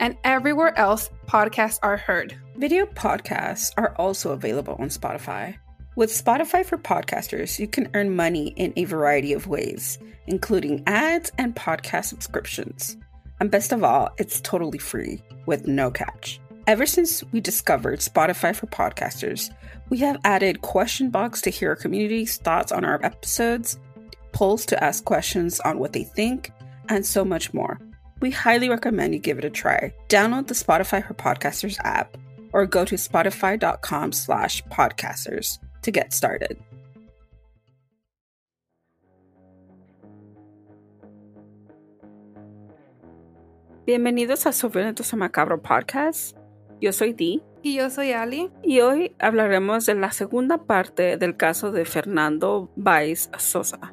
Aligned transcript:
and 0.00 0.16
everywhere 0.24 0.76
else 0.78 1.10
podcasts 1.26 1.78
are 1.82 1.96
heard. 1.96 2.36
Video 2.56 2.86
podcasts 2.86 3.72
are 3.76 3.94
also 3.96 4.32
available 4.32 4.76
on 4.78 4.88
Spotify. 4.88 5.56
With 5.96 6.10
Spotify 6.10 6.64
for 6.64 6.76
Podcasters, 6.76 7.58
you 7.58 7.68
can 7.68 7.88
earn 7.94 8.16
money 8.16 8.48
in 8.56 8.72
a 8.76 8.84
variety 8.84 9.32
of 9.32 9.46
ways, 9.46 9.98
including 10.26 10.82
ads 10.86 11.30
and 11.38 11.54
podcast 11.54 12.06
subscriptions. 12.06 12.96
And 13.40 13.50
best 13.50 13.72
of 13.72 13.84
all, 13.84 14.10
it's 14.18 14.40
totally 14.40 14.78
free 14.78 15.22
with 15.46 15.66
no 15.66 15.90
catch. 15.90 16.40
Ever 16.66 16.86
since 16.86 17.22
we 17.32 17.40
discovered 17.40 18.00
Spotify 18.00 18.56
for 18.56 18.66
Podcasters, 18.66 19.54
we 19.90 19.98
have 19.98 20.20
added 20.24 20.62
question 20.62 21.10
box 21.10 21.40
to 21.42 21.50
hear 21.50 21.70
our 21.70 21.76
community's 21.76 22.38
thoughts 22.38 22.72
on 22.72 22.84
our 22.84 23.04
episodes, 23.04 23.78
polls 24.32 24.64
to 24.66 24.82
ask 24.82 25.04
questions 25.04 25.60
on 25.60 25.78
what 25.78 25.92
they 25.92 26.04
think, 26.04 26.50
and 26.88 27.04
so 27.04 27.24
much 27.24 27.52
more. 27.52 27.78
We 28.24 28.30
highly 28.30 28.70
recommend 28.70 29.12
you 29.12 29.20
give 29.20 29.36
it 29.36 29.44
a 29.44 29.50
try. 29.50 29.92
Download 30.08 30.46
the 30.46 30.54
Spotify 30.54 31.06
for 31.06 31.12
Podcasters 31.12 31.78
app 31.84 32.16
or 32.54 32.64
go 32.64 32.86
to 32.86 32.94
spotify.com 32.94 34.12
slash 34.12 34.64
podcasters 34.72 35.58
to 35.82 35.90
get 35.90 36.14
started. 36.14 36.56
Bienvenidos 43.86 44.46
a 44.46 44.52
Sobrenitos 44.54 45.12
a 45.12 45.16
Macabro 45.16 45.60
Podcast. 45.60 46.34
Yo 46.80 46.92
soy 46.92 47.12
Dee. 47.12 47.42
Y 47.62 47.74
yo 47.74 47.90
soy 47.90 48.12
Ali. 48.12 48.50
Y 48.62 48.80
hoy 48.80 49.14
hablaremos 49.20 49.84
de 49.84 49.96
la 49.96 50.12
segunda 50.12 50.64
parte 50.64 51.18
del 51.18 51.36
caso 51.36 51.72
de 51.72 51.84
Fernando 51.84 52.70
Baez 52.74 53.28
Sosa. 53.36 53.92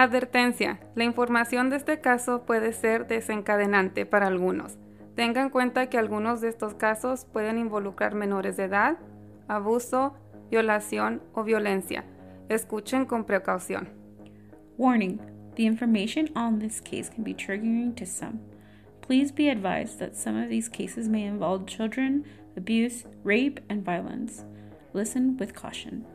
Advertencia. 0.00 0.80
La 0.94 1.04
información 1.04 1.68
de 1.68 1.76
este 1.76 2.00
caso 2.00 2.46
puede 2.46 2.72
ser 2.72 3.06
desencadenante 3.06 4.06
para 4.06 4.28
algunos. 4.28 4.78
Tengan 5.14 5.44
en 5.44 5.50
cuenta 5.50 5.90
que 5.90 5.98
algunos 5.98 6.40
de 6.40 6.48
estos 6.48 6.72
casos 6.72 7.26
pueden 7.26 7.58
involucrar 7.58 8.14
menores 8.14 8.56
de 8.56 8.64
edad, 8.64 8.96
abuso, 9.46 10.14
violación 10.50 11.22
o 11.34 11.44
violencia. 11.44 12.06
Escuchen 12.48 13.04
con 13.04 13.26
precaución. 13.26 13.90
Warning. 14.78 15.20
The 15.56 15.66
information 15.66 16.30
on 16.34 16.60
this 16.60 16.80
case 16.80 17.10
can 17.10 17.22
be 17.22 17.34
triggering 17.34 17.94
to 17.96 18.06
some. 18.06 18.40
Please 19.02 19.30
be 19.30 19.50
advised 19.50 19.98
that 19.98 20.16
some 20.16 20.42
of 20.42 20.48
these 20.48 20.70
cases 20.70 21.10
may 21.10 21.26
involve 21.26 21.66
children, 21.66 22.24
abuse, 22.56 23.04
rape, 23.22 23.60
and 23.68 23.84
violence. 23.84 24.46
Listen 24.94 25.36
with 25.36 25.54
caution. 25.54 26.06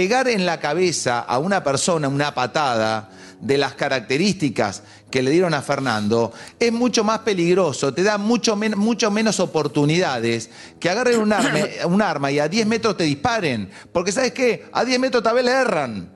Pegar 0.00 0.28
en 0.28 0.46
la 0.46 0.58
cabeza 0.58 1.20
a 1.20 1.38
una 1.38 1.62
persona 1.62 2.08
una 2.08 2.32
patada 2.32 3.10
de 3.38 3.58
las 3.58 3.74
características 3.74 4.82
que 5.10 5.22
le 5.22 5.30
dieron 5.30 5.52
a 5.52 5.60
Fernando 5.60 6.32
es 6.58 6.72
mucho 6.72 7.04
más 7.04 7.18
peligroso, 7.18 7.92
te 7.92 8.02
da 8.02 8.16
mucho, 8.16 8.56
mucho 8.56 9.10
menos 9.10 9.40
oportunidades 9.40 10.48
que 10.80 10.88
agarren 10.88 11.20
un 11.20 11.34
arma, 11.34 11.58
un 11.84 12.00
arma 12.00 12.30
y 12.30 12.38
a 12.38 12.48
10 12.48 12.66
metros 12.66 12.96
te 12.96 13.04
disparen. 13.04 13.68
Porque 13.92 14.10
¿sabes 14.10 14.32
qué? 14.32 14.70
A 14.72 14.86
10 14.86 14.98
metros 15.00 15.22
tal 15.22 15.34
vez 15.34 15.44
le 15.44 15.50
erran. 15.50 16.10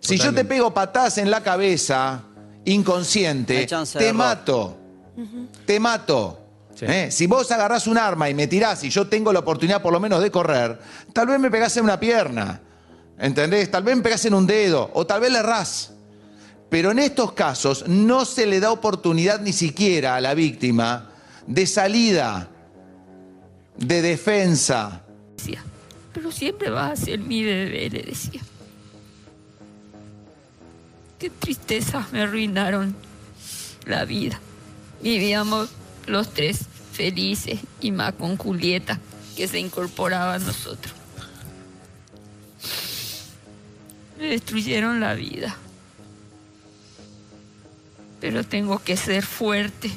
Si 0.00 0.18
yo 0.18 0.34
te 0.34 0.44
pego 0.44 0.74
patadas 0.74 1.18
en 1.18 1.30
la 1.30 1.44
cabeza, 1.44 2.24
inconsciente, 2.64 3.68
te 3.98 4.12
mato. 4.12 4.78
Te 5.64 5.78
mato. 5.78 6.40
¿Eh? 6.80 7.08
Si 7.12 7.28
vos 7.28 7.48
agarrás 7.52 7.86
un 7.86 7.98
arma 7.98 8.28
y 8.28 8.34
me 8.34 8.48
tirás 8.48 8.82
y 8.82 8.90
yo 8.90 9.06
tengo 9.06 9.32
la 9.32 9.38
oportunidad 9.38 9.80
por 9.80 9.92
lo 9.92 10.00
menos 10.00 10.20
de 10.20 10.32
correr, 10.32 10.76
tal 11.12 11.28
vez 11.28 11.38
me 11.38 11.52
pegás 11.52 11.76
en 11.76 11.84
una 11.84 12.00
pierna. 12.00 12.62
¿Entendés? 13.22 13.70
Tal 13.70 13.84
vez 13.84 13.96
me 13.96 14.02
pegás 14.02 14.24
en 14.24 14.34
un 14.34 14.48
dedo 14.48 14.90
o 14.94 15.06
tal 15.06 15.20
vez 15.20 15.30
le 15.30 15.38
errás. 15.38 15.92
Pero 16.68 16.90
en 16.90 16.98
estos 16.98 17.32
casos 17.32 17.86
no 17.86 18.24
se 18.24 18.46
le 18.46 18.58
da 18.58 18.72
oportunidad 18.72 19.40
ni 19.40 19.52
siquiera 19.52 20.16
a 20.16 20.20
la 20.20 20.34
víctima 20.34 21.12
de 21.46 21.64
salida, 21.68 22.48
de 23.76 24.02
defensa. 24.02 25.04
Pero 26.12 26.32
siempre 26.32 26.68
vas 26.68 27.00
a 27.00 27.04
ser 27.04 27.20
mi 27.20 27.44
bebé, 27.44 27.90
le 27.90 28.02
decía. 28.02 28.40
Qué 31.20 31.30
tristeza, 31.30 32.04
me 32.10 32.22
arruinaron 32.22 32.96
la 33.86 34.04
vida. 34.04 34.40
Vivíamos 35.00 35.70
los 36.06 36.34
tres 36.34 36.66
felices 36.92 37.60
y 37.80 37.92
más 37.92 38.14
con 38.14 38.36
Julieta, 38.36 38.98
que 39.36 39.46
se 39.46 39.60
incorporaba 39.60 40.34
a 40.34 40.38
nosotros. 40.40 41.01
Me 44.22 44.28
destruyeron 44.28 45.00
la 45.00 45.14
vida. 45.14 45.56
Pero 48.20 48.44
tengo 48.44 48.78
que 48.78 48.96
ser 48.96 49.24
fuerte 49.24 49.90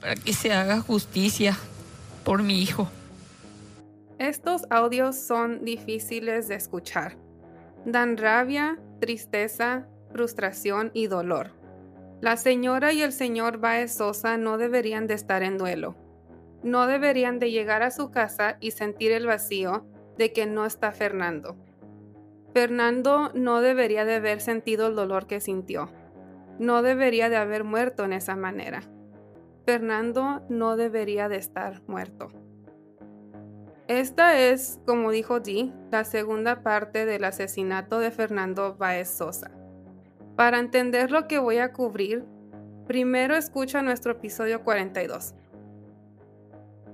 para 0.00 0.14
que 0.14 0.32
se 0.32 0.54
haga 0.54 0.80
justicia 0.80 1.58
por 2.24 2.42
mi 2.42 2.62
hijo. 2.62 2.88
Estos 4.18 4.62
audios 4.70 5.16
son 5.16 5.62
difíciles 5.62 6.48
de 6.48 6.54
escuchar. 6.54 7.18
Dan 7.84 8.16
rabia, 8.16 8.78
tristeza, 8.98 9.86
frustración 10.10 10.90
y 10.94 11.06
dolor. 11.06 11.50
La 12.22 12.38
señora 12.38 12.94
y 12.94 13.02
el 13.02 13.12
señor 13.12 13.58
Baez 13.58 13.92
Sosa 13.92 14.38
no 14.38 14.56
deberían 14.56 15.06
de 15.06 15.12
estar 15.12 15.42
en 15.42 15.58
duelo. 15.58 15.96
No 16.62 16.86
deberían 16.86 17.40
de 17.40 17.50
llegar 17.50 17.82
a 17.82 17.90
su 17.90 18.10
casa 18.10 18.56
y 18.58 18.70
sentir 18.70 19.12
el 19.12 19.26
vacío 19.26 19.86
de 20.16 20.32
que 20.32 20.46
no 20.46 20.64
está 20.64 20.92
Fernando. 20.92 21.67
Fernando 22.54 23.30
no 23.34 23.60
debería 23.60 24.04
de 24.04 24.16
haber 24.16 24.40
sentido 24.40 24.88
el 24.88 24.96
dolor 24.96 25.26
que 25.26 25.40
sintió. 25.40 25.90
No 26.58 26.82
debería 26.82 27.28
de 27.28 27.36
haber 27.36 27.64
muerto 27.64 28.04
en 28.04 28.12
esa 28.12 28.36
manera. 28.36 28.82
Fernando 29.64 30.42
no 30.48 30.76
debería 30.76 31.28
de 31.28 31.36
estar 31.36 31.82
muerto. 31.86 32.28
Esta 33.86 34.38
es, 34.38 34.80
como 34.86 35.10
dijo 35.10 35.40
Dee, 35.40 35.72
la 35.90 36.04
segunda 36.04 36.62
parte 36.62 37.06
del 37.06 37.24
asesinato 37.24 38.00
de 38.00 38.10
Fernando 38.10 38.76
Baez 38.76 39.08
Sosa. 39.08 39.50
Para 40.36 40.58
entender 40.58 41.10
lo 41.10 41.26
que 41.26 41.38
voy 41.38 41.58
a 41.58 41.72
cubrir, 41.72 42.24
primero 42.86 43.34
escucha 43.34 43.82
nuestro 43.82 44.12
episodio 44.12 44.62
42. 44.62 45.34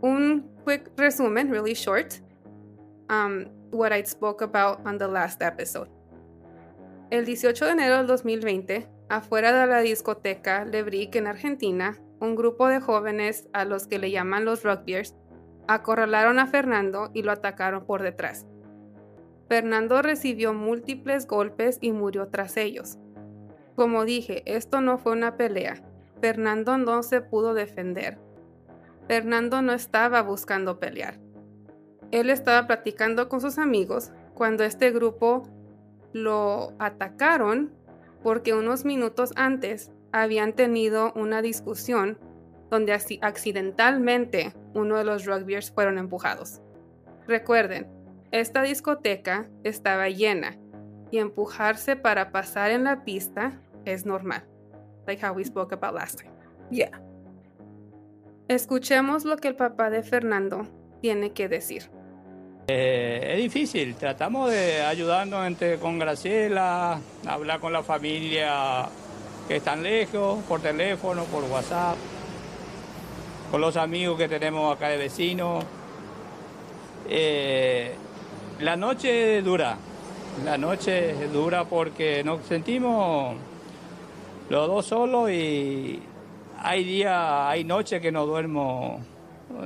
Un 0.02 0.48
quick 0.64 0.90
resumen, 0.96 1.50
really 1.50 1.74
short. 1.74 2.14
Um, 3.10 3.46
what 3.74 3.92
I 3.92 4.04
spoke 4.04 4.42
about 4.42 4.86
on 4.86 4.98
the 4.98 5.08
last 5.08 5.42
episode. 5.42 5.90
El 7.10 7.24
18 7.24 7.66
de 7.66 7.70
enero 7.72 7.98
del 7.98 8.06
2020, 8.06 8.88
afuera 9.08 9.52
de 9.52 9.66
la 9.66 9.80
discoteca 9.80 10.64
Lebrick 10.64 11.14
en 11.16 11.26
Argentina, 11.26 11.98
un 12.20 12.34
grupo 12.36 12.68
de 12.68 12.80
jóvenes 12.80 13.48
a 13.52 13.64
los 13.64 13.86
que 13.86 13.98
le 13.98 14.10
llaman 14.10 14.44
los 14.44 14.62
rugbyers 14.62 15.14
acorralaron 15.66 16.38
a 16.38 16.46
Fernando 16.46 17.10
y 17.14 17.22
lo 17.22 17.32
atacaron 17.32 17.84
por 17.86 18.02
detrás. 18.02 18.46
Fernando 19.48 20.02
recibió 20.02 20.54
múltiples 20.54 21.26
golpes 21.26 21.78
y 21.80 21.92
murió 21.92 22.28
tras 22.28 22.56
ellos. 22.56 22.98
Como 23.76 24.04
dije, 24.04 24.42
esto 24.46 24.80
no 24.80 24.98
fue 24.98 25.12
una 25.12 25.36
pelea. 25.36 25.82
Fernando 26.20 26.78
no 26.78 27.02
se 27.02 27.20
pudo 27.20 27.54
defender. 27.54 28.18
Fernando 29.06 29.60
no 29.62 29.72
estaba 29.72 30.22
buscando 30.22 30.78
pelear. 30.80 31.18
Él 32.10 32.30
estaba 32.30 32.66
platicando 32.66 33.28
con 33.28 33.40
sus 33.40 33.58
amigos 33.58 34.10
cuando 34.34 34.64
este 34.64 34.90
grupo 34.90 35.48
lo 36.12 36.72
atacaron 36.78 37.72
porque 38.22 38.54
unos 38.54 38.84
minutos 38.84 39.32
antes 39.36 39.92
habían 40.12 40.52
tenido 40.52 41.12
una 41.14 41.42
discusión 41.42 42.18
donde 42.70 42.92
accidentalmente 42.92 44.54
uno 44.74 44.96
de 44.96 45.04
los 45.04 45.26
rugbyers 45.26 45.70
fueron 45.70 45.98
empujados. 45.98 46.60
Recuerden, 47.26 47.86
esta 48.30 48.62
discoteca 48.62 49.48
estaba 49.62 50.08
llena 50.08 50.56
y 51.10 51.18
empujarse 51.18 51.96
para 51.96 52.32
pasar 52.32 52.70
en 52.70 52.84
la 52.84 53.04
pista 53.04 53.60
es 53.84 54.06
normal, 54.06 54.44
like 55.06 55.24
how 55.24 55.32
we 55.34 55.44
spoke 55.44 55.72
about 55.72 55.94
last 55.94 56.20
time. 56.20 56.32
Yeah. 56.70 57.00
Escuchemos 58.48 59.24
lo 59.24 59.36
que 59.36 59.48
el 59.48 59.56
papá 59.56 59.90
de 59.90 60.02
Fernando 60.02 60.66
tiene 61.00 61.32
que 61.32 61.48
decir. 61.48 61.90
Eh, 62.66 63.32
es 63.34 63.43
difícil, 63.43 63.94
tratamos 63.94 64.50
de 64.50 64.81
ayudarnos 64.81 65.46
entre, 65.46 65.78
con 65.78 65.99
Graciela, 65.99 66.99
hablar 67.26 67.61
con 67.61 67.75
la 67.75 67.82
familia 67.82 68.88
que 69.46 69.56
están 69.56 69.82
lejos, 69.82 70.43
por 70.44 70.62
teléfono, 70.62 71.25
por 71.25 71.44
WhatsApp, 71.44 71.96
con 73.50 73.61
los 73.61 73.76
amigos 73.76 74.16
que 74.16 74.31
tenemos 74.31 74.75
acá 74.75 74.88
de 74.88 74.96
vecinos. 74.96 75.62
Eh, 77.06 77.94
la 78.61 78.76
noche 78.76 79.43
dura, 79.43 79.76
la 80.43 80.56
noche 80.56 81.28
dura 81.28 81.64
porque 81.64 82.25
nos 82.25 82.46
sentimos 82.46 83.37
los 84.49 84.67
dos 84.69 84.87
solos 84.87 85.31
y 85.31 86.00
hay 86.62 86.82
días, 86.82 87.14
hay 87.14 87.62
noches 87.64 88.00
que 88.00 88.10
no 88.10 88.25
duermo 88.25 89.00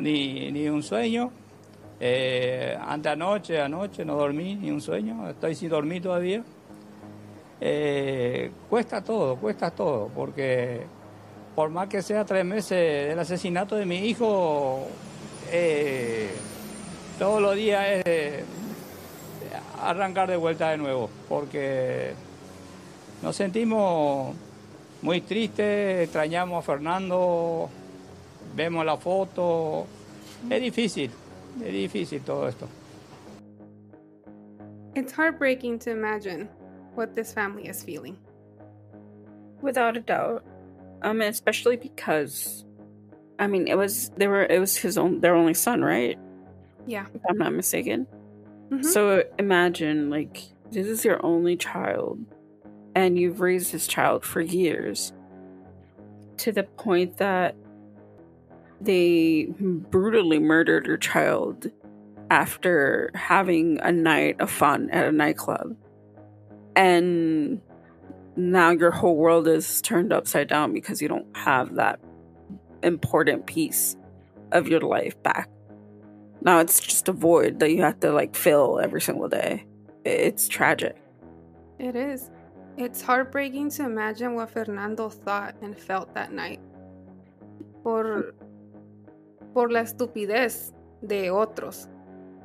ni, 0.01 0.51
ni 0.51 0.69
un 0.69 0.83
sueño. 0.83 1.31
Eh, 2.01 2.79
anoche, 2.81 3.61
anoche 3.61 4.05
no 4.05 4.15
dormí 4.15 4.55
ni 4.55 4.71
un 4.71 4.81
sueño, 4.81 5.29
estoy 5.29 5.55
sin 5.55 5.69
dormir 5.69 6.03
todavía. 6.03 6.43
Eh, 7.61 8.51
cuesta 8.71 9.03
todo, 9.03 9.37
cuesta 9.37 9.71
todo, 9.71 10.09
porque 10.15 10.83
por 11.57 11.71
más 11.71 11.89
que 11.89 12.03
sea 12.03 12.25
tres 12.25 12.45
meses 12.45 13.09
del 13.09 13.19
asesinato 13.19 13.75
de 13.75 13.85
mi 13.85 13.97
hijo, 13.97 14.87
eh, 15.51 16.31
todos 17.19 17.43
los 17.43 17.57
días 17.57 17.85
es 18.05 18.45
arrancar 19.83 20.31
de 20.31 20.37
vuelta 20.37 20.71
de 20.71 20.77
nuevo, 20.77 21.11
porque 21.29 22.13
nos 23.23 23.35
sentimos 23.35 24.37
muy 25.03 25.21
tristes, 25.23 26.05
extrañamos 26.05 26.61
a 26.61 26.63
Fernando, 26.63 27.69
vemos 28.55 28.85
la 28.85 28.97
foto, 28.97 29.85
es 30.49 30.61
difícil, 30.63 31.11
es 31.65 31.73
difícil 31.73 32.25
todo 32.25 32.47
esto. 32.47 32.69
It's 34.95 35.13
heartbreaking 35.13 35.79
to 35.81 35.91
imagine 35.91 36.49
what 36.95 37.15
this 37.15 37.33
family 37.33 37.69
is 37.69 37.83
feeling. 37.83 38.17
Without 39.63 39.97
a 39.97 40.01
doubt. 40.01 40.45
Um 41.03 41.21
especially 41.21 41.77
because 41.77 42.65
I 43.39 43.47
mean 43.47 43.69
it 43.69 43.77
was 43.77 44.11
they 44.17 44.27
were 44.27 44.45
it 44.45 44.59
was 44.59 44.77
his 44.77 44.99
own 44.99 45.21
their 45.21 45.35
only 45.35 45.55
son, 45.55 45.83
right? 45.83 46.19
Yeah. 46.87 47.07
If 47.15 47.21
I'm 47.29 47.39
not 47.39 47.53
mistaken. 47.53 48.07
Mhm. 48.71 48.85
So 48.85 49.25
imagine 49.39 50.11
like 50.11 50.43
this 50.71 50.87
is 50.87 51.05
your 51.05 51.25
only 51.25 51.57
child 51.57 52.19
and 52.95 53.19
you've 53.19 53.41
raised 53.41 53.73
this 53.73 53.87
child 53.87 54.25
for 54.25 54.41
years 54.41 55.13
to 56.39 56.53
the 56.53 56.65
point 56.65 57.19
that 57.19 57.55
they 58.81 59.47
brutally 59.59 60.39
murdered 60.39 60.87
your 60.87 60.97
child 60.97 61.71
after 62.31 63.11
having 63.15 63.81
a 63.81 63.91
night 63.91 64.41
of 64.41 64.51
fun 64.51 64.91
at 64.91 65.07
a 65.07 65.13
nightclub. 65.13 65.77
And 66.77 67.61
now 68.37 68.71
your 68.71 68.91
whole 68.91 69.17
world 69.17 69.49
is 69.49 69.83
turned 69.83 70.13
upside 70.13 70.49
down 70.49 70.73
because 70.73 71.03
you 71.03 71.09
don't 71.09 71.37
have 71.37 71.75
that 71.75 71.99
important 72.83 73.47
piece 73.47 73.97
of 74.53 74.69
your 74.69 74.81
life 74.81 75.21
back. 75.23 75.49
Now 76.43 76.61
it's 76.61 76.79
just 76.79 77.09
a 77.09 77.13
void 77.13 77.59
that 77.61 77.73
you 77.73 77.83
have 77.83 77.99
to 78.01 78.13
like 78.13 78.37
fill 78.37 78.79
every 78.79 79.01
single 79.01 79.29
day. 79.29 79.67
It's 80.05 80.47
tragic. 80.47 80.97
It 81.79 81.97
is. 81.97 82.31
It's 82.77 83.03
heartbreaking 83.03 83.71
to 83.71 83.85
imagine 83.85 84.35
what 84.35 84.51
Fernando 84.51 85.09
thought 85.09 85.57
and 85.63 85.77
felt 85.77 86.15
that 86.15 86.33
night. 86.33 86.61
Por, 87.83 88.35
por 89.59 89.73
la 89.73 89.81
estupidez 89.81 90.73
de 91.03 91.33
otros. 91.33 91.89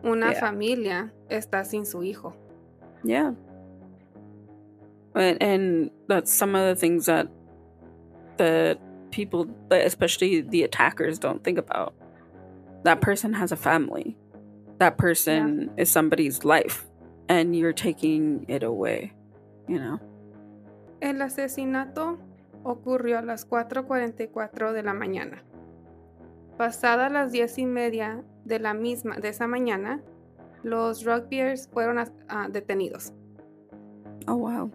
Una 0.04 0.32
Yeah. 0.32 0.40
familia 0.40 1.14
está 1.30 1.64
sin 1.64 1.86
su 1.86 2.02
hijo. 2.02 2.34
Yeah. 3.04 3.36
And, 5.14 5.38
and 5.40 5.92
that's 6.08 6.32
some 6.34 6.56
of 6.56 6.66
the 6.66 6.76
things 6.76 7.06
that 7.06 7.28
that 8.38 8.80
people, 9.12 9.46
especially 9.70 10.42
the 10.42 10.64
attackers, 10.64 11.20
don't 11.20 11.44
think 11.44 11.60
about. 11.60 11.94
That 12.84 13.00
person 13.00 13.34
has 13.34 13.52
a 13.52 13.56
family. 13.56 14.18
That 14.80 14.98
person 14.98 15.70
is 15.78 15.92
somebody's 15.92 16.44
life, 16.44 16.84
and 17.30 17.56
you're 17.56 17.74
taking 17.76 18.46
it 18.48 18.64
away. 18.64 19.14
You 19.68 19.78
know. 19.78 20.00
El 21.00 21.22
asesinato 21.22 22.18
ocurrió 22.64 23.20
a 23.20 23.22
las 23.22 23.46
4.44 23.48 24.74
de 24.74 24.82
la 24.82 24.94
mañana. 24.94 25.44
Pasadas 26.58 27.12
las 27.12 27.32
diez 27.32 27.58
y 27.58 27.66
media 27.66 28.24
de 28.46 28.60
la 28.60 28.74
misma 28.74 29.18
de 29.18 29.30
esa 29.30 29.48
mañana, 29.48 30.02
los 30.64 31.04
rugbyers 31.04 31.68
fueron 31.68 32.04
detenidos. 32.50 33.14
Oh 34.28 34.36
wow. 34.36 34.72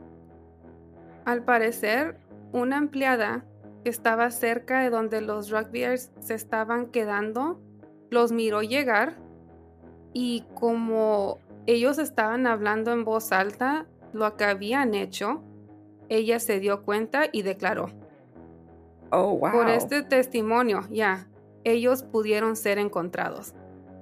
Al 1.25 1.45
parecer, 1.45 2.19
una 2.53 2.79
empleada 2.79 3.45
que 3.85 3.91
estaba 3.91 4.31
cerca 4.31 4.81
de 4.81 4.91
donde 4.91 5.21
los 5.21 5.51
rugbyers 5.51 6.11
se 6.21 6.35
estaban 6.35 6.87
quedando 6.87 7.61
los 8.11 8.33
miró 8.33 8.63
llegar 8.63 9.17
y 10.13 10.45
como 10.55 11.39
ellos 11.67 11.99
estaban 11.99 12.47
hablando 12.47 12.93
en 12.93 13.05
voz 13.05 13.33
alta 13.33 13.87
lo 14.13 14.37
que 14.37 14.45
habían 14.45 14.95
hecho, 14.95 15.43
ella 16.09 16.41
se 16.41 16.61
dio 16.61 16.83
cuenta 16.83 17.25
y 17.31 17.43
declaró. 17.43 17.91
Oh 19.11 19.37
wow. 19.37 19.53
Por 19.53 19.69
este 19.69 20.03
testimonio, 20.03 20.81
ya, 20.91 21.29
ellos 21.65 22.03
pudieron 22.03 22.57
ser 22.57 22.79
encontrados. 22.79 23.55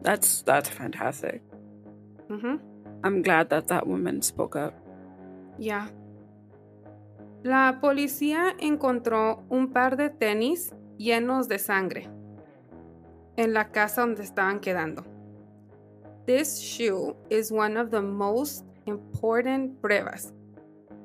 That's 0.03 0.43
that's 0.45 0.69
fantastic. 0.69 1.43
I'm 2.29 3.23
glad 3.23 3.49
that 3.51 3.69
that 3.69 3.87
woman 3.87 4.23
spoke 4.23 4.57
up. 4.57 4.75
Ya. 5.59 5.91
La 7.43 7.79
policía 7.81 8.55
encontró 8.59 9.45
un 9.49 9.73
par 9.73 9.97
de 9.97 10.11
tenis 10.11 10.75
llenos 10.99 11.49
de 11.49 11.59
sangre 11.59 12.09
en 13.37 13.53
la 13.53 13.71
casa 13.71 14.01
donde 14.01 14.23
estaban 14.23 14.61
quedando. 14.61 15.05
This 16.27 16.59
shoe 16.59 17.15
is 17.31 17.53
one 17.53 17.77
of 17.77 17.91
the 17.91 18.01
most 18.01 18.65
important 18.87 19.81
pruebas 19.81 20.33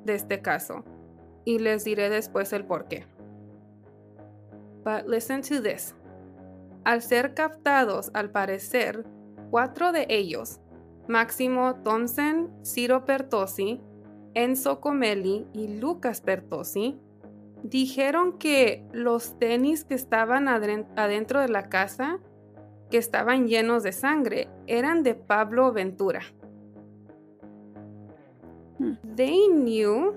de 0.05 0.15
este 0.15 0.41
caso 0.41 0.84
y 1.46 1.60
les 1.60 1.84
diré 1.84 2.10
después 2.10 2.53
el 2.53 2.65
por 2.65 2.88
qué. 2.88 3.05
But 4.84 5.08
listen 5.08 5.41
to 5.43 5.62
this. 5.62 5.93
Al 6.83 7.01
ser 7.01 7.33
captados, 7.33 8.09
al 8.13 8.31
parecer, 8.31 9.05
cuatro 9.51 9.91
de 9.91 10.07
ellos, 10.09 10.59
Máximo 11.07 11.75
Thompson, 11.83 12.50
Ciro 12.63 13.05
Pertosi, 13.05 13.81
Enzo 14.33 14.79
Comelli 14.79 15.45
y 15.53 15.79
Lucas 15.79 16.21
Pertosi, 16.21 16.97
dijeron 17.63 18.38
que 18.38 18.83
los 18.91 19.38
tenis 19.38 19.83
que 19.83 19.93
estaban 19.93 20.47
adentro 20.47 21.41
de 21.41 21.50
la 21.50 21.69
casa, 21.69 22.19
que 22.89 22.97
estaban 22.97 23.47
llenos 23.47 23.83
de 23.83 23.91
sangre, 23.91 24.50
eran 24.67 25.03
de 25.03 25.15
Pablo 25.15 25.71
Ventura. 25.71 26.21
Hmm. 28.79 28.93
They 29.15 29.47
knew 29.50 30.15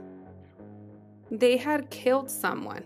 they 1.30 1.58
had 1.58 1.88
killed 1.90 2.30
someone 2.30 2.84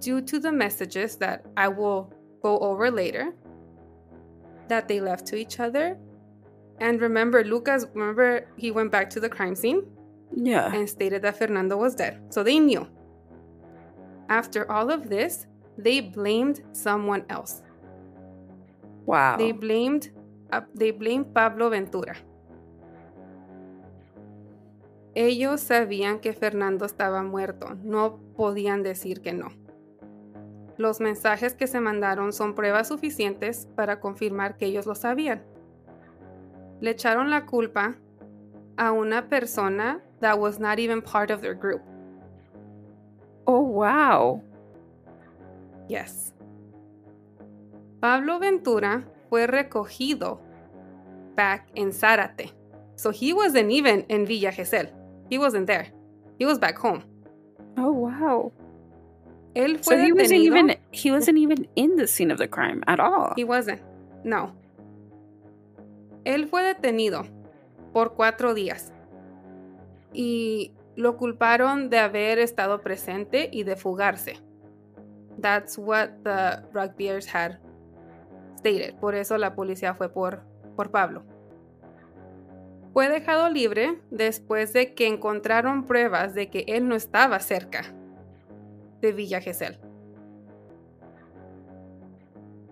due 0.00 0.22
to 0.22 0.40
the 0.40 0.52
messages 0.52 1.18
that 1.18 1.42
I 1.56 1.68
will 1.68 2.08
go 2.44 2.58
over 2.58 2.90
later 2.90 3.32
that 4.68 4.86
they 4.86 5.00
left 5.00 5.24
to 5.30 5.34
each 5.36 5.58
other. 5.58 5.96
And 6.78 7.00
remember, 7.00 7.42
Lucas, 7.42 7.86
remember 7.94 8.46
he 8.56 8.70
went 8.70 8.90
back 8.92 9.08
to 9.14 9.20
the 9.20 9.28
crime 9.36 9.54
scene 9.54 9.80
Yeah. 10.36 10.70
and 10.74 10.86
stated 10.88 11.22
that 11.22 11.36
Fernando 11.38 11.76
was 11.76 11.94
dead. 11.94 12.14
So 12.28 12.42
they 12.44 12.58
knew. 12.58 12.86
After 14.28 14.70
all 14.70 14.90
of 14.90 15.08
this, 15.08 15.46
they 15.78 16.00
blamed 16.00 16.62
someone 16.72 17.24
else. 17.30 17.62
Wow. 19.06 19.36
They 19.38 19.52
blamed 19.52 20.10
uh, 20.52 20.60
they 20.74 20.90
blamed 20.92 21.32
Pablo 21.34 21.70
Ventura. 21.70 22.14
Ellos 25.14 25.60
sabían 25.60 26.20
que 26.20 26.32
Fernando 26.32 26.84
estaba 26.84 27.22
muerto, 27.22 27.76
no 27.84 28.18
podían 28.36 28.82
decir 28.82 29.20
que 29.22 29.32
no. 29.32 29.48
Los 30.76 31.00
mensajes 31.00 31.54
que 31.54 31.66
se 31.66 31.80
mandaron 31.80 32.32
son 32.32 32.54
pruebas 32.54 32.88
suficientes 32.88 33.68
para 33.76 34.00
confirmar 34.00 34.56
que 34.56 34.66
ellos 34.66 34.86
lo 34.86 34.94
sabían. 34.94 35.42
Le 36.80 36.90
echaron 36.90 37.30
la 37.30 37.46
culpa 37.46 37.96
a 38.76 38.92
una 38.92 39.28
persona 39.28 40.02
that 40.20 40.38
was 40.38 40.58
not 40.58 40.78
even 40.78 41.00
part 41.00 41.30
of 41.30 41.40
their 41.40 41.54
group. 41.54 41.82
Oh, 43.46 43.60
wow. 43.60 44.42
Yes. 45.88 46.32
Pablo 48.00 48.38
Ventura 48.38 49.04
fue 49.28 49.46
recogido 49.46 50.40
back 51.36 51.68
in 51.74 51.90
Zárate. 51.90 52.52
So 52.96 53.10
he 53.10 53.32
wasn't 53.32 53.70
even 53.70 54.04
in 54.08 54.26
Villa 54.26 54.50
Gesell. 54.50 54.90
He 55.30 55.38
wasn't 55.38 55.66
there. 55.66 55.92
He 56.38 56.46
was 56.46 56.58
back 56.58 56.78
home. 56.78 57.04
Oh, 57.76 57.92
wow. 57.92 58.52
Él 59.54 59.78
fue 59.78 59.96
So 59.96 60.02
he 60.02 60.12
wasn't 60.12 60.40
even 60.40 60.78
he 60.90 61.10
wasn't 61.10 61.38
even 61.38 61.68
in 61.76 61.96
the 61.96 62.06
scene 62.06 62.32
of 62.32 62.38
the 62.38 62.48
crime 62.48 62.82
at 62.86 62.98
all. 62.98 63.32
He 63.36 63.44
wasn't. 63.44 63.80
No. 64.24 64.52
Él 66.24 66.48
fue 66.48 66.62
detenido 66.62 67.24
por 67.92 68.14
cuatro 68.14 68.54
días 68.54 68.92
y 70.12 70.72
lo 70.96 71.16
culparon 71.16 71.90
de 71.90 71.98
haber 71.98 72.38
estado 72.38 72.80
presente 72.80 73.48
y 73.52 73.62
de 73.64 73.76
fugarse. 73.76 74.40
That's 75.40 75.78
what 75.78 76.10
the 76.22 76.62
rugbyers 76.72 77.26
had 77.32 77.58
stated. 78.58 78.94
Por 78.96 79.14
eso 79.14 79.36
la 79.38 79.54
policía 79.54 79.94
fue 79.94 80.08
por, 80.08 80.42
por 80.76 80.90
Pablo. 80.90 81.24
Fue 82.92 83.08
dejado 83.08 83.50
libre 83.50 84.00
después 84.10 84.72
de 84.72 84.94
que 84.94 85.08
encontraron 85.08 85.84
pruebas 85.84 86.34
de 86.34 86.48
que 86.48 86.64
él 86.68 86.88
no 86.88 86.94
estaba 86.94 87.40
cerca 87.40 87.92
de 89.04 89.12
Villa 89.12 89.40
Gesell. 89.40 89.76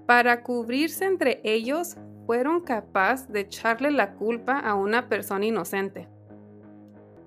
Para 0.07 0.43
cubrirse 0.43 1.05
entre 1.05 1.41
ellos, 1.45 1.97
fueron 2.27 2.61
capaces 2.63 3.31
de 3.31 3.41
echarle 3.41 3.91
la 3.91 4.15
culpa 4.15 4.59
a 4.59 4.75
una 4.75 5.09
persona 5.09 5.45
inocente. 5.45 6.09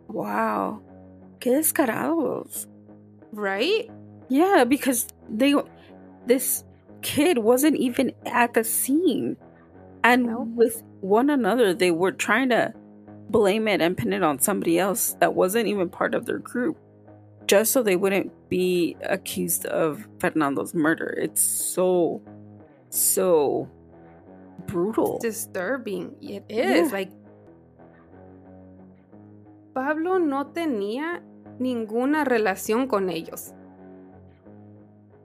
Wow. 0.08 0.82
Qué 1.40 1.52
descarados. 1.52 2.68
Right? 3.32 3.90
Yeah, 4.30 4.66
because 4.66 5.08
they 5.30 5.54
this 6.26 6.64
kid 7.02 7.38
wasn't 7.38 7.76
even 7.76 8.14
at 8.26 8.54
the 8.54 8.64
scene. 8.64 9.38
And 10.04 10.26
No. 10.28 10.48
with 10.56 10.84
one 11.02 11.30
another 11.30 11.74
they 11.74 11.92
were 11.92 12.12
trying 12.12 12.50
to 12.50 12.74
blame 13.30 13.68
it 13.68 13.82
and 13.82 13.96
pin 13.98 14.14
it 14.14 14.24
on 14.24 14.40
somebody 14.40 14.80
else 14.80 15.16
that 15.20 15.36
wasn't 15.36 15.68
even 15.68 15.90
part 15.90 16.16
of 16.16 16.26
their 16.26 16.40
group. 16.40 16.78
Just 17.48 17.72
so 17.74 17.84
they 17.84 17.96
wouldn't 17.96 18.32
be 18.50 18.96
accused 19.04 19.66
of 19.68 20.08
Fernando's 20.20 20.74
murder. 20.74 21.14
It's 21.18 21.42
so 21.42 22.22
so 22.90 23.68
brutal. 24.68 25.20
Disturbing. 25.22 26.16
It 26.22 26.44
is. 26.50 26.88
Yeah. 26.88 26.90
Like. 26.92 27.12
Pablo 29.74 30.20
no 30.20 30.48
tenía 30.48 31.22
ninguna 31.60 32.24
relación 32.24 32.88
con 32.88 33.10
ellos. 33.10 33.54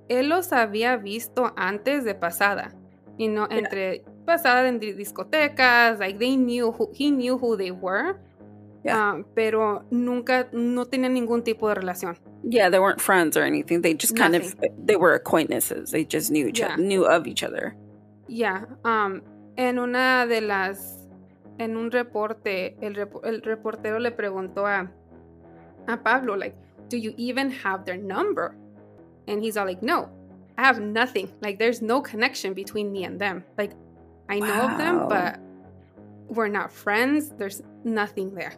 Él 0.08 0.28
los 0.28 0.52
había 0.52 0.96
visto 0.96 1.52
antes 1.56 2.04
de 2.04 2.14
pasada. 2.14 2.74
Y 3.16 3.28
no 3.28 3.46
Yeah. 3.48 3.58
entre 3.58 4.04
pasada 4.26 4.68
en 4.68 4.80
di- 4.80 4.92
discotecas, 4.92 5.98
like 6.00 6.18
they 6.18 6.36
knew 6.36 6.72
who, 6.72 6.90
he 6.92 7.10
knew 7.10 7.36
who 7.38 7.56
they 7.56 7.70
were. 7.70 8.16
Yeah. 8.82 8.96
ah, 8.96 9.22
pero 9.34 9.84
nunca, 9.90 10.48
no 10.52 10.86
tenían 10.86 11.12
ningún 11.14 11.42
tipo 11.44 11.68
de 11.68 11.74
relación. 11.74 12.16
Yeah, 12.42 12.70
they 12.70 12.78
weren't 12.78 13.00
friends 13.00 13.36
or 13.36 13.42
anything. 13.42 13.82
They 13.82 13.92
just 13.94 14.16
kind 14.16 14.34
of 14.34 14.54
they 14.86 14.96
were 14.96 15.14
acquaintances. 15.14 15.90
They 15.90 16.04
just 16.04 16.30
knew 16.30 16.46
each 16.48 16.60
Yeah. 16.60 16.74
other, 16.74 16.82
knew 16.82 17.04
of 17.04 17.26
each 17.26 17.42
other. 17.42 17.76
Yeah. 18.26 18.64
um, 18.84 19.22
en 19.58 19.78
una 19.78 20.24
de 20.26 20.40
las, 20.40 21.06
en 21.58 21.76
un 21.76 21.90
reporte, 21.90 22.74
el, 22.80 22.94
repo- 22.94 23.20
el 23.26 23.42
reportero 23.42 24.00
le 24.00 24.12
preguntó 24.12 24.66
a, 24.66 24.90
a 25.86 25.96
Pablo, 25.98 26.34
like, 26.34 26.54
do 26.88 26.96
you 26.96 27.12
even 27.18 27.50
have 27.50 27.84
their 27.84 27.98
number? 27.98 28.54
And 29.28 29.42
he's 29.42 29.58
all 29.58 29.66
like, 29.66 29.82
no, 29.82 30.08
I 30.56 30.62
have 30.64 30.80
nothing. 30.80 31.30
Like, 31.42 31.58
there's 31.58 31.82
no 31.82 32.00
connection 32.00 32.54
between 32.54 32.90
me 32.90 33.04
and 33.04 33.20
them. 33.20 33.44
Like, 33.58 33.72
I 34.30 34.38
know 34.38 34.62
of 34.70 34.78
them, 34.78 35.06
but 35.08 35.38
we're 36.28 36.48
not 36.48 36.72
friends. 36.72 37.30
There's 37.36 37.62
nothing 37.84 38.34
there. 38.34 38.52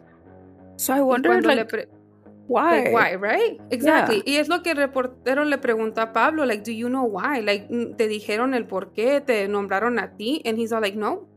So 0.77 0.93
I 0.93 1.01
wonder 1.01 1.29
cuando 1.29 1.49
le 1.49 1.55
like 1.55 1.89
why? 2.47 2.83
Like, 2.83 2.93
why, 2.93 3.15
right? 3.15 3.61
Exactly. 3.71 4.21
Y 4.25 4.37
es 4.37 4.49
lo 4.49 4.61
que 4.61 4.71
el 4.71 4.77
reportero 4.77 5.45
le 5.45 5.57
preguntó 5.57 6.01
a 6.01 6.13
Pablo, 6.13 6.45
like, 6.45 6.63
do 6.63 6.71
you 6.71 6.89
know 6.89 7.03
why? 7.03 7.39
Like, 7.39 7.69
mm, 7.69 7.97
te 7.97 8.07
dijeron 8.07 8.53
el 8.53 8.65
por 8.65 8.91
qué, 8.93 9.25
te 9.25 9.47
nombraron 9.47 10.01
a 10.01 10.15
ti, 10.17 10.41
and 10.45 10.57
he's 10.57 10.73
all 10.73 10.81
like, 10.81 10.95
no, 10.95 11.27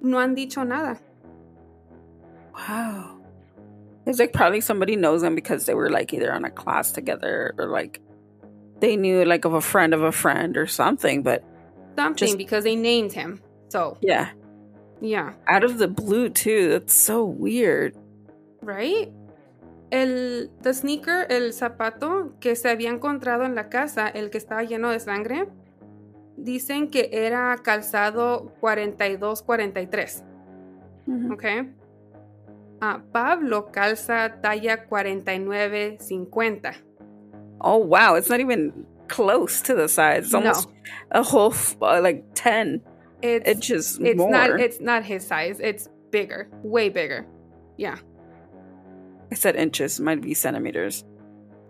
no 0.00 0.18
han 0.18 0.34
dicho 0.34 0.64
nada. 0.64 1.00
Wow. 2.54 3.18
It's 4.06 4.18
like 4.18 4.32
probably 4.32 4.60
somebody 4.60 4.96
knows 4.96 5.22
them 5.22 5.34
because 5.34 5.66
they 5.66 5.74
were 5.74 5.90
like 5.90 6.12
either 6.12 6.32
on 6.32 6.44
a 6.44 6.50
class 6.50 6.92
together 6.92 7.54
or 7.56 7.66
like 7.68 8.00
they 8.80 8.96
knew 8.96 9.24
like 9.24 9.44
of 9.44 9.54
a 9.54 9.60
friend 9.60 9.94
of 9.94 10.02
a 10.02 10.12
friend 10.12 10.56
or 10.56 10.66
something. 10.66 11.22
But 11.22 11.44
Something 11.96 12.26
Just- 12.26 12.38
because 12.38 12.64
they 12.64 12.76
named 12.76 13.12
him. 13.12 13.40
So, 13.68 13.96
yeah, 14.00 14.30
yeah, 15.00 15.32
out 15.46 15.64
of 15.64 15.78
the 15.78 15.88
blue 15.88 16.28
too. 16.28 16.70
That's 16.70 16.94
so 16.94 17.24
weird. 17.24 17.96
Right? 18.62 19.08
El 19.90 20.50
the 20.62 20.72
sneaker, 20.72 21.26
el 21.30 21.52
zapato 21.52 22.32
que 22.40 22.56
se 22.56 22.70
había 22.70 22.88
encontrado 22.90 23.44
en 23.44 23.54
la 23.54 23.68
casa, 23.68 24.08
el 24.08 24.30
que 24.30 24.38
estaba 24.38 24.62
lleno 24.62 24.90
de 24.90 25.00
sangre, 25.00 25.48
dicen 26.36 26.88
que 26.90 27.10
era 27.12 27.54
calzado 27.62 28.52
42-43. 28.60 30.24
Mhm. 31.06 31.32
¿ok? 31.32 31.44
Ah, 32.80 33.02
Pablo 33.12 33.70
calza 33.70 34.40
talla 34.40 34.86
49-50. 34.88 36.72
Oh 37.60 37.78
wow, 37.78 38.16
it's 38.16 38.28
not 38.28 38.40
even 38.40 38.86
close 39.08 39.62
to 39.62 39.74
the 39.74 39.88
size. 39.88 40.24
It's 40.24 40.32
No. 40.32 40.38
almost 40.40 40.68
a 41.10 41.22
whole 41.22 41.52
uh, 41.80 42.00
like 42.02 42.24
ten 42.34 42.80
It's, 43.20 43.46
inches 43.48 43.98
it's 44.00 44.16
more. 44.18 44.30
not 44.30 44.58
it's 44.60 44.80
not 44.80 45.04
his 45.04 45.24
size. 45.24 45.60
It's 45.60 45.88
bigger, 46.10 46.48
way 46.64 46.88
bigger. 46.88 47.24
Yeah, 47.76 47.98
I 49.32 49.34
said 49.34 49.56
inches, 49.56 49.98
might 49.98 50.20
be 50.20 50.34
centimeters. 50.34 51.04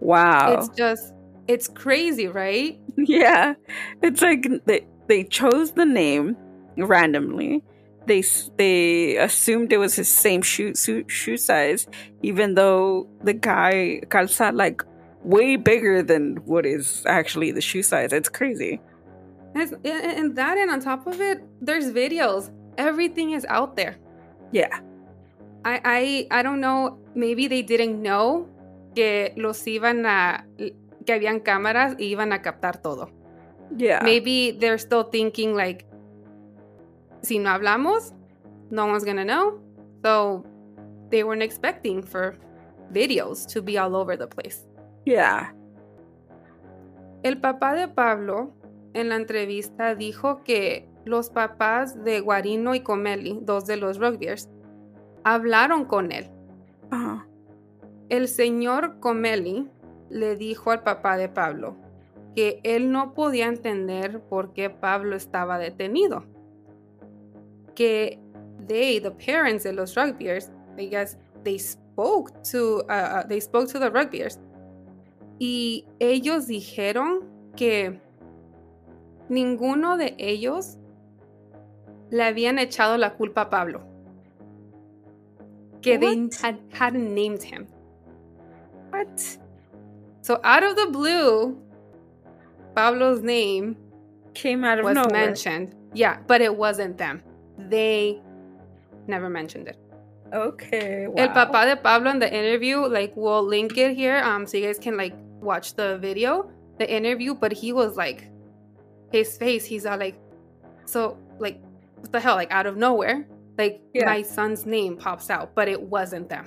Wow. 0.00 0.54
it's 0.54 0.68
just 0.76 1.14
it's 1.46 1.68
crazy, 1.68 2.26
right? 2.26 2.78
Yeah, 2.96 3.54
it's 4.02 4.20
like 4.20 4.46
they 4.66 4.86
they 5.06 5.24
chose 5.24 5.72
the 5.72 5.86
name 5.86 6.36
randomly. 6.76 7.62
They 8.06 8.22
they 8.58 9.16
assumed 9.16 9.72
it 9.72 9.78
was 9.78 9.94
his 9.94 10.08
same 10.08 10.42
shoe 10.42 10.74
shoe, 10.74 11.04
shoe 11.08 11.36
size, 11.36 11.86
even 12.22 12.54
though 12.54 13.08
the 13.22 13.32
guy 13.32 14.02
calza 14.08 14.52
like 14.52 14.82
way 15.22 15.56
bigger 15.56 16.02
than 16.02 16.36
what 16.44 16.66
is 16.66 17.04
actually 17.06 17.52
the 17.52 17.62
shoe 17.62 17.82
size. 17.82 18.12
It's 18.12 18.28
crazy. 18.28 18.80
And 19.54 19.86
and 19.86 20.36
that, 20.36 20.58
and 20.58 20.70
on 20.70 20.80
top 20.80 21.06
of 21.06 21.20
it, 21.20 21.42
there's 21.60 21.92
videos. 21.92 22.50
Everything 22.76 23.30
is 23.30 23.46
out 23.46 23.76
there. 23.76 23.96
Yeah, 24.50 24.80
I 25.64 25.80
I 25.84 26.40
I 26.40 26.42
don't 26.42 26.60
know. 26.60 26.98
Maybe 27.14 27.48
they 27.48 27.62
didn't 27.62 28.02
know 28.02 28.48
que 28.94 29.32
los 29.36 29.66
iban 29.66 30.06
a 30.06 30.46
que 31.04 31.12
habían 31.12 31.40
cámaras 31.40 31.94
y 31.98 32.06
iban 32.06 32.32
a 32.32 32.42
captar 32.42 32.80
todo. 32.80 33.10
yeah, 33.76 34.00
maybe 34.02 34.52
they're 34.58 34.78
still 34.78 35.04
thinking 35.04 35.54
like 35.54 35.86
si 37.22 37.38
no 37.38 37.50
hablamos 37.50 38.12
no 38.70 38.86
one's 38.86 39.04
gonna 39.04 39.24
know 39.24 39.60
so 40.02 40.44
they 41.10 41.24
weren't 41.24 41.42
expecting 41.42 42.02
for 42.02 42.36
videos 42.92 43.46
to 43.46 43.62
be 43.62 43.78
all 43.78 43.94
over 43.96 44.16
the 44.16 44.26
place 44.26 44.66
yeah. 45.04 45.52
el 47.22 47.40
papá 47.40 47.74
de 47.74 47.88
Pablo 47.88 48.52
en 48.94 49.08
la 49.08 49.16
entrevista 49.16 49.94
dijo 49.94 50.42
que 50.44 50.88
los 51.04 51.30
papás 51.30 52.04
de 52.04 52.20
Guarino 52.20 52.74
y 52.74 52.80
Comelli 52.80 53.38
dos 53.42 53.64
de 53.66 53.76
los 53.76 53.98
rugbyers 53.98 54.48
hablaron 55.24 55.84
con 55.84 56.12
él 56.12 56.30
El 58.08 58.28
señor 58.28 59.00
Comelli 59.00 59.68
le 60.10 60.36
dijo 60.36 60.70
al 60.70 60.82
papá 60.82 61.16
de 61.16 61.28
Pablo 61.28 61.76
que 62.34 62.60
él 62.62 62.92
no 62.92 63.14
podía 63.14 63.46
entender 63.46 64.20
por 64.20 64.52
qué 64.52 64.70
Pablo 64.70 65.16
estaba 65.16 65.58
detenido. 65.58 66.24
Que 67.74 68.18
they, 68.66 69.00
the 69.00 69.10
parents 69.10 69.64
de 69.64 69.72
los 69.72 69.94
rugbyers, 69.94 70.50
I 70.78 70.88
guess 70.88 71.18
they 71.44 71.58
spoke 71.58 72.32
to, 72.50 72.84
uh, 72.88 73.20
uh, 73.20 73.28
they 73.28 73.40
spoke 73.40 73.70
to 73.72 73.78
the 73.78 73.90
rugbyers 73.90 74.38
y 75.38 75.86
ellos 75.98 76.46
dijeron 76.46 77.28
que 77.56 78.00
ninguno 79.28 79.96
de 79.96 80.14
ellos 80.18 80.78
le 82.10 82.22
habían 82.22 82.60
echado 82.60 82.96
la 82.96 83.14
culpa 83.14 83.42
a 83.42 83.50
Pablo. 83.50 83.91
Que 85.82 85.98
they 85.98 86.28
had, 86.40 86.58
hadn't 86.72 87.12
named 87.12 87.42
him. 87.42 87.66
What? 88.90 89.38
So 90.20 90.40
out 90.44 90.62
of 90.62 90.76
the 90.76 90.86
blue, 90.86 91.58
Pablo's 92.74 93.22
name 93.22 93.76
Came 94.34 94.64
out 94.64 94.78
of 94.78 94.84
was 94.84 94.94
nowhere. 94.94 95.10
mentioned. 95.26 95.74
Yeah, 95.92 96.18
but 96.26 96.40
it 96.40 96.54
wasn't 96.56 96.96
them. 96.96 97.22
They 97.58 98.20
never 99.06 99.28
mentioned 99.28 99.68
it. 99.68 99.76
Okay. 100.32 101.06
Wow. 101.06 101.14
El 101.16 101.28
papá 101.28 101.66
de 101.66 101.76
Pablo 101.76 102.10
in 102.10 102.18
the 102.18 102.32
interview, 102.32 102.78
like 102.78 103.12
we'll 103.14 103.42
link 103.44 103.76
it 103.76 103.94
here, 103.94 104.18
um, 104.24 104.46
so 104.46 104.56
you 104.56 104.66
guys 104.66 104.78
can 104.78 104.96
like 104.96 105.12
watch 105.40 105.74
the 105.74 105.98
video, 105.98 106.50
the 106.78 106.90
interview. 106.90 107.34
But 107.34 107.52
he 107.52 107.72
was 107.72 107.96
like, 107.96 108.30
his 109.10 109.36
face, 109.36 109.66
he's 109.66 109.84
all 109.84 109.98
like, 109.98 110.16
so 110.86 111.18
like, 111.38 111.60
what 111.98 112.12
the 112.12 112.20
hell? 112.20 112.36
Like 112.36 112.50
out 112.50 112.64
of 112.64 112.78
nowhere, 112.78 113.26
like 113.58 113.80
Yeah. 113.94 114.06
my 114.06 114.22
son's 114.22 114.64
name 114.66 114.96
pops 114.96 115.30
out, 115.30 115.54
but 115.54 115.68
it 115.68 115.80
wasn't 115.80 116.28
them. 116.28 116.46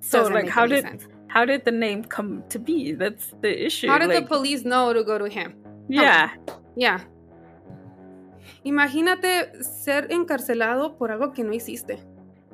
So 0.00 0.18
Doesn't 0.20 0.34
like, 0.34 0.48
how 0.48 0.66
did 0.66 0.84
sense. 0.84 1.06
how 1.28 1.44
did 1.44 1.64
the 1.64 1.70
name 1.72 2.04
come 2.04 2.42
to 2.50 2.58
be? 2.58 2.92
That's 2.92 3.34
the 3.42 3.66
issue. 3.66 3.88
How 3.88 3.98
did 3.98 4.10
the 4.10 4.26
police 4.26 4.64
know 4.64 4.92
to 4.92 5.02
go 5.04 5.18
to 5.18 5.28
him? 5.28 5.54
Yeah. 5.88 6.30
Yeah. 6.76 7.00
Imagínate 8.64 9.62
ser 9.62 10.08
encarcelado 10.10 10.96
por 10.98 11.10
algo 11.10 11.32
que 11.32 11.44
no 11.44 11.52
hiciste. 11.52 11.98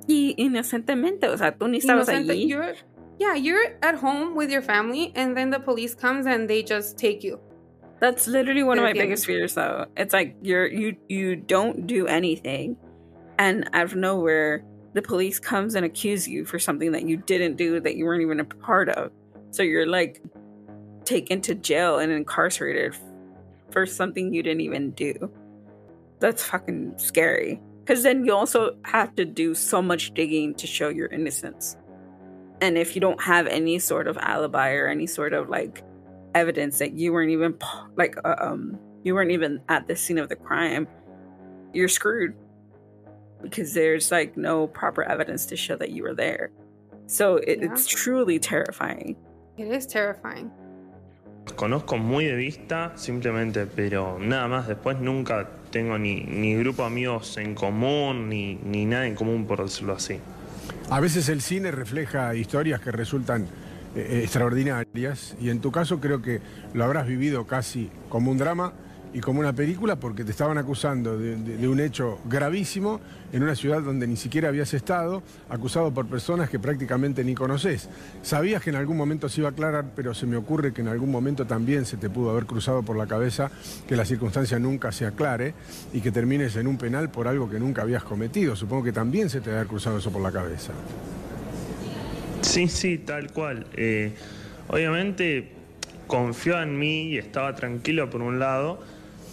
Y 0.06 0.35
inocentemente, 0.37 1.28
o 1.28 1.37
sea, 1.37 1.56
tú 1.56 1.66
ni 1.68 1.78
estabas 1.78 2.09
allí. 2.09 2.47
You're, 2.49 2.75
yeah, 3.18 3.35
you're 3.35 3.78
at 3.83 3.97
home 3.97 4.35
with 4.35 4.50
your 4.50 4.61
family, 4.62 5.12
and 5.16 5.37
then 5.37 5.50
the 5.50 5.59
police 5.61 5.94
comes 5.94 6.26
and 6.26 6.49
they 6.49 6.62
just 6.62 6.99
take 6.99 7.25
you. 7.25 7.40
That's 8.00 8.26
literally 8.28 8.62
one 8.62 8.78
of 8.78 8.85
my 8.85 8.92
biggest 8.92 9.25
fears, 9.25 9.54
though. 9.54 9.87
It's 9.97 10.12
like 10.12 10.37
you're 10.42 10.66
you 10.66 10.97
you 11.09 11.37
don't 11.37 11.87
do 11.87 12.06
anything, 12.06 12.76
and 13.38 13.69
out 13.73 13.85
of 13.85 13.97
nowhere, 13.97 14.64
the 14.95 15.03
police 15.03 15.38
comes 15.41 15.75
and 15.75 15.85
accuse 15.85 16.26
you 16.26 16.45
for 16.45 16.59
something 16.59 16.93
that 16.93 17.07
you 17.07 17.17
didn't 17.17 17.57
do 17.57 17.81
that 17.81 17.97
you 17.97 18.05
weren't 18.05 18.23
even 18.23 18.41
a 18.41 18.45
part 18.45 18.88
of. 18.88 19.11
So 19.50 19.62
you're 19.62 19.87
like 19.87 20.23
taken 21.05 21.41
to 21.43 21.55
jail 21.55 21.99
and 21.99 22.12
incarcerated 22.12 22.97
for 23.71 23.87
something 23.87 24.33
you 24.33 24.43
didn't 24.43 24.61
even 24.62 24.93
do. 24.93 25.31
That's 26.21 26.45
fucking 26.45 26.95
scary. 26.97 27.61
Because 27.81 28.03
then 28.03 28.25
you 28.25 28.33
also 28.33 28.76
have 28.85 29.14
to 29.17 29.25
do 29.25 29.55
so 29.55 29.83
much 29.83 30.14
digging 30.14 30.55
to 30.55 30.67
show 30.67 30.88
your 30.88 31.09
innocence. 31.09 31.76
And 32.61 32.79
if 32.79 32.95
you 32.95 33.00
don't 33.00 33.21
have 33.21 33.47
any 33.47 33.79
sort 33.79 34.07
of 34.07 34.17
alibi 34.17 34.73
or 34.73 34.87
any 34.87 35.07
sort 35.07 35.35
of 35.35 35.49
like 35.49 35.83
evidence 36.35 36.79
that 36.79 36.93
you 36.95 37.12
weren't 37.12 37.31
even 37.31 37.57
like 37.97 38.17
uh, 38.25 38.35
um 38.38 38.76
you 39.05 39.14
weren't 39.14 39.31
even 39.31 39.61
at 39.69 39.87
the 39.87 39.95
scene 39.95 40.19
of 40.19 40.29
the 40.29 40.37
crime, 40.37 40.88
you're 41.73 41.88
screwed 41.88 42.35
because 43.44 43.72
there's 43.74 44.10
like 44.10 44.36
no 44.36 44.66
proper 44.66 45.02
evidence 45.04 45.46
to 45.46 45.56
show 45.56 45.76
that 45.76 45.90
you 45.90 46.02
were 46.02 46.14
there. 46.14 46.50
So 47.06 47.36
it, 47.36 47.58
Yeah. 47.60 47.72
it's 47.72 47.86
truly 47.86 48.38
terrifying. 48.40 49.16
It 49.56 49.68
is 49.68 49.86
terrifying. 49.86 50.50
Conozco 51.56 51.98
muy 51.98 52.24
de 52.24 52.34
vista, 52.34 52.92
simplemente, 52.96 53.66
pero 53.66 54.18
nada 54.18 54.48
más. 54.48 54.66
Después 54.66 54.98
nunca 54.98 55.48
tengo 55.70 55.98
ni, 55.98 56.22
ni 56.24 56.54
grupo 56.56 56.82
de 56.82 56.88
amigos 56.88 57.36
en 57.36 57.54
común, 57.54 58.28
ni, 58.30 58.54
ni 58.64 58.86
nada 58.86 59.06
en 59.06 59.14
común, 59.14 59.46
por 59.46 59.62
decirlo 59.62 59.92
así. 59.92 60.18
A 60.90 61.00
veces 61.00 61.28
el 61.28 61.42
cine 61.42 61.70
refleja 61.70 62.34
historias 62.34 62.80
que 62.80 62.90
resultan 62.90 63.46
eh, 63.94 64.20
extraordinarias 64.24 65.36
y 65.38 65.50
en 65.50 65.60
tu 65.60 65.70
caso 65.70 66.00
creo 66.00 66.22
que 66.22 66.40
lo 66.72 66.84
habrás 66.84 67.06
vivido 67.06 67.46
casi 67.46 67.90
como 68.08 68.30
un 68.30 68.38
drama 68.38 68.72
y 69.14 69.21
como 69.21 69.38
una 69.38 69.52
película 69.52 69.94
porque 69.97 70.25
te 70.25 70.33
estaban 70.33 70.59
acusando 70.59 71.16
de, 71.16 71.68
un 71.68 71.78
hecho 71.78 72.18
gravísimo 72.25 73.00
en 73.33 73.44
una 73.44 73.54
ciudad 73.54 73.80
donde 73.80 74.09
ni 74.09 74.16
siquiera 74.16 74.49
habías 74.49 74.75
estado, 74.75 75.23
acusado 75.49 75.94
por 75.94 76.06
personas 76.06 76.50
que 76.50 76.59
prácticamente 76.59 77.23
ni 77.23 77.35
conoces. 77.35 77.88
Sabías 78.23 78.61
que 78.61 78.71
en 78.71 78.76
algún 78.76 78.97
momento 78.97 79.28
se 79.28 79.40
iba 79.40 79.49
a 79.49 79.52
aclarar, 79.52 79.92
pero 79.94 80.14
se 80.14 80.26
me 80.26 80.37
ocurre 80.37 80.73
que 80.73 80.80
en 80.80 80.88
algún 80.88 81.12
momento 81.12 81.47
también 81.47 81.87
se 81.87 81.97
te 81.97 82.11
pudo 82.11 82.30
haber 82.30 82.44
cruzado 82.44 82.83
por 82.83 82.97
la 82.97 83.06
cabeza 83.06 83.52
que 83.87 83.94
la 83.94 84.04
circunstancia 84.04 84.59
nunca 84.59 84.90
se 84.90 85.06
aclare 85.06 85.54
y 85.92 86.00
que 86.00 86.11
termines 86.11 86.56
en 86.56 86.66
un 86.66 86.77
penal 86.77 87.09
por 87.09 87.29
algo 87.29 87.48
que 87.48 87.61
nunca 87.61 87.83
habías 87.83 88.03
cometido. 88.03 88.57
Supongo 88.57 88.83
que 88.83 88.92
también 88.92 89.31
se 89.31 89.40
te 89.40 89.53
haber 89.53 89.68
cruzado 89.68 89.98
eso 89.98 90.11
por 90.11 90.22
la 90.22 90.33
cabeza. 90.33 90.72
Sí, 92.40 92.66
sí, 92.66 92.98
tal 92.98 93.31
cual. 93.31 93.66
Eh, 93.74 94.12
obviamente 94.66 95.53
confiaba 96.09 96.62
en 96.62 96.79
mí 96.79 97.11
y 97.11 97.18
estaba 97.18 97.55
tranquilo 97.55 98.11
por 98.11 98.22
un 98.22 98.38
lado, 98.38 98.81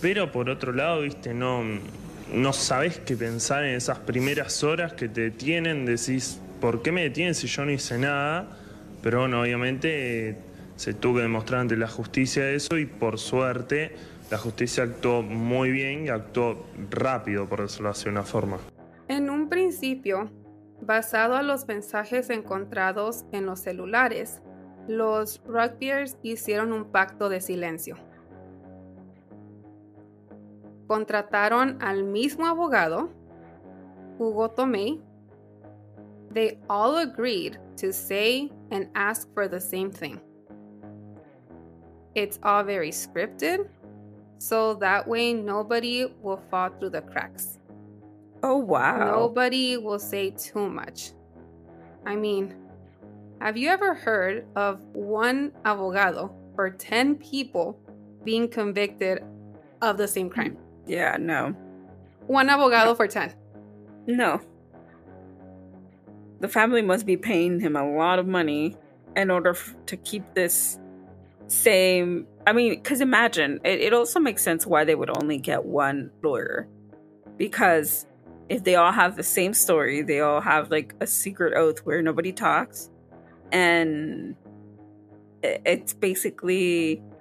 pero 0.02 0.32
por 0.32 0.50
otro 0.50 0.74
lado, 0.74 1.02
viste, 1.02 1.34
no, 1.34 1.64
no 2.34 2.54
sabes 2.54 3.00
qué 3.00 3.16
pensar 3.16 3.64
en 3.64 3.76
esas 3.76 4.00
primeras 4.00 4.64
horas 4.64 4.94
que 4.94 5.08
te 5.08 5.22
detienen, 5.22 5.86
decís, 5.86 6.42
¿por 6.60 6.82
qué 6.82 6.92
me 6.92 7.04
detienen 7.04 7.36
si 7.36 7.48
yo 7.48 7.64
no 7.66 7.72
hice 7.72 7.98
nada? 7.98 8.58
Pero 9.04 9.20
bueno, 9.20 9.42
obviamente 9.42 10.38
se 10.76 10.94
tuvo 10.94 11.18
que 11.18 11.22
demostrar 11.22 11.62
ante 11.62 11.78
la 11.78 11.88
justicia 11.88 12.50
eso 12.50 12.78
y 12.78 12.86
por 12.86 13.20
suerte 13.20 13.96
la 14.32 14.38
justicia 14.38 14.84
actuó 14.84 15.22
muy 15.22 15.72
bien 15.72 16.06
y 16.06 16.10
actuó 16.10 16.66
rápido, 16.90 17.48
por 17.48 17.62
decirlo 17.62 17.90
así 17.90 18.06
de 18.06 18.12
una 18.12 18.24
forma. 18.24 18.58
En 19.08 19.30
un 19.30 19.50
principio, 19.50 20.32
basado 20.82 21.36
a 21.36 21.44
los 21.44 21.68
mensajes 21.68 22.30
encontrados 22.30 23.26
en 23.32 23.46
los 23.46 23.60
celulares, 23.60 24.42
los 24.88 25.42
rugbyers 25.46 26.18
hicieron 26.24 26.72
un 26.72 26.92
pacto 26.92 27.30
de 27.30 27.42
silencio. 27.42 27.98
Contrataron 30.92 31.78
al 31.80 32.04
mismo 32.04 32.48
abogado, 32.48 33.08
Hugo 34.18 34.50
Tomei. 34.50 35.00
They 36.30 36.60
all 36.70 36.98
agreed 36.98 37.58
to 37.78 37.94
say 37.94 38.52
and 38.72 38.90
ask 38.94 39.34
for 39.34 39.48
the 39.48 39.62
same 39.62 39.90
thing. 39.90 40.20
It's 42.14 42.40
all 42.44 42.66
very 42.66 42.92
scripted, 42.92 43.70
so 44.38 44.74
that 44.76 45.08
way 45.08 45.32
nobody 45.32 46.08
will 46.22 46.42
fall 46.52 46.72
through 46.78 46.90
the 46.90 47.04
cracks. 47.04 47.60
Oh 48.44 48.58
wow. 48.58 49.16
Nobody 49.16 49.78
will 49.78 50.00
say 50.00 50.32
too 50.32 50.70
much. 50.70 51.14
I 52.06 52.18
mean, 52.18 52.54
have 53.40 53.56
you 53.56 53.70
ever 53.70 53.94
heard 53.94 54.46
of 54.58 54.84
one 54.92 55.54
abogado 55.64 56.34
for 56.54 56.70
10 56.70 57.16
people 57.16 57.80
being 58.26 58.50
convicted 58.50 59.24
of 59.82 59.96
the 59.96 60.06
same 60.06 60.30
crime? 60.30 60.58
Yeah, 60.86 61.18
no. 61.20 61.56
One 62.28 62.48
abogado 62.48 62.96
for 62.96 63.08
10. 63.08 63.34
No. 64.08 64.42
The 66.40 66.48
family 66.48 66.82
must 66.82 67.06
be 67.06 67.18
paying 67.18 67.60
him 67.60 67.76
a 67.76 67.88
lot 67.88 68.20
of 68.20 68.28
money 68.28 68.76
in 69.16 69.30
order 69.30 69.52
f- 69.52 69.76
to 69.88 69.98
keep 69.98 70.34
this 70.34 70.80
same. 71.48 72.26
I 72.48 72.54
mean, 72.54 72.76
because 72.76 73.02
imagine, 73.02 73.60
it, 73.64 73.82
it 73.82 73.94
also 73.94 74.20
makes 74.20 74.44
sense 74.44 74.66
why 74.66 74.84
they 74.84 74.96
would 74.96 75.16
only 75.22 75.38
get 75.38 75.66
one 75.66 76.12
lawyer. 76.24 76.68
Because 77.38 78.06
if 78.50 78.64
they 78.64 78.76
all 78.76 78.92
have 78.92 79.16
the 79.16 79.24
same 79.24 79.54
story, 79.54 80.02
they 80.02 80.22
all 80.22 80.42
have 80.42 80.72
like 80.72 80.96
a 81.00 81.08
secret 81.08 81.54
oath 81.56 81.80
where 81.80 82.02
nobody 82.02 82.32
talks. 82.32 82.90
And 83.52 84.36
it's 85.44 85.94
basically. 85.94 87.02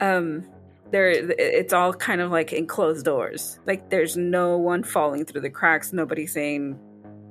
Um, 0.00 0.48
there 0.90 1.10
it's 1.10 1.72
all 1.72 1.92
kind 1.92 2.20
of 2.20 2.30
like 2.30 2.52
enclosed 2.52 3.04
doors 3.04 3.58
like 3.66 3.90
there's 3.90 4.16
no 4.16 4.56
one 4.56 4.82
falling 4.82 5.24
through 5.24 5.40
the 5.42 5.50
cracks 5.50 5.92
nobody 5.92 6.26
saying 6.26 6.78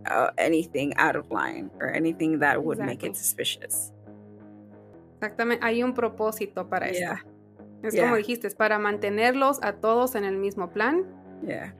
uh, 0.06 0.30
anything 0.38 0.93
out 0.98 1.15
of 1.15 1.30
line 1.32 1.70
or 1.80 1.89
anything 1.93 2.39
that 2.39 2.63
would 2.63 2.80
make 2.80 3.04
it 3.04 3.15
suspicious 3.15 3.91
Exactamente, 5.20 5.65
hay 5.65 5.82
un 5.82 5.96
propósito 5.96 6.70
para 6.70 6.89
esto. 6.89 7.00
yeah 7.00 7.17
Es 7.84 7.93
yeah. 7.93 8.04
como 8.04 8.17
dijiste, 8.17 8.46
es 8.48 8.54
para 8.56 8.78
mantenerlos 8.80 9.60
a 9.63 9.74
todos 9.74 10.15
en 10.15 10.24
el 10.26 10.38
mismo 10.38 10.70
plan. 10.72 11.06
yeah 11.43 11.74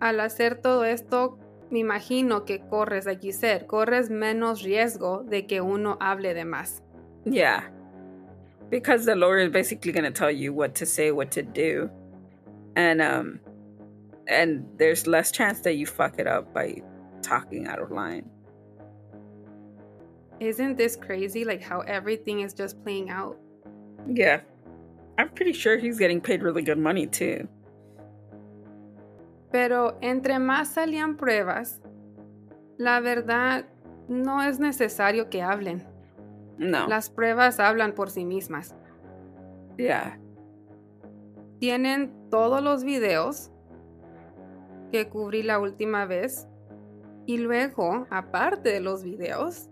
Al 0.00 0.18
hacer 0.20 0.56
todo 0.60 0.84
esto, 0.84 1.38
me 1.70 1.78
imagino 1.78 2.44
que 2.44 2.60
corres, 2.68 3.06
like 3.06 3.24
you 3.26 3.32
said, 3.32 3.66
corres 3.66 4.10
menos 4.10 4.62
riesgo 4.62 5.22
de 5.24 5.46
que 5.46 5.60
uno 5.60 5.96
hable 6.00 6.34
de 6.34 6.44
más. 6.44 6.82
yeah 7.24 7.70
because 8.70 9.04
the 9.04 9.14
lawyer 9.14 9.38
is 9.38 9.50
basically 9.52 9.92
going 9.92 10.04
to 10.04 10.10
tell 10.10 10.30
you 10.30 10.52
what 10.52 10.74
to 10.74 10.86
say 10.86 11.12
what 11.12 11.30
to 11.30 11.42
do 11.42 11.88
and 12.76 13.00
um 13.00 13.40
and 14.28 14.66
there's 14.76 15.06
less 15.06 15.30
chance 15.30 15.60
that 15.60 15.74
you 15.74 15.86
fuck 15.86 16.18
it 16.18 16.26
up 16.26 16.52
by 16.52 16.82
talking 17.22 17.66
out 17.66 17.78
of 17.80 17.90
line 17.90 18.28
Isn't 20.38 20.76
this 20.76 20.96
crazy? 20.96 21.44
Like 21.46 21.62
how 21.62 21.80
everything 21.80 22.40
is 22.40 22.52
just 22.52 22.82
playing 22.84 23.08
out. 23.10 23.36
yeah 24.08 24.40
i'm 25.18 25.30
pretty 25.30 25.52
sure 25.52 25.78
he's 25.78 25.98
getting 25.98 26.20
paid 26.20 26.42
really 26.42 26.62
good 26.62 26.78
money 26.78 27.06
too 27.06 27.48
Pero 29.52 29.96
entre 30.02 30.34
más 30.38 30.74
salían 30.74 31.16
pruebas, 31.16 31.80
la 32.78 33.00
verdad 33.00 33.64
no 34.08 34.40
es 34.40 34.58
necesario 34.58 35.30
que 35.30 35.40
hablen. 35.40 35.82
No 36.58 36.86
Las 36.86 37.10
pruebas 37.10 37.60
hablan 37.60 37.92
por 37.92 38.10
sí 38.10 38.24
mismas. 38.24 38.74
yeah 39.76 40.18
Tienen 41.58 42.12
todos 42.30 42.62
los 42.62 42.84
videos 42.84 43.50
que 44.92 45.08
cubrí 45.08 45.42
la 45.42 45.58
última 45.58 46.06
vez. 46.06 46.46
Y 47.26 47.38
luego, 47.38 48.06
aparte 48.10 48.70
de 48.70 48.80
los 48.80 49.02
videos, 49.02 49.68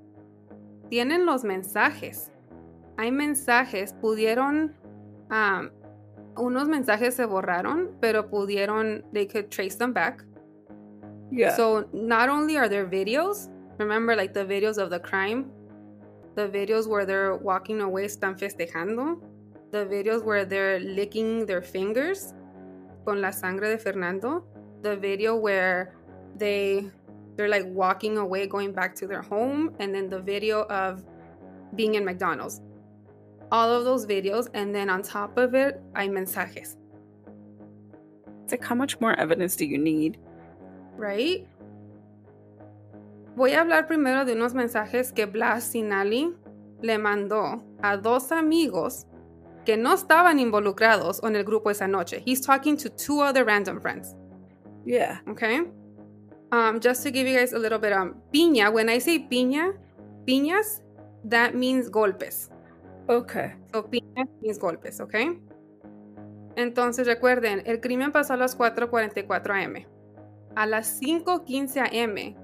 tienen 0.89 1.25
los 1.25 1.45
mensajes 1.45 2.33
hay 2.97 3.11
mensajes, 3.11 3.93
pudieron, 3.95 4.75
um, 5.31 5.71
unos 6.37 6.69
mensajes 6.69 7.15
se 7.15 7.25
borraron, 7.27 7.91
pero 8.01 8.29
pudieron, 8.29 9.05
they 9.13 9.27
could 9.27 9.49
trace 9.49 9.77
them 9.77 9.93
back. 9.93 10.25
Yeah. 11.31 11.57
So 11.57 11.89
not 11.93 12.29
only 12.29 12.57
are 12.57 12.69
there 12.69 12.87
videos, 12.87 13.51
remember 13.79 14.15
like 14.15 14.33
the 14.33 14.45
videos 14.45 14.79
of 14.79 14.91
the 14.91 15.01
crime, 15.01 15.51
the 16.35 16.49
videos 16.49 16.87
where 16.87 17.05
they're 17.07 17.37
walking 17.37 17.81
away, 17.81 18.07
están 18.07 18.39
festejando, 18.39 19.21
the 19.71 19.85
videos 19.87 20.25
where 20.25 20.45
they're 20.45 20.81
licking 20.81 21.47
their 21.47 21.63
fingers 21.63 22.35
con 23.05 23.21
la 23.21 23.31
sangre 23.31 23.71
de 23.71 23.79
Fernando, 23.79 24.45
the 24.83 24.97
video 24.97 25.37
where 25.37 25.95
they 26.37 26.91
they're 27.37 27.49
like 27.49 27.65
walking 27.67 28.17
away 28.19 28.47
going 28.47 28.73
back 28.73 28.95
to 28.95 29.07
their 29.07 29.23
home 29.23 29.75
and 29.81 29.93
then 29.95 30.09
the 30.09 30.21
video 30.21 30.63
of 30.65 31.03
being 31.75 31.97
in 31.97 32.05
McDonald's. 32.05 32.61
All 33.51 33.69
of 33.71 33.85
those 33.85 34.07
videos 34.07 34.49
and 34.55 34.75
then 34.75 34.89
on 34.89 35.03
top 35.03 35.37
of 35.37 35.55
it 35.55 35.81
hay 35.97 36.09
mensajes, 36.09 36.77
It's 38.45 38.53
like, 38.53 38.65
how 38.65 38.75
much 38.75 39.01
more 39.01 39.19
evidence 39.19 39.57
do 39.57 39.65
you 39.67 39.79
need? 39.79 40.19
right? 40.97 41.47
Voy 43.37 43.53
a 43.53 43.61
hablar 43.63 43.87
primero 43.87 44.25
de 44.25 44.35
unos 44.35 44.55
mensajes 44.55 45.13
que 45.13 45.27
Blas 45.27 45.65
Sinali 45.65 46.33
le 46.81 46.99
mandó 46.99 47.65
a 47.83 47.97
dos 47.97 48.31
amigos 48.31 49.07
que 49.65 49.77
no 49.77 49.95
estaban 49.95 50.39
involucrados 50.39 51.21
en 51.25 51.35
el 51.35 51.45
grupo 51.45 51.71
esa 51.71 51.89
noche. 51.89 52.23
He's 52.25 52.41
talking 52.41 52.77
to 52.77 52.89
two 52.91 53.21
other 53.21 53.45
random 53.45 53.81
friends. 53.81 54.15
Yeah. 54.85 55.21
Okay. 55.29 55.63
Um, 56.53 56.79
just 56.81 57.03
to 57.03 57.11
give 57.11 57.27
you 57.27 57.37
guys 57.37 57.53
a 57.53 57.59
little 57.59 57.79
bit 57.79 57.93
um 57.93 58.15
piña. 58.33 58.73
When 58.73 58.89
I 58.89 59.01
say 59.01 59.19
piña, 59.19 59.73
piñas, 60.27 60.83
that 61.25 61.55
means 61.55 61.91
golpes. 61.91 62.51
Okay. 63.09 63.55
So 63.73 63.83
piña 63.83 64.29
means 64.41 64.59
golpes, 64.59 65.01
okay? 65.01 65.41
Entonces 66.57 67.07
recuerden, 67.07 67.63
el 67.67 67.81
crimen 67.81 68.13
pasó 68.13 68.35
a 68.35 68.37
las 68.37 68.57
4:44 68.57 69.65
am. 69.65 69.87
A 70.55 70.67
las 70.67 71.01
5:15 71.01 71.81
am, 71.81 72.44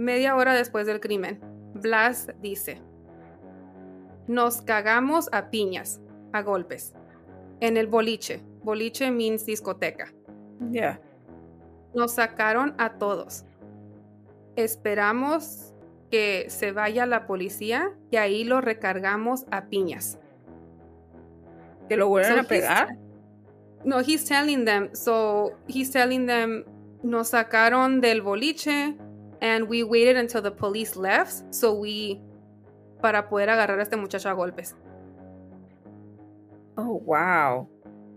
media 0.00 0.34
hora 0.36 0.54
después 0.54 0.86
del 0.86 1.00
crimen, 1.00 1.40
Blas 1.74 2.28
dice: 2.40 2.80
Nos 4.26 4.62
cagamos 4.62 5.28
a 5.32 5.50
piñas, 5.50 6.00
a 6.32 6.42
golpes, 6.42 6.94
en 7.60 7.76
el 7.76 7.86
boliche. 7.86 8.42
Boliche 8.62 9.10
means 9.10 9.46
discoteca. 9.46 10.12
Yeah. 10.70 11.00
Nos 11.94 12.14
sacaron 12.14 12.74
a 12.78 12.98
todos. 12.98 13.44
Esperamos 14.56 15.72
que 16.10 16.46
se 16.48 16.72
vaya 16.72 17.06
la 17.06 17.26
policía 17.26 17.92
y 18.10 18.16
ahí 18.16 18.44
lo 18.44 18.60
recargamos 18.60 19.46
a 19.50 19.66
piñas. 19.66 20.18
¿Que 21.88 21.96
lo 21.96 22.08
vuelven 22.08 22.34
So 22.34 22.40
a 22.40 22.44
pegar? 22.44 22.96
No, 23.84 24.00
he's 24.00 24.24
telling 24.24 24.64
them. 24.64 24.90
So 24.94 25.52
he's 25.66 25.90
telling 25.90 26.26
them 26.26 26.64
nos 27.02 27.28
sacaron 27.28 28.00
del 28.00 28.20
boliche 28.20 28.96
and 29.40 29.68
we 29.68 29.82
waited 29.82 30.16
until 30.16 30.42
the 30.42 30.50
police 30.50 30.96
left 30.96 31.54
so 31.54 31.72
we 31.72 32.20
para 33.00 33.28
poder 33.28 33.50
agarrar 33.50 33.78
a 33.78 33.82
este 33.82 33.96
muchacho 33.96 34.28
a 34.28 34.32
golpes. 34.32 34.76
Oh, 36.76 37.00
wow. 37.04 37.68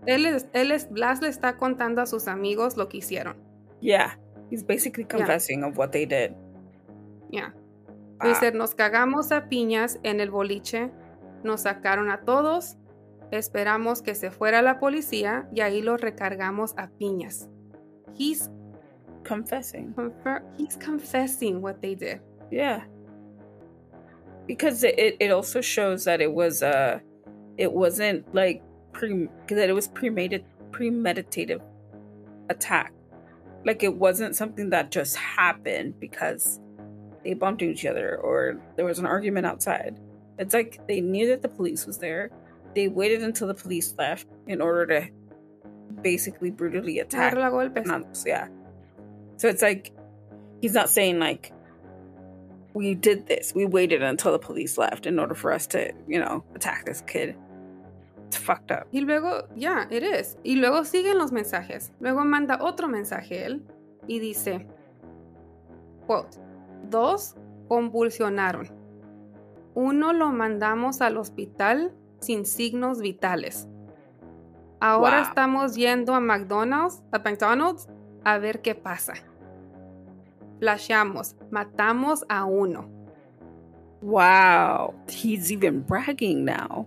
Él 0.06 0.26
es, 0.26 0.46
él 0.52 0.70
es, 0.70 0.90
Blas 0.90 1.20
le 1.22 1.28
está 1.28 1.56
contando 1.56 2.02
a 2.02 2.06
sus 2.06 2.28
amigos 2.28 2.76
lo 2.76 2.88
que 2.88 2.98
hicieron. 2.98 3.36
Yeah. 3.80 4.18
He's 4.50 4.62
basically 4.62 5.04
confessing 5.04 5.64
of 5.64 5.76
what 5.76 5.90
they 5.90 6.06
did. 6.06 6.34
Yeah. 7.30 7.52
Wow. 8.20 8.28
Dice, 8.28 8.52
nos 8.52 8.74
cagamos 8.74 9.32
a 9.32 9.48
piñas 9.48 9.98
en 10.02 10.20
el 10.20 10.30
boliche, 10.30 10.90
nos 11.42 11.62
sacaron 11.62 12.10
a 12.10 12.22
todos, 12.24 12.76
esperamos 13.30 14.02
que 14.02 14.14
se 14.14 14.30
fuera 14.30 14.62
la 14.62 14.78
policía 14.78 15.48
y 15.52 15.60
ahí 15.60 15.82
los 15.82 16.00
recargamos 16.00 16.74
a 16.76 16.88
piñas. 16.88 17.48
He's, 18.16 18.50
confessing. 19.24 19.92
confer- 19.94 20.42
he's 20.56 20.76
confessing 20.76 21.60
what 21.60 21.80
they 21.82 21.94
did. 21.94 22.20
Yeah. 22.50 22.84
Because 24.46 24.84
it, 24.84 25.16
it, 25.18 25.30
also 25.30 25.60
shows 25.60 26.04
that 26.04 26.20
it 26.20 26.32
was 26.32 26.62
uh 26.62 26.98
it 27.56 27.72
wasn't 27.72 28.32
like 28.34 28.62
pre 28.92 29.28
that 29.48 29.70
it 29.70 29.72
was 29.72 29.88
premeditated 29.88 30.44
premeditated 30.70 31.62
attack. 32.50 32.92
Like 33.64 33.82
it 33.82 33.94
wasn't 33.94 34.36
something 34.36 34.70
that 34.70 34.90
just 34.90 35.16
happened 35.16 35.98
because 35.98 36.60
they 37.22 37.32
bumped 37.34 37.62
into 37.62 37.72
each 37.72 37.86
other 37.86 38.16
or 38.18 38.60
there 38.76 38.84
was 38.84 38.98
an 38.98 39.06
argument 39.06 39.46
outside. 39.46 39.98
It's 40.38 40.52
like 40.52 40.86
they 40.86 41.00
knew 41.00 41.28
that 41.28 41.42
the 41.42 41.48
police 41.48 41.86
was 41.86 41.98
there. 41.98 42.30
They 42.74 42.88
waited 42.88 43.22
until 43.22 43.46
the 43.46 43.54
police 43.54 43.94
left 43.96 44.26
in 44.46 44.60
order 44.60 44.86
to 44.86 45.08
basically 46.02 46.50
brutally 46.50 46.98
attack 46.98 47.34
Agarrarlo 47.34 47.66
a 47.66 47.80
golpes. 47.80 48.26
Yeah. 48.26 48.48
So 49.36 49.48
it's 49.48 49.62
like 49.62 49.92
he's 50.60 50.74
not 50.74 50.88
saying 50.88 51.18
like 51.18 51.52
we 52.74 52.94
did 52.94 53.26
this. 53.26 53.52
We 53.54 53.66
waited 53.66 54.02
until 54.02 54.32
the 54.32 54.38
police 54.38 54.76
left 54.78 55.06
in 55.06 55.18
order 55.18 55.34
for 55.34 55.52
us 55.52 55.66
to, 55.68 55.92
you 56.08 56.18
know, 56.18 56.42
attack 56.54 56.84
this 56.86 57.02
kid. 57.02 57.36
It's 58.26 58.36
fucked 58.36 58.70
up. 58.72 58.88
Y 58.92 59.00
luego, 59.00 59.46
ya, 59.54 59.86
it 59.90 60.02
is. 60.02 60.36
Y 60.44 60.56
luego 60.56 60.84
siguen 60.84 61.18
los 61.18 61.30
mensajes. 61.30 61.92
Luego 62.00 62.24
manda 62.24 62.58
otro 62.60 62.88
mensaje 62.88 63.44
él 63.46 63.62
y 64.08 64.18
dice, 64.18 64.66
quote, 66.06 66.36
dos 66.90 67.36
convulsionaron. 67.68 68.68
Uno 69.74 70.12
lo 70.12 70.30
mandamos 70.32 71.00
al 71.00 71.16
hospital 71.16 71.92
sin 72.20 72.44
signos 72.44 73.00
vitales. 73.00 73.68
Ahora 74.80 75.20
Wow. 75.20 75.28
estamos 75.28 75.74
yendo 75.76 76.14
a 76.14 76.20
McDonald's, 76.20 77.02
a 77.12 77.18
McDonald's 77.18 77.88
a 78.24 78.38
ver 78.38 78.60
qué 78.62 78.74
pasa. 78.74 79.14
Flasheamos, 80.60 81.34
matamos 81.50 82.22
a 82.28 82.44
uno. 82.44 82.88
Wow. 84.00 84.94
He's 85.08 85.50
even 85.50 85.80
bragging 85.80 86.44
now. 86.44 86.86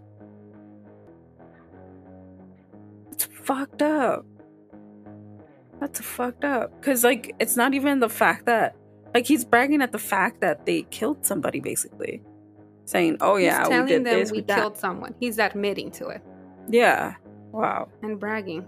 It's 3.12 3.26
fucked 3.26 3.82
up. 3.82 4.26
That's 5.80 6.00
fucked 6.00 6.43
up. 6.43 6.82
Cause 6.82 7.04
like 7.04 7.36
it's 7.39 7.56
not 7.56 7.73
even 7.73 8.00
the 8.00 8.10
fact 8.10 8.45
that 8.45 8.76
like 9.13 9.26
he's 9.26 9.45
bragging 9.45 9.82
at 9.82 9.91
the 9.91 10.00
fact 10.00 10.41
that 10.41 10.65
they 10.65 10.84
killed 10.84 11.26
somebody 11.26 11.60
basically. 11.60 12.21
Saying, 12.86 13.17
Oh 13.19 13.36
yeah, 13.36 13.67
He's 13.67 13.69
we 13.69 13.88
did 13.88 14.06
them 14.06 14.19
this, 14.19 14.32
we 14.32 14.38
we 14.39 14.43
killed 14.43 14.78
someone. 14.78 15.13
He's 15.19 15.39
admitting 15.39 15.91
to 15.91 16.08
it. 16.08 16.21
Yeah. 16.69 17.15
Wow. 17.52 17.89
and 18.04 18.19
bragging. 18.19 18.65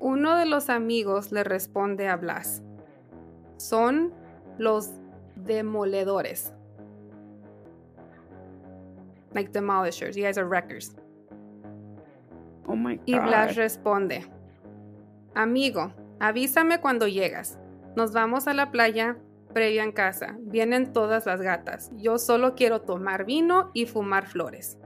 Uno 0.00 0.36
de 0.36 0.46
los 0.46 0.68
amigos 0.70 1.32
le 1.32 1.44
responde 1.44 2.08
a 2.08 2.16
Blas. 2.16 2.62
Son 3.56 4.12
los 4.58 4.90
demoledores. 5.36 6.52
Like 9.34 9.50
demolishers. 9.52 10.16
You 10.16 10.24
guys 10.24 10.38
are 10.38 10.46
wreckers. 10.48 10.94
Oh 12.66 12.76
my 12.76 13.00
Y 13.06 13.18
Blas 13.18 13.48
god. 13.54 13.56
responde. 13.56 14.24
Amigo, 15.34 15.92
avísame 16.20 16.80
cuando 16.80 17.06
llegas. 17.06 17.58
Nos 17.96 18.12
vamos 18.12 18.46
a 18.46 18.54
la 18.54 18.70
playa 18.70 19.16
previa 19.52 19.82
en 19.82 19.92
casa. 19.92 20.36
Vienen 20.40 20.92
todas 20.92 21.26
las 21.26 21.40
gatas. 21.40 21.90
Yo 21.96 22.18
solo 22.18 22.54
quiero 22.54 22.82
tomar 22.82 23.24
vino 23.24 23.70
y 23.74 23.86
fumar 23.86 24.26
flores. 24.26 24.78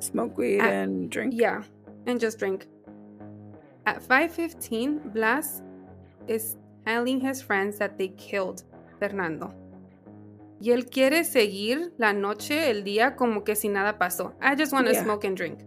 Smoke 0.00 0.36
weed 0.38 0.60
Ah, 0.60 0.82
and 0.82 1.10
drink. 1.10 1.32
Yeah, 1.32 1.62
and 2.06 2.20
just 2.20 2.38
drink. 2.38 2.66
At 3.86 4.02
5:15, 4.02 5.12
Blas 5.14 5.62
is 6.26 6.58
telling 6.84 7.20
his 7.20 7.42
friends 7.42 7.78
that 7.78 7.96
they 7.96 8.08
killed 8.16 8.62
Fernando. 8.98 9.54
Y 10.60 10.72
él 10.72 10.86
quiere 10.86 11.22
seguir 11.24 11.92
la 11.98 12.12
noche, 12.12 12.70
el 12.70 12.82
día 12.82 13.14
como 13.14 13.44
que 13.44 13.54
si 13.54 13.68
nada 13.68 13.98
pasó. 13.98 14.32
I 14.42 14.56
just 14.56 14.72
want 14.72 14.86
to 14.88 14.92
Yeah. 14.92 15.04
smoke 15.04 15.24
and 15.26 15.36
drink. 15.36 15.60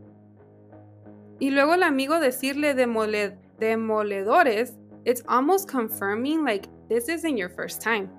Y 1.39 1.51
luego 1.51 1.75
el 1.75 1.83
amigo 1.83 2.19
decirle 2.19 2.73
demole- 2.75 3.37
demoledores, 3.59 4.77
it's 5.05 5.23
almost 5.27 5.69
confirming 5.69 6.43
like 6.43 6.67
this 6.89 7.07
isn't 7.07 7.37
your 7.37 7.49
first 7.49 7.81
time. 7.81 8.09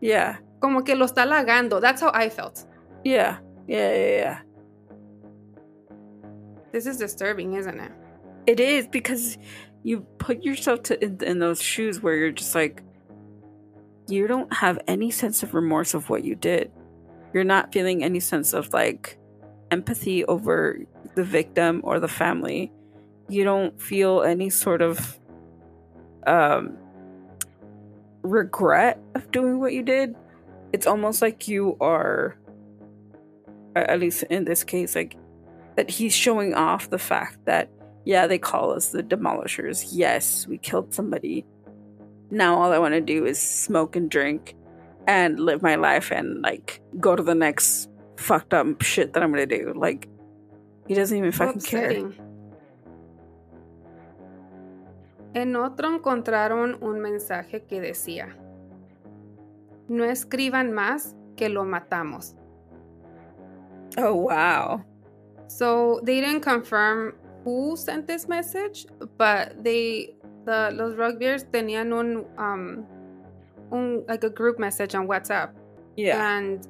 Yeah. 0.00 0.40
Como 0.60 0.82
que 0.84 0.94
lo 0.94 1.06
está 1.06 1.22
halagando. 1.22 1.80
That's 1.80 2.02
how 2.02 2.10
I 2.12 2.28
felt. 2.28 2.66
Yeah. 3.04 3.40
Yeah, 3.66 3.94
yeah, 3.94 4.16
yeah. 4.18 4.42
This 6.72 6.86
is 6.86 6.98
disturbing, 6.98 7.54
isn't 7.54 7.80
it? 7.80 7.92
It 8.46 8.60
is 8.60 8.86
because 8.86 9.38
you 9.82 10.00
put 10.18 10.42
yourself 10.42 10.82
to 10.84 11.04
in, 11.04 11.22
in 11.22 11.38
those 11.38 11.60
shoes 11.60 12.00
where 12.02 12.14
you're 12.14 12.32
just 12.32 12.54
like 12.54 12.82
you 14.08 14.26
don't 14.26 14.52
have 14.52 14.78
any 14.88 15.10
sense 15.10 15.42
of 15.42 15.54
remorse 15.54 15.94
of 15.94 16.10
what 16.10 16.24
you 16.24 16.34
did. 16.34 16.70
You're 17.32 17.44
not 17.44 17.72
feeling 17.72 18.02
any 18.02 18.20
sense 18.20 18.52
of 18.52 18.72
like 18.72 19.18
empathy 19.70 20.24
over 20.24 20.78
the 21.14 21.24
victim 21.24 21.80
or 21.84 22.00
the 22.00 22.08
family. 22.08 22.72
You 23.28 23.44
don't 23.44 23.80
feel 23.80 24.22
any 24.22 24.50
sort 24.50 24.82
of 24.82 25.18
um 26.26 26.76
regret 28.22 29.00
of 29.14 29.30
doing 29.30 29.58
what 29.58 29.72
you 29.72 29.82
did. 29.82 30.14
it's 30.72 30.86
almost 30.86 31.20
like 31.20 31.48
you 31.48 31.76
are 31.80 32.38
at 33.76 33.98
least 33.98 34.22
in 34.24 34.44
this 34.44 34.64
case 34.64 34.94
like 34.94 35.16
that 35.76 35.90
he's 35.90 36.14
showing 36.14 36.54
off 36.54 36.90
the 36.90 36.98
fact 36.98 37.44
that 37.44 37.68
yeah 38.04 38.26
they 38.26 38.38
call 38.38 38.72
us 38.72 38.90
the 38.90 39.02
demolishers. 39.02 39.88
Yes 39.90 40.46
we 40.46 40.58
killed 40.58 40.94
somebody. 40.94 41.44
Now 42.30 42.56
all 42.56 42.72
i 42.72 42.78
want 42.78 42.94
to 42.94 43.00
do 43.00 43.26
is 43.26 43.40
smoke 43.40 43.96
and 43.96 44.10
drink 44.10 44.54
and 45.06 45.38
live 45.38 45.62
my 45.62 45.74
life 45.74 46.10
and 46.12 46.42
like 46.42 46.80
go 47.00 47.16
to 47.16 47.22
the 47.22 47.34
next 47.34 47.88
fucked 48.16 48.54
up 48.54 48.82
shit 48.82 49.12
that 49.12 49.22
i'm 49.22 49.30
gonna 49.30 49.46
do. 49.46 49.72
Like 49.76 50.08
he 50.86 50.94
doesn't 50.94 51.16
even 51.16 51.32
fucking 51.32 51.60
care. 51.62 52.10
En 55.34 55.56
otro 55.56 55.88
encontraron 55.88 56.76
un 56.82 57.00
mensaje 57.00 57.64
que 57.64 57.80
decía, 57.80 58.36
no 59.88 60.04
escriban 60.04 60.72
más 60.72 61.14
que 61.36 61.48
lo 61.48 61.64
matamos. 61.64 62.34
oh 63.98 64.14
wow. 64.14 64.82
So 65.48 66.00
they 66.02 66.20
didn't 66.20 66.42
confirm 66.42 67.14
who 67.44 67.76
sent 67.76 68.06
this 68.06 68.28
message, 68.28 68.86
but 69.18 69.62
they 69.62 70.14
the 70.44 70.70
los 70.72 70.94
rugbyers 70.94 71.44
tenían 71.44 71.92
un 71.92 72.24
um 72.38 72.86
un 73.70 74.04
like 74.08 74.24
a 74.24 74.30
group 74.30 74.58
message 74.58 74.94
on 74.94 75.06
WhatsApp 75.06 75.50
yeah 75.96 76.36
and 76.36 76.66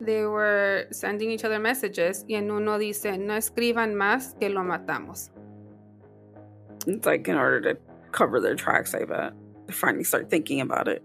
they 0.00 0.24
were 0.24 0.86
sending 0.90 1.30
each 1.30 1.44
other 1.44 1.58
messages 1.58 2.24
y 2.28 2.36
en 2.36 2.50
uno 2.50 2.78
dice 2.78 3.18
no 3.18 3.34
escriban 3.34 3.94
más 3.94 4.38
que 4.38 4.48
lo 4.48 4.62
matamos. 4.62 5.30
it's 6.86 7.06
like 7.06 7.28
in 7.28 7.36
order 7.36 7.60
to 7.60 7.76
cover 8.12 8.40
their 8.40 8.54
tracks 8.54 8.94
i 8.94 9.04
bet 9.04 9.32
they 9.66 9.72
finally 9.72 10.04
start 10.04 10.28
thinking 10.30 10.60
about 10.60 10.88
it 10.88 11.02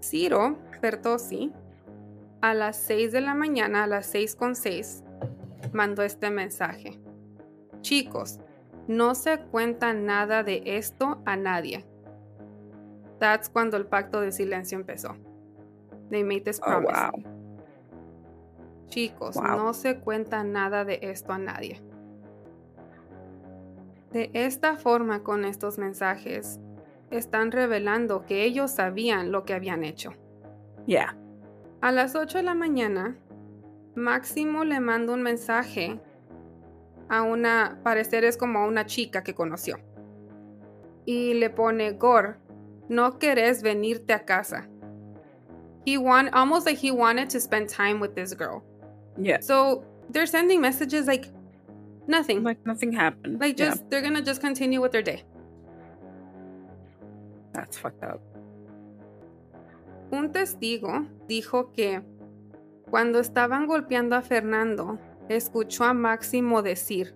Ciro 0.00 0.58
Bertossi 0.82 1.52
a 2.42 2.52
las 2.52 2.76
6 2.76 3.10
de 3.10 3.22
la 3.22 3.32
mañana, 3.32 3.84
a 3.84 3.86
las 3.86 4.04
6 4.04 4.36
con 4.36 4.54
6, 4.54 5.02
mandó 5.72 6.02
este 6.02 6.28
mensaje. 6.28 7.00
Chicos, 7.84 8.38
no 8.88 9.14
se 9.14 9.38
cuenta 9.38 9.92
nada 9.92 10.42
de 10.42 10.62
esto 10.64 11.20
a 11.26 11.36
nadie. 11.36 11.84
That's 13.18 13.50
cuando 13.50 13.76
el 13.76 13.84
pacto 13.86 14.22
de 14.22 14.32
silencio 14.32 14.78
empezó. 14.78 15.14
They 16.08 16.24
made 16.24 16.40
this 16.44 16.60
oh 16.62 16.66
promise. 16.66 16.92
wow 16.92 17.22
Chicos, 18.88 19.34
Wow. 19.36 19.44
no 19.44 19.74
se 19.74 19.98
cuenta 19.98 20.42
nada 20.44 20.84
de 20.86 20.98
esto 21.02 21.32
a 21.32 21.38
nadie. 21.38 21.82
De 24.12 24.30
esta 24.32 24.76
forma, 24.76 25.22
con 25.22 25.44
estos 25.44 25.76
mensajes, 25.78 26.60
están 27.10 27.50
revelando 27.52 28.24
que 28.24 28.44
ellos 28.44 28.70
sabían 28.70 29.30
lo 29.30 29.44
que 29.44 29.52
habían 29.54 29.84
hecho. 29.84 30.12
yeah 30.86 31.16
A 31.82 31.92
las 31.92 32.14
8 32.14 32.38
de 32.38 32.44
la 32.44 32.54
mañana, 32.54 33.18
Máximo 33.94 34.64
le 34.64 34.80
manda 34.80 35.12
un 35.12 35.22
mensaje 35.22 36.00
a 37.08 37.22
una, 37.22 37.78
parecer 37.82 38.24
es 38.24 38.36
como 38.36 38.58
a 38.60 38.66
una 38.66 38.86
chica 38.86 39.22
que 39.22 39.34
conoció. 39.34 39.78
Y 41.06 41.34
le 41.34 41.50
pone, 41.50 41.92
Gor, 41.92 42.38
no 42.88 43.18
querés 43.18 43.62
venirte 43.62 44.12
a 44.12 44.24
casa. 44.24 44.68
He 45.86 45.98
want, 45.98 46.30
almost 46.32 46.66
like 46.66 46.78
he 46.78 46.90
wanted 46.90 47.28
to 47.30 47.40
spend 47.40 47.68
time 47.68 48.00
with 48.00 48.14
this 48.14 48.34
girl. 48.34 48.62
yeah 49.18 49.38
So 49.40 49.84
they're 50.10 50.26
sending 50.26 50.60
messages 50.60 51.06
like 51.06 51.28
nothing. 52.06 52.42
Like, 52.42 52.58
like 52.58 52.66
nothing 52.66 52.92
happened 52.92 53.38
Yeah, 53.40 53.52
just, 53.52 53.90
they're 53.90 54.02
gonna 54.02 54.22
just 54.22 54.40
continue 54.40 54.80
with 54.80 54.92
their 54.92 55.02
day. 55.02 55.22
that's 57.52 57.78
fucked 57.78 58.02
up 58.02 58.20
Un 60.10 60.32
testigo 60.32 61.06
dijo 61.28 61.72
que 61.72 62.02
cuando 62.90 63.18
estaban 63.20 63.66
golpeando 63.66 64.16
a 64.16 64.22
Fernando, 64.22 64.98
escuchó 65.28 65.84
a 65.84 65.94
Máximo 65.94 66.62
decir, 66.62 67.14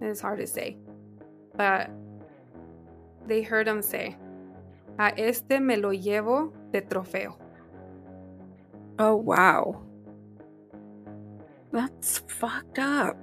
It's 0.00 0.20
hard 0.20 0.40
to 0.40 0.46
say, 0.46 0.78
but 1.56 1.90
they 3.28 3.42
heard 3.42 3.68
him 3.68 3.82
say, 3.82 4.16
A 4.98 5.10
este 5.16 5.60
me 5.60 5.76
lo 5.76 5.92
llevo 5.92 6.52
de 6.72 6.82
trofeo. 6.82 7.36
Oh 8.98 9.14
wow. 9.16 9.80
That's 11.70 12.18
fucked 12.26 12.78
up. 12.78 13.16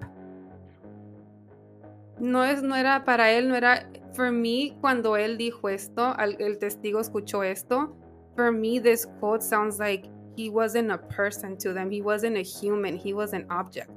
No, 2.20 2.44
es, 2.44 2.62
no 2.64 2.76
era 2.76 3.04
para 3.06 3.32
él, 3.32 3.50
no 3.50 3.56
era. 3.56 3.86
For 4.14 4.32
me, 4.32 4.76
cuando 4.82 5.16
él 5.16 5.38
dijo 5.38 5.70
esto, 5.70 6.02
al- 6.18 6.36
el 6.40 6.58
testigo 6.58 7.00
escuchó 7.00 7.44
esto, 7.44 7.96
for 8.36 8.52
me, 8.52 8.80
this 8.80 9.06
quote 9.20 9.42
sounds 9.44 9.80
like 9.80 10.10
he 10.40 10.50
wasn't 10.50 10.90
a 10.90 10.98
person 10.98 11.58
to 11.58 11.74
them. 11.74 11.92
He 11.92 12.02
wasn't 12.02 12.38
a 12.38 12.42
human. 12.42 12.96
He 12.96 13.14
was 13.14 13.34
an 13.34 13.46
object. 13.50 13.92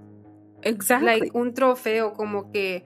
Exactly. 0.64 1.20
Like 1.20 1.34
un 1.36 1.52
trofeo, 1.52 2.16
como 2.16 2.42
que. 2.52 2.82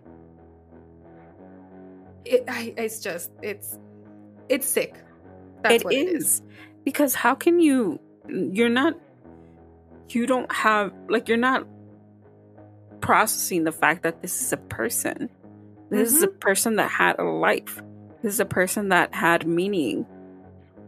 It, 2.27 2.45
I, 2.47 2.75
it's 2.77 3.01
just, 3.01 3.31
it's, 3.41 3.79
it's 4.51 4.69
sick. 4.69 4.95
That's 5.63 5.77
It 5.77 5.85
what 5.87 5.95
it 5.95 6.09
is. 6.09 6.25
is. 6.25 6.43
Because 6.85 7.15
how 7.15 7.35
can 7.35 7.59
you 7.59 7.99
you're 8.29 8.69
not 8.69 8.95
you 10.11 10.27
don't 10.27 10.53
have 10.53 10.93
like 11.09 11.27
you're 11.27 11.39
not 11.39 11.67
processing 13.01 13.65
the 13.65 13.73
fact 13.73 14.03
that 14.03 14.21
this 14.21 14.43
is 14.43 14.53
a 14.53 14.59
person. 14.59 15.31
This 15.89 16.13
is 16.13 16.23
a 16.23 16.27
mm-hmm. 16.27 16.39
person 16.41 16.77
that 16.77 16.91
had 16.91 17.19
a 17.19 17.25
life. 17.25 17.81
This 18.23 18.35
is 18.35 18.41
a 18.41 18.45
person 18.45 18.91
that 18.91 19.15
had 19.15 19.47
meaning. 19.47 20.05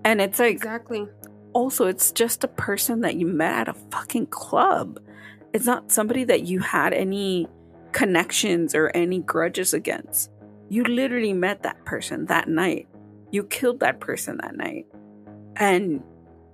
And 0.04 0.20
it's 0.20 0.38
like 0.38 0.56
Exactly. 0.56 1.08
Also 1.58 1.88
it's 1.88 2.12
just 2.12 2.44
a 2.44 2.48
person 2.48 3.00
that 3.00 3.16
you 3.16 3.26
met 3.26 3.52
at 3.52 3.68
a 3.68 3.74
fucking 3.74 4.26
club. 4.26 5.00
It's 5.52 5.66
not 5.66 5.90
somebody 5.90 6.22
that 6.22 6.42
you 6.42 6.60
had 6.60 6.92
any 6.92 7.48
connections 7.90 8.76
or 8.76 8.92
any 8.94 9.18
grudges 9.18 9.74
against. 9.74 10.30
You 10.68 10.84
literally 10.84 11.32
met 11.32 11.64
that 11.64 11.84
person 11.84 12.26
that 12.26 12.48
night. 12.48 12.86
You 13.32 13.42
killed 13.42 13.80
that 13.80 13.98
person 13.98 14.38
that 14.40 14.56
night. 14.56 14.86
And 15.56 16.04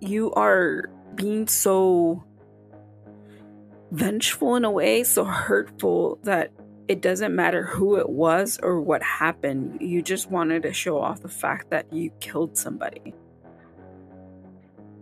you 0.00 0.32
are 0.32 0.88
being 1.14 1.48
so 1.48 2.24
vengeful 3.90 4.56
in 4.56 4.64
a 4.64 4.70
way, 4.70 5.04
so 5.04 5.24
hurtful 5.26 6.18
that 6.22 6.50
it 6.88 7.02
doesn't 7.02 7.36
matter 7.36 7.62
who 7.62 7.96
it 7.96 8.08
was 8.08 8.58
or 8.62 8.80
what 8.80 9.02
happened. 9.02 9.82
You 9.82 10.00
just 10.00 10.30
wanted 10.30 10.62
to 10.62 10.72
show 10.72 10.98
off 10.98 11.20
the 11.20 11.28
fact 11.28 11.68
that 11.68 11.92
you 11.92 12.10
killed 12.20 12.56
somebody. 12.56 13.12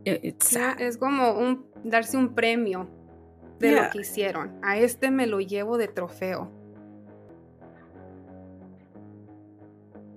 Eh, 0.04 0.10
mm, 0.10 0.14
it- 0.16 0.20
it's 0.24 0.52
Yeah, 0.52 0.72
sad. 0.74 0.80
es 0.80 0.96
como 0.96 1.32
un, 1.38 1.64
darse 1.84 2.16
un 2.16 2.34
premio 2.34 2.88
de 3.58 3.70
Yeah. 3.72 3.84
lo 3.84 3.90
que 3.90 4.00
hicieron. 4.00 4.58
A 4.62 4.78
este 4.78 5.10
me 5.10 5.26
lo 5.26 5.40
llevo 5.40 5.78
de 5.78 5.88
trofeo. 5.88 6.50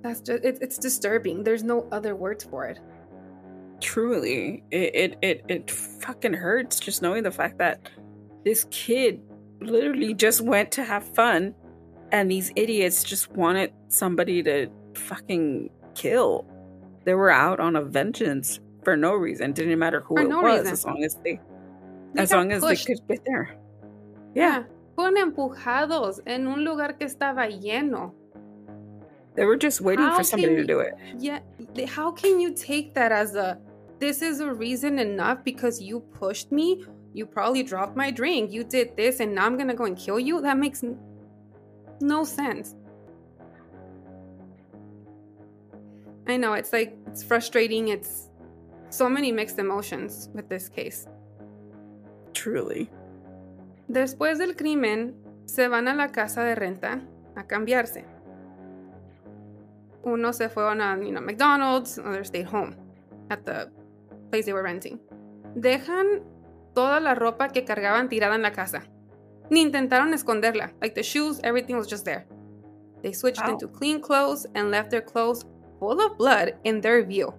That's 0.01 0.21
just 0.21 0.43
it, 0.45 0.57
it's 0.61 0.77
disturbing. 0.77 1.43
There's 1.43 1.63
no 1.63 1.87
other 1.91 2.15
words 2.15 2.43
for 2.43 2.65
it. 2.65 2.79
truly 3.81 4.63
it, 4.71 4.95
it 4.95 5.17
it 5.21 5.43
it 5.49 5.69
fucking 5.69 6.31
hurts 6.33 6.79
just 6.79 7.01
knowing 7.01 7.23
the 7.23 7.31
fact 7.31 7.57
that 7.57 7.89
this 8.45 8.65
kid 8.71 9.19
literally 9.59 10.13
just 10.13 10.39
went 10.39 10.71
to 10.71 10.81
have 10.81 11.03
fun 11.13 11.53
and 12.11 12.31
these 12.31 12.51
idiots 12.55 13.03
just 13.03 13.29
wanted 13.35 13.73
somebody 13.89 14.41
to 14.41 14.67
fucking 14.93 15.69
kill 15.93 16.47
they 17.03 17.13
were 17.13 17.29
out 17.29 17.59
on 17.59 17.75
a 17.75 17.81
vengeance 17.81 18.61
for 18.85 18.95
no 18.95 19.13
reason 19.15 19.51
didn't 19.51 19.77
matter 19.79 19.99
who 20.01 20.15
For 20.15 20.21
it 20.21 20.29
no 20.29 20.41
was 20.41 20.59
reason. 20.59 20.73
as 20.73 20.85
long 20.85 21.03
as 21.03 21.15
they 21.23 21.39
They 22.13 22.21
as 22.21 22.31
long 22.31 22.51
as 22.53 22.61
they 22.61 22.75
could 22.77 23.01
get 23.07 23.25
there 23.25 23.57
yeah 24.33 24.63
Fueron 24.97 25.17
empujados 25.17 26.19
en 26.25 26.47
un 26.47 26.63
lugar 26.63 26.93
que 26.97 27.05
estaba 27.07 27.49
lleno. 27.49 28.13
they 29.35 29.43
were 29.43 29.57
just 29.57 29.81
waiting 29.81 30.05
How 30.05 30.15
for 30.17 30.23
somebody 30.23 30.55
can 30.55 30.67
to 30.67 30.73
do 30.73 30.79
it 30.79 30.93
Yeah, 31.17 31.39
how 31.87 32.11
can 32.11 32.39
you 32.39 32.53
take 32.53 32.93
that 32.93 33.11
as 33.11 33.35
a 33.35 33.57
this 33.99 34.21
is 34.21 34.39
a 34.39 34.53
reason 34.53 34.99
enough 34.99 35.43
because 35.43 35.81
you 35.81 35.99
pushed 36.19 36.51
me? 36.51 36.85
You 37.13 37.25
probably 37.25 37.63
dropped 37.63 37.95
my 37.95 38.11
drink. 38.11 38.51
You 38.51 38.65
did 38.65 38.97
this, 38.97 39.21
and 39.21 39.33
now 39.33 39.45
I'm 39.45 39.57
gonna 39.57 39.73
go 39.73 39.85
and 39.85 39.97
kill 39.97 40.19
you? 40.19 40.41
That 40.41 40.57
makes 40.57 40.83
no 42.01 42.25
sense. 42.25 42.75
I 46.27 46.35
know 46.35 46.53
it's 46.53 46.73
like 46.73 46.97
it's 47.07 47.23
frustrating. 47.23 47.87
It's 47.87 48.29
so 48.95 49.09
many 49.09 49.31
mixed 49.31 49.59
emotions 49.59 50.29
with 50.33 50.47
this 50.49 50.69
case. 50.69 51.07
truly 52.33 52.89
Después 53.87 54.37
del 54.39 54.55
crimen, 54.55 55.13
se 55.45 55.67
van 55.67 55.87
a 55.87 55.93
la 55.93 56.07
casa 56.11 56.41
de 56.43 56.55
renta 56.55 57.01
a 57.35 57.43
cambiarse. 57.45 58.03
Uno 60.03 60.33
se 60.33 60.49
fueron 60.49 60.81
a 60.81 60.97
you 60.97 61.11
know, 61.11 61.21
McDonald's, 61.21 61.99
other 61.99 62.23
stayed 62.23 62.45
home 62.47 62.75
at 63.29 63.43
the 63.45 63.69
place 64.31 64.45
they 64.45 64.53
were 64.53 64.63
renting. 64.63 64.99
Dejan 65.55 66.23
toda 66.73 66.99
la 66.99 67.15
ropa 67.15 67.49
que 67.49 67.63
cargaban 67.63 68.09
tirada 68.09 68.35
en 68.35 68.41
la 68.41 68.51
casa. 68.51 68.83
Ni 69.49 69.61
intentaron 69.61 70.13
esconderla. 70.13 70.73
Like 70.81 70.95
the 70.95 71.03
shoes, 71.03 71.39
everything 71.43 71.77
was 71.77 71.87
just 71.87 72.05
there. 72.05 72.25
They 73.03 73.13
switched 73.13 73.43
Wow. 73.45 73.53
into 73.53 73.67
clean 73.67 74.01
clothes 74.01 74.47
and 74.55 74.71
left 74.71 74.89
their 74.89 75.03
clothes 75.03 75.45
full 75.79 76.01
of 76.01 76.17
blood 76.17 76.55
in 76.63 76.81
their 76.81 77.03
view. 77.03 77.33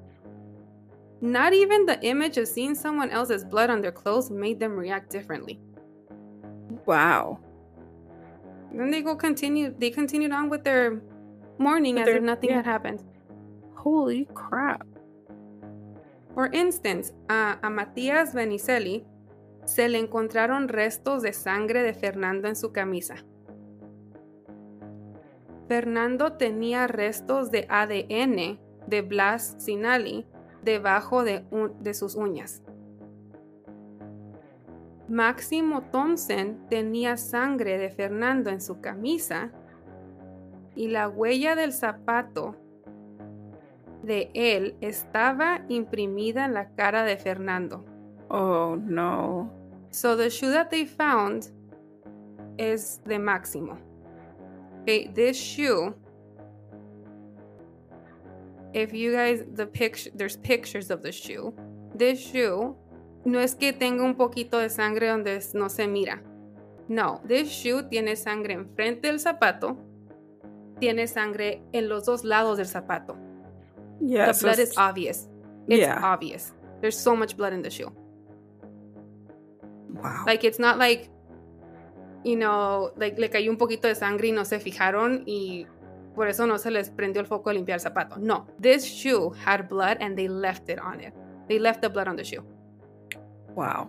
Not 1.21 1.53
even 1.55 1.87
the 1.87 1.99
image 2.03 2.37
of 2.37 2.47
seeing 2.47 2.75
someone 2.75 3.11
else's 3.11 3.45
blood 3.45 3.71
on 3.71 3.81
their 3.81 3.93
clothes 3.93 4.31
made 4.31 4.61
them 4.61 4.77
react 4.77 5.11
differently. 5.11 5.59
Wow. 6.85 7.39
Then 8.73 8.91
they 8.91 9.01
go 9.01 9.17
continue. 9.17 9.75
They 9.79 9.91
continued 9.91 10.33
on 10.33 10.51
with 10.51 10.65
their 10.65 11.01
mourning 11.59 11.99
as 11.99 12.09
if 12.09 12.23
nothing 12.23 12.51
yeah. 12.51 12.57
had 12.57 12.67
happened. 12.67 13.03
Holy 13.75 14.29
crap. 14.35 14.87
For 16.35 16.49
instance, 16.53 17.13
a, 17.31 17.57
a 17.63 17.71
Matías 17.71 18.35
Benicelli 18.35 19.05
se 19.65 19.89
le 19.89 19.99
encontraron 19.99 20.69
restos 20.69 21.23
de 21.23 21.33
sangre 21.33 21.83
de 21.83 21.95
Fernando 21.95 22.47
en 22.47 22.57
su 22.57 22.73
camisa. 22.73 23.17
Fernando 25.67 26.35
tenía 26.35 26.87
restos 26.87 27.51
de 27.51 27.67
ADN 27.69 28.61
de 28.87 29.03
Blas 29.03 29.57
Sinali 29.59 30.27
debajo 30.67 31.25
de, 31.25 31.47
un- 31.51 31.83
de 31.83 31.95
sus 31.95 32.15
uñas. 32.17 32.63
Máximo 35.09 35.83
Thompson 35.93 36.67
tenía 36.69 37.17
sangre 37.17 37.79
de 37.79 37.91
Fernando 37.91 38.51
en 38.51 38.61
su 38.61 38.81
camisa 38.81 39.53
y 40.75 40.89
la 40.89 41.09
huella 41.09 41.55
del 41.55 41.73
zapato 41.73 42.57
de 44.03 44.31
él 44.35 44.77
estaba 44.81 45.65
imprimida 45.69 46.45
en 46.45 46.55
la 46.55 46.71
cara 46.75 47.05
de 47.05 47.17
Fernando. 47.17 47.85
Oh 48.29 48.77
no. 48.77 49.51
So 49.91 50.17
the 50.17 50.29
shoe 50.29 50.51
that 50.53 50.69
they 50.71 50.85
found 50.85 51.47
is 52.59 53.01
the 53.07 53.19
Máximo. 53.19 53.79
Okay, 54.83 55.09
this 55.15 55.37
shoe. 55.37 55.95
If 58.77 58.93
you 58.93 59.13
guys 59.13 59.43
the 59.55 59.67
picture 59.67 60.11
there's 60.15 60.37
pictures 60.37 60.91
of 60.91 61.01
the 61.01 61.11
shoe. 61.11 61.55
This 61.95 62.21
shoe 62.21 62.77
no 63.25 63.39
es 63.41 63.55
que 63.55 63.73
tenga 63.73 64.05
un 64.05 64.15
poquito 64.15 64.61
de 64.61 64.69
sangre 64.69 65.09
donde 65.09 65.41
no 65.55 65.69
se 65.69 65.87
mira. 65.87 66.21
No, 66.89 67.21
this 67.27 67.49
shoe 67.49 67.83
tiene 67.89 68.15
sangre 68.17 68.53
enfrente 68.53 69.09
del 69.09 69.19
zapato. 69.19 69.79
Tiene 70.79 71.07
sangre 71.07 71.63
en 71.73 71.89
los 71.89 72.05
dos 72.05 72.23
lados 72.23 72.59
del 72.59 72.67
zapato. 72.67 73.17
Yeah. 73.99 74.27
the 74.27 74.35
so 74.35 74.47
blood 74.47 74.59
is 74.59 74.77
obvious. 74.77 75.27
It's 75.69 75.81
Yeah. 75.81 75.99
obvious. 76.05 76.53
There's 76.83 76.99
so 76.99 77.17
much 77.17 77.35
blood 77.35 77.55
in 77.55 77.63
the 77.63 77.71
shoe. 77.71 77.91
wow. 79.95 80.25
Like 80.27 80.45
it's 80.45 80.59
not 80.59 80.77
like 80.79 81.09
you 82.25 82.37
know, 82.37 82.91
like 82.97 83.19
le 83.19 83.31
cayó 83.31 83.51
un 83.51 83.57
poquito 83.57 83.89
de 83.89 83.95
sangre 83.95 84.29
y 84.29 84.33
no 84.33 84.45
se 84.45 84.59
fijaron 84.59 85.23
y 85.27 85.67
por 86.17 86.29
eso 86.29 86.47
no 86.47 86.59
se 86.59 86.71
les 86.71 86.91
prendió 86.91 87.21
el 87.21 87.27
foco 87.29 87.51
de 87.51 87.57
limpiar 87.57 87.77
el 87.77 87.81
zapato. 87.81 88.17
No, 88.19 88.47
this 88.61 88.85
shoe 88.85 89.33
had 89.45 89.69
blood 89.69 89.99
and 90.01 90.17
they 90.17 90.29
left 90.29 90.69
it 90.69 90.81
on 90.81 91.01
it. 91.01 91.15
They 91.47 91.61
left 91.61 91.83
the 91.83 91.89
blood 91.89 92.09
on 92.09 92.17
the 92.17 92.25
shoe. 92.25 92.43
wow. 93.55 93.89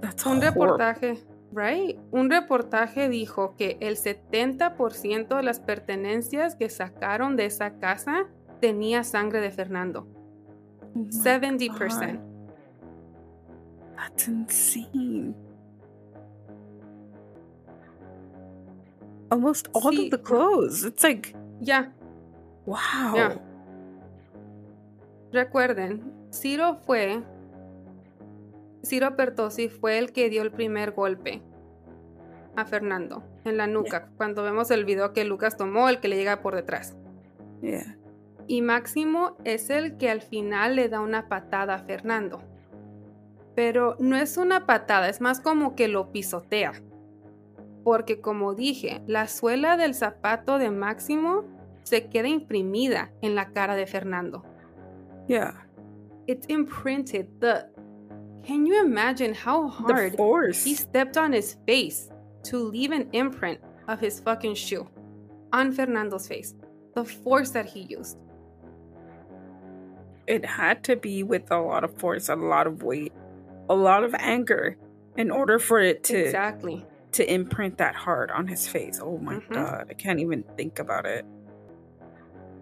That's 0.00 0.24
Un 0.24 0.40
reportaje, 0.40 1.18
right? 1.52 1.98
Un 2.12 2.30
reportaje 2.30 3.08
dijo 3.08 3.56
que 3.56 3.76
el 3.80 3.96
70% 3.96 5.36
de 5.36 5.42
las 5.42 5.58
pertenencias 5.58 6.54
que 6.54 6.70
sacaron 6.70 7.34
de 7.34 7.46
esa 7.46 7.78
casa 7.78 8.28
tenía 8.60 9.02
sangre 9.02 9.40
de 9.40 9.50
Fernando. 9.50 10.06
Oh 10.94 11.00
my 11.00 11.10
70%. 11.10 12.12
God. 12.12 12.20
That's 13.96 14.28
insane. 14.28 15.34
Almost 19.30 19.68
all 19.72 19.92
Sí. 19.92 20.04
of 20.06 20.10
the 20.10 20.22
clothes. 20.22 20.84
It's 20.84 21.02
like, 21.02 21.34
Ya, 21.60 21.92
wow. 22.66 22.76
Ya. 23.16 23.40
Recuerden, 25.32 26.02
Ciro 26.32 26.76
fue. 26.86 27.22
Ciro 28.84 29.16
Pertosi 29.16 29.68
fue 29.68 29.98
el 29.98 30.12
que 30.12 30.30
dio 30.30 30.42
el 30.42 30.52
primer 30.52 30.92
golpe 30.92 31.42
a 32.56 32.64
Fernando 32.64 33.22
en 33.44 33.56
la 33.56 33.66
nuca. 33.66 34.08
Cuando 34.16 34.42
vemos 34.42 34.70
el 34.70 34.84
video 34.84 35.12
que 35.12 35.24
Lucas 35.24 35.56
tomó, 35.56 35.88
el 35.88 36.00
que 36.00 36.08
le 36.08 36.16
llega 36.16 36.40
por 36.40 36.54
detrás. 36.54 36.96
Yeah. 37.60 37.96
Y 38.46 38.62
Máximo 38.62 39.36
es 39.44 39.68
el 39.68 39.98
que 39.98 40.10
al 40.10 40.22
final 40.22 40.76
le 40.76 40.88
da 40.88 41.00
una 41.00 41.28
patada 41.28 41.74
a 41.74 41.78
Fernando. 41.80 42.40
Pero 43.54 43.96
no 43.98 44.16
es 44.16 44.36
una 44.38 44.64
patada, 44.64 45.08
es 45.08 45.20
más 45.20 45.40
como 45.40 45.74
que 45.74 45.88
lo 45.88 46.12
pisotea. 46.12 46.72
Porque 47.88 48.20
como 48.20 48.54
dije, 48.54 49.00
la 49.06 49.26
suela 49.28 49.78
del 49.78 49.94
zapato 49.94 50.58
de 50.58 50.70
Máximo 50.70 51.44
se 51.84 52.10
queda 52.10 52.28
imprimida 52.28 53.10
en 53.22 53.34
la 53.34 53.46
cara 53.54 53.76
de 53.76 53.86
Fernando. 53.86 54.44
Yeah. 55.26 55.54
It's 56.26 56.46
imprinted. 56.48 57.28
The 57.40 57.64
Can 58.46 58.66
you 58.66 58.78
imagine 58.84 59.32
how 59.32 59.70
The 59.86 59.94
hard 59.94 60.16
force. 60.16 60.64
he 60.64 60.74
stepped 60.74 61.16
on 61.16 61.32
his 61.32 61.56
face 61.66 62.10
to 62.50 62.58
leave 62.58 62.92
an 62.92 63.08
imprint 63.12 63.58
of 63.88 64.00
his 64.00 64.20
fucking 64.20 64.54
shoe 64.54 64.86
on 65.54 65.72
Fernando's 65.72 66.28
face? 66.28 66.54
The 66.94 67.04
force 67.04 67.52
that 67.52 67.64
he 67.64 67.86
used. 67.88 68.18
it 70.26 70.44
had 70.44 70.84
to 70.84 70.94
be 70.94 71.22
with 71.22 71.50
a 71.50 71.56
lot 71.58 71.84
of 71.84 71.94
force, 71.96 72.28
a 72.28 72.36
lot 72.36 72.66
of 72.66 72.82
weight, 72.82 73.14
a 73.70 73.74
lot 73.74 74.04
of 74.04 74.14
anger 74.18 74.76
in 75.16 75.30
order 75.30 75.58
for 75.58 75.80
it 75.80 76.04
to 76.04 76.18
Exactly. 76.18 76.84
To 77.12 77.24
imprint 77.32 77.78
that 77.78 77.94
hard 77.94 78.30
on 78.30 78.46
his 78.46 78.68
face. 78.68 79.00
Oh 79.02 79.18
my 79.18 79.34
Mhm. 79.36 79.54
god, 79.54 79.86
I 79.90 79.94
can't 79.94 80.20
even 80.20 80.44
think 80.56 80.78
about 80.78 81.06
it. 81.06 81.24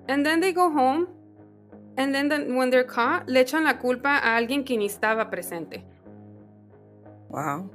And 0.09 0.25
then 0.25 0.41
they 0.41 0.53
go 0.53 0.71
home. 0.71 1.09
And 1.99 2.15
then 2.15 2.29
the- 2.29 2.55
when 2.55 2.71
they're 2.71 2.85
caught, 2.85 3.27
le 3.29 3.41
echan 3.45 3.65
la 3.65 3.73
culpa 3.75 4.21
a 4.23 4.39
alguien 4.39 4.65
que 4.65 4.77
ni 4.77 4.87
estaba 4.87 5.31
presente. 5.31 5.83
Wow. 7.29 7.71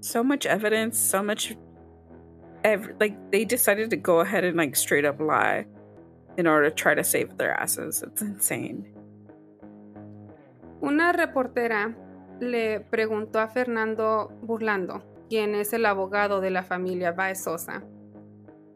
So 0.00 0.22
much 0.24 0.46
evidence, 0.46 0.96
so 0.98 1.22
much 1.22 1.54
every, 2.64 2.94
like 2.98 3.14
they 3.30 3.44
decided 3.44 3.90
to 3.90 3.96
go 3.96 4.20
ahead 4.20 4.44
and 4.44 4.56
like 4.56 4.74
straight 4.74 5.04
up 5.04 5.20
lie 5.20 5.66
in 6.36 6.46
order 6.46 6.68
to 6.70 6.74
try 6.74 6.94
to 6.94 7.04
save 7.04 7.36
their 7.36 7.52
asses. 7.52 8.02
It's 8.02 8.22
insane. 8.22 8.86
Una 10.82 11.12
reportera 11.12 11.94
le 12.40 12.80
preguntó 12.80 13.40
a 13.40 13.48
Fernando 13.48 14.30
Burlando, 14.42 15.02
quien 15.28 15.54
es 15.54 15.72
el 15.72 15.86
abogado 15.86 16.40
de 16.40 16.50
la 16.50 16.62
familia 16.62 17.12
Baez 17.12 17.42
Sosa, 17.44 17.82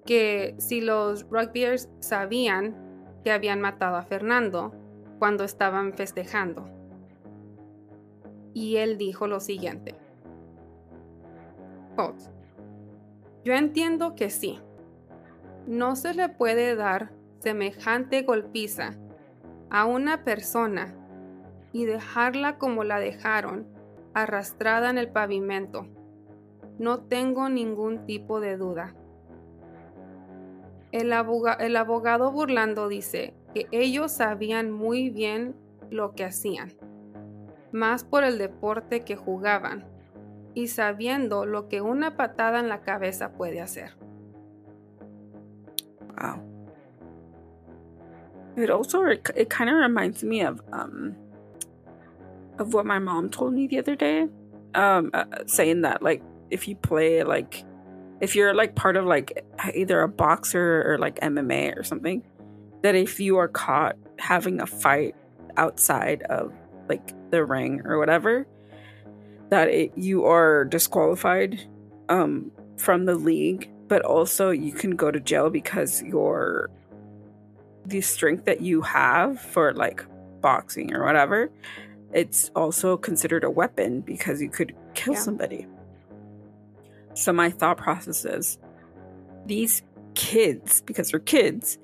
que 0.04 0.54
si 0.58 0.80
los 0.80 1.28
rugbyers 1.28 1.88
sabían 2.00 2.76
que 3.22 3.30
habían 3.30 3.60
matado 3.60 3.96
a 3.96 4.02
Fernando 4.02 4.72
cuando 5.18 5.44
estaban 5.44 5.92
festejando. 5.92 6.68
Y 8.54 8.76
él 8.76 8.98
dijo 8.98 9.26
lo 9.26 9.40
siguiente. 9.40 9.94
Quote, 11.94 12.24
Yo 13.44 13.54
entiendo 13.54 14.14
que 14.14 14.30
sí. 14.30 14.58
No 15.66 15.94
se 15.94 16.14
le 16.14 16.28
puede 16.28 16.74
dar 16.74 17.12
semejante 17.38 18.22
golpiza 18.22 18.94
a 19.70 19.86
una 19.86 20.24
persona 20.24 20.94
y 21.72 21.84
dejarla 21.86 22.58
como 22.58 22.84
la 22.84 22.98
dejaron, 22.98 23.66
arrastrada 24.14 24.90
en 24.90 24.98
el 24.98 25.08
pavimento. 25.10 25.86
No 26.78 27.00
tengo 27.00 27.48
ningún 27.48 28.04
tipo 28.06 28.40
de 28.40 28.56
duda. 28.56 28.94
El, 30.90 31.12
aboga- 31.12 31.56
el 31.58 31.76
abogado 31.76 32.30
burlando 32.30 32.88
dice 32.88 33.34
que 33.54 33.66
ellos 33.70 34.12
sabían 34.12 34.70
muy 34.70 35.08
bien 35.10 35.54
lo 35.90 36.12
que 36.12 36.24
hacían, 36.24 36.72
más 37.72 38.04
por 38.04 38.24
el 38.24 38.38
deporte 38.38 39.00
que 39.00 39.16
jugaban 39.16 39.84
y 40.54 40.66
sabiendo 40.68 41.46
lo 41.46 41.68
que 41.68 41.80
una 41.80 42.16
patada 42.16 42.60
en 42.60 42.68
la 42.68 42.82
cabeza 42.82 43.32
puede 43.32 43.62
hacer. 43.62 43.92
Wow. 46.20 46.42
It 48.56 48.68
also 48.68 49.06
it 49.08 49.48
kind 49.48 49.70
of 49.70 49.76
reminds 49.80 50.22
me 50.22 50.46
of 50.46 50.60
um 50.72 51.14
of 52.62 52.72
what 52.72 52.86
my 52.86 52.98
mom 52.98 53.28
told 53.28 53.52
me 53.52 53.66
the 53.66 53.78
other 53.78 53.96
day. 53.96 54.26
Um, 54.74 55.10
uh, 55.12 55.24
saying 55.46 55.82
that 55.82 56.02
like 56.02 56.22
if 56.50 56.66
you 56.66 56.74
play 56.76 57.22
like 57.24 57.62
if 58.22 58.34
you're 58.34 58.54
like 58.54 58.74
part 58.74 58.96
of 58.96 59.04
like 59.04 59.44
either 59.74 60.00
a 60.00 60.08
boxer 60.08 60.82
or 60.86 60.96
like 60.96 61.20
MMA 61.20 61.76
or 61.76 61.82
something, 61.82 62.22
that 62.82 62.94
if 62.94 63.20
you 63.20 63.36
are 63.36 63.48
caught 63.48 63.96
having 64.18 64.60
a 64.60 64.66
fight 64.66 65.14
outside 65.58 66.22
of 66.22 66.54
like 66.88 67.12
the 67.30 67.44
ring 67.44 67.82
or 67.84 67.98
whatever, 67.98 68.46
that 69.50 69.68
it, 69.68 69.92
you 69.96 70.24
are 70.24 70.64
disqualified 70.64 71.60
um 72.08 72.50
from 72.78 73.04
the 73.04 73.14
league, 73.14 73.70
but 73.88 74.02
also 74.02 74.50
you 74.50 74.72
can 74.72 74.92
go 74.92 75.10
to 75.10 75.20
jail 75.20 75.50
because 75.50 76.02
your 76.02 76.70
the 77.84 78.00
strength 78.00 78.44
that 78.44 78.60
you 78.60 78.80
have 78.80 79.40
for 79.40 79.74
like 79.74 80.04
boxing 80.40 80.94
or 80.94 81.04
whatever, 81.04 81.50
it's 82.12 82.50
also 82.54 82.96
considered 82.96 83.44
a 83.44 83.50
weapon 83.50 84.00
because 84.00 84.40
you 84.42 84.50
could 84.50 84.74
kill 84.94 85.14
Yeah. 85.14 85.20
somebody. 85.20 85.66
So 87.14 87.32
my 87.32 87.50
thought 87.50 87.76
process 87.78 88.24
is 88.24 88.58
these 89.46 89.82
kids, 90.14 90.82
because 90.82 91.10
they're 91.10 91.20
kids, 91.20 91.78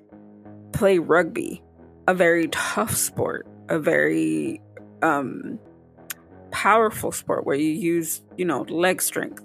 play 0.72 0.98
rugby, 0.98 1.62
a 2.06 2.14
very 2.14 2.48
tough 2.48 2.94
sport, 2.94 3.46
a 3.68 3.78
very 3.78 4.60
um, 5.02 5.58
powerful 6.50 7.12
sport 7.12 7.44
where 7.46 7.56
you 7.56 7.70
use, 7.70 8.22
you 8.36 8.44
know, 8.44 8.62
leg 8.62 9.02
strength, 9.02 9.42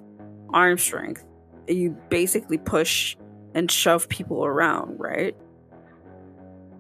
arm 0.54 0.78
strength. 0.78 1.26
You 1.68 1.98
basically 2.10 2.58
push 2.58 3.16
and 3.54 3.70
shove 3.70 4.10
people 4.10 4.46
around, 4.46 5.00
right? 5.00 5.36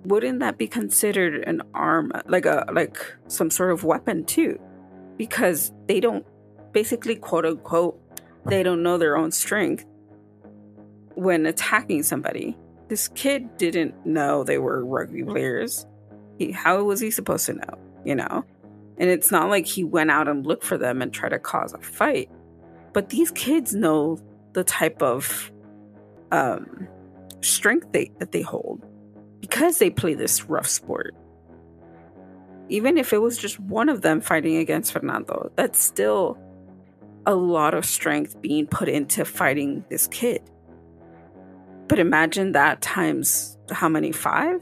Wouldn't 0.05 0.39
that 0.39 0.57
be 0.57 0.67
considered 0.67 1.43
an 1.47 1.61
arm, 1.73 2.11
like 2.25 2.45
a 2.45 2.65
like 2.73 2.97
some 3.27 3.49
sort 3.49 3.71
of 3.71 3.83
weapon 3.83 4.25
too? 4.25 4.59
Because 5.17 5.71
they 5.87 5.99
don't 5.99 6.25
basically 6.73 7.15
quote 7.15 7.45
unquote 7.45 7.99
they 8.45 8.63
don't 8.63 8.83
know 8.83 8.97
their 8.97 9.15
own 9.15 9.31
strength 9.31 9.85
when 11.15 11.45
attacking 11.45 12.03
somebody. 12.03 12.57
This 12.89 13.07
kid 13.09 13.57
didn't 13.57 14.05
know 14.05 14.43
they 14.43 14.57
were 14.57 14.85
rugby 14.85 15.23
players. 15.23 15.85
He, 16.37 16.51
how 16.51 16.83
was 16.83 16.99
he 16.99 17.11
supposed 17.11 17.45
to 17.45 17.53
know? 17.53 17.79
You 18.03 18.15
know? 18.15 18.45
And 18.97 19.09
it's 19.09 19.31
not 19.31 19.49
like 19.49 19.65
he 19.65 19.83
went 19.83 20.11
out 20.11 20.27
and 20.27 20.45
looked 20.45 20.63
for 20.63 20.77
them 20.77 21.01
and 21.01 21.13
tried 21.13 21.29
to 21.29 21.39
cause 21.39 21.73
a 21.73 21.79
fight. 21.79 22.29
But 22.91 23.09
these 23.09 23.31
kids 23.31 23.73
know 23.73 24.19
the 24.53 24.63
type 24.63 25.01
of 25.01 25.51
um, 26.31 26.87
strength 27.41 27.91
they, 27.91 28.11
that 28.19 28.31
they 28.31 28.41
hold 28.41 28.85
because 29.43 29.77
they 29.77 29.89
play 29.89 30.13
this 30.13 30.45
rough 30.45 30.65
sport. 30.65 31.13
Even 32.69 32.97
if 32.97 33.11
it 33.11 33.17
was 33.17 33.37
just 33.37 33.59
one 33.59 33.89
of 33.89 34.01
them 34.01 34.21
fighting 34.21 34.55
against 34.55 34.93
Fernando, 34.93 35.51
that's 35.57 35.83
still 35.83 36.37
a 37.25 37.35
lot 37.35 37.73
of 37.73 37.83
strength 37.83 38.41
being 38.41 38.65
put 38.65 38.87
into 38.87 39.25
fighting 39.25 39.83
this 39.89 40.07
kid. 40.07 40.41
But 41.89 41.99
imagine 41.99 42.53
that 42.53 42.81
times 42.81 43.57
how 43.69 43.89
many? 43.89 44.13
Five? 44.13 44.61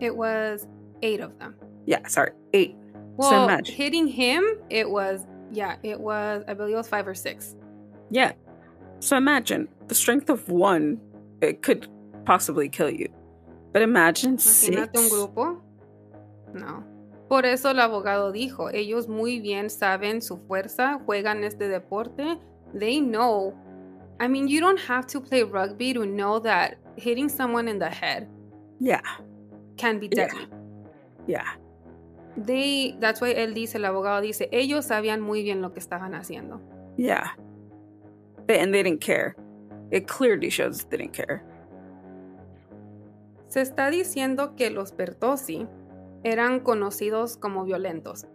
It 0.00 0.16
was 0.16 0.66
eight 1.02 1.20
of 1.20 1.38
them. 1.38 1.54
Yeah, 1.84 2.08
sorry, 2.08 2.30
eight. 2.54 2.74
Well, 3.18 3.28
so 3.28 3.44
imagine. 3.44 3.74
hitting 3.74 4.06
him, 4.06 4.46
it 4.70 4.88
was, 4.88 5.26
yeah, 5.52 5.76
it 5.82 6.00
was, 6.00 6.42
I 6.48 6.54
believe 6.54 6.72
it 6.72 6.78
was 6.78 6.88
five 6.88 7.06
or 7.06 7.14
six. 7.14 7.54
Yeah. 8.10 8.32
So 9.00 9.18
imagine 9.18 9.68
the 9.88 9.94
strength 9.94 10.30
of 10.30 10.48
one, 10.48 10.98
it 11.42 11.60
could 11.60 11.86
possibly 12.24 12.70
kill 12.70 12.88
you. 12.88 13.12
But 13.74 13.82
imagine 13.82 14.34
Imagínate 14.38 14.96
six. 14.96 15.02
un 15.02 15.08
grupo. 15.10 15.62
No. 16.54 16.84
Por 17.28 17.44
eso 17.44 17.70
el 17.70 17.80
abogado 17.80 18.30
dijo, 18.32 18.70
ellos 18.70 19.08
muy 19.08 19.40
bien 19.40 19.68
saben 19.68 20.22
su 20.22 20.38
fuerza, 20.38 21.00
juegan 21.04 21.42
este 21.44 21.68
deporte. 21.68 22.38
They 22.72 23.00
know. 23.00 23.52
I 24.20 24.28
mean, 24.28 24.46
you 24.46 24.60
don't 24.60 24.78
have 24.88 25.06
to 25.08 25.20
play 25.20 25.42
rugby 25.42 25.92
to 25.94 26.04
know 26.06 26.38
that 26.40 26.76
hitting 26.96 27.28
someone 27.28 27.68
in 27.68 27.78
the 27.80 27.90
head 27.90 28.28
Yeah, 28.78 29.00
can 29.76 29.98
be 29.98 30.08
Yeah. 30.12 30.28
deadly. 30.28 30.48
yeah. 31.26 31.56
They, 32.36 32.96
that's 33.00 33.20
why 33.20 33.32
él 33.34 33.54
dice, 33.54 33.74
el 33.76 33.84
abogado 33.84 34.20
dice, 34.20 34.48
ellos 34.52 34.86
sabían 34.86 35.20
muy 35.20 35.42
bien 35.42 35.60
lo 35.60 35.72
que 35.72 35.80
estaban 35.80 36.14
haciendo. 36.14 36.60
Yeah. 36.96 37.30
They, 38.46 38.60
and 38.60 38.72
they 38.72 38.82
didn't 38.84 39.00
care. 39.00 39.34
It 39.90 40.06
clearly 40.06 40.50
shows 40.50 40.84
they 40.84 40.98
didn't 40.98 41.12
care. 41.14 41.42
Se 43.54 43.60
está 43.60 43.88
diciendo 43.88 44.56
que 44.56 44.68
los 44.68 44.96
Bertozzi 44.96 45.68
eran 46.24 46.58
conocidos 46.58 47.36
como 47.36 47.62
violentos. 47.62 48.26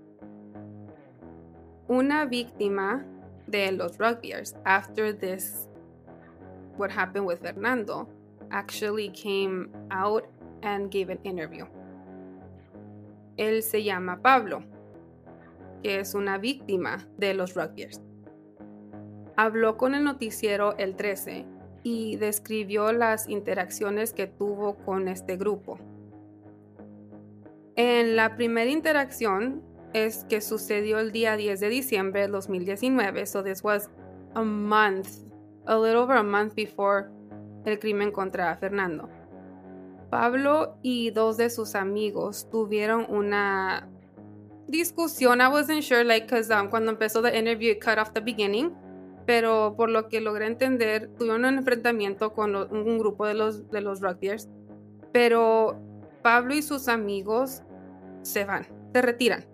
Una 1.90 2.24
víctima 2.24 3.06
de 3.46 3.74
los 3.74 3.98
rugbyers 3.98 4.56
after 4.64 5.14
this 5.14 5.68
what 6.78 6.90
happened 6.90 7.28
with 7.28 7.40
Fernando 7.40 8.08
actually 8.50 9.10
came 9.10 9.68
out 9.92 10.24
and 10.62 10.90
gave 10.90 11.12
an 11.12 11.20
interview. 11.26 11.66
Él 13.36 13.62
se 13.62 13.84
llama 13.84 14.22
Pablo, 14.22 14.64
que 15.84 16.00
es 16.00 16.16
una 16.16 16.38
víctima 16.38 17.06
de 17.18 17.34
los 17.34 17.56
rugbyers. 17.56 18.02
Habló 19.36 19.76
con 19.76 19.96
el 19.96 20.06
noticiero 20.06 20.78
el 20.78 20.96
13 20.96 21.46
y 21.84 22.18
describió 22.18 22.92
las 22.92 23.28
interacciones 23.28 24.14
que 24.14 24.28
tuvo 24.28 24.76
con 24.76 25.08
este 25.08 25.38
grupo. 25.38 25.80
En 27.76 28.16
la 28.16 28.36
primera 28.36 28.70
interacción 28.70 29.64
es 29.94 30.26
que 30.26 30.42
sucedió 30.42 31.00
el 31.00 31.12
día 31.12 31.38
10 31.38 31.60
de 31.60 31.70
diciembre 31.70 32.22
de 32.22 32.28
2019, 32.28 33.26
so 33.26 33.44
this 33.44 33.64
was 33.64 33.90
a 34.36 34.44
month, 34.44 35.08
a 35.66 35.78
little 35.78 36.02
over 36.02 36.18
a 36.18 36.24
month 36.24 36.54
before 36.56 37.10
el 37.66 37.80
crimen 37.80 38.12
contra 38.12 38.56
Fernando. 38.58 39.10
Pablo 40.10 40.78
y 40.82 41.12
dos 41.12 41.38
de 41.38 41.50
sus 41.50 41.76
amigos 41.76 42.50
tuvieron 42.50 43.06
una 43.10 43.88
discusión. 44.68 45.40
I 45.42 45.48
wasn't 45.48 45.84
sure, 45.84 46.04
like, 46.04 46.26
because 46.26 46.52
um, 46.52 46.70
cuando 46.70 46.92
empezó 46.92 47.22
the 47.22 47.38
interview, 47.38 47.72
it 47.72 47.80
cut 47.80 47.98
off 47.98 48.14
the 48.14 48.22
beginning. 48.22 48.76
Pero 49.30 49.76
por 49.78 49.92
lo 49.92 50.08
que 50.10 50.22
logré 50.22 50.48
entender, 50.48 51.12
tuvieron 51.20 51.46
un 51.46 51.60
enfrentamiento 51.60 52.34
con 52.34 52.52
lo- 52.52 52.68
un 52.68 52.98
grupo 52.98 53.28
de 53.28 53.36
los, 53.36 53.70
de 53.70 53.80
los 53.82 54.02
rugbyers. 54.02 54.50
Pero 55.12 55.78
Pablo 56.24 56.56
y 56.56 56.64
sus 56.64 56.88
amigos 56.88 57.62
se 58.24 58.44
van, 58.46 58.66
se 58.92 59.04
retiran, 59.04 59.46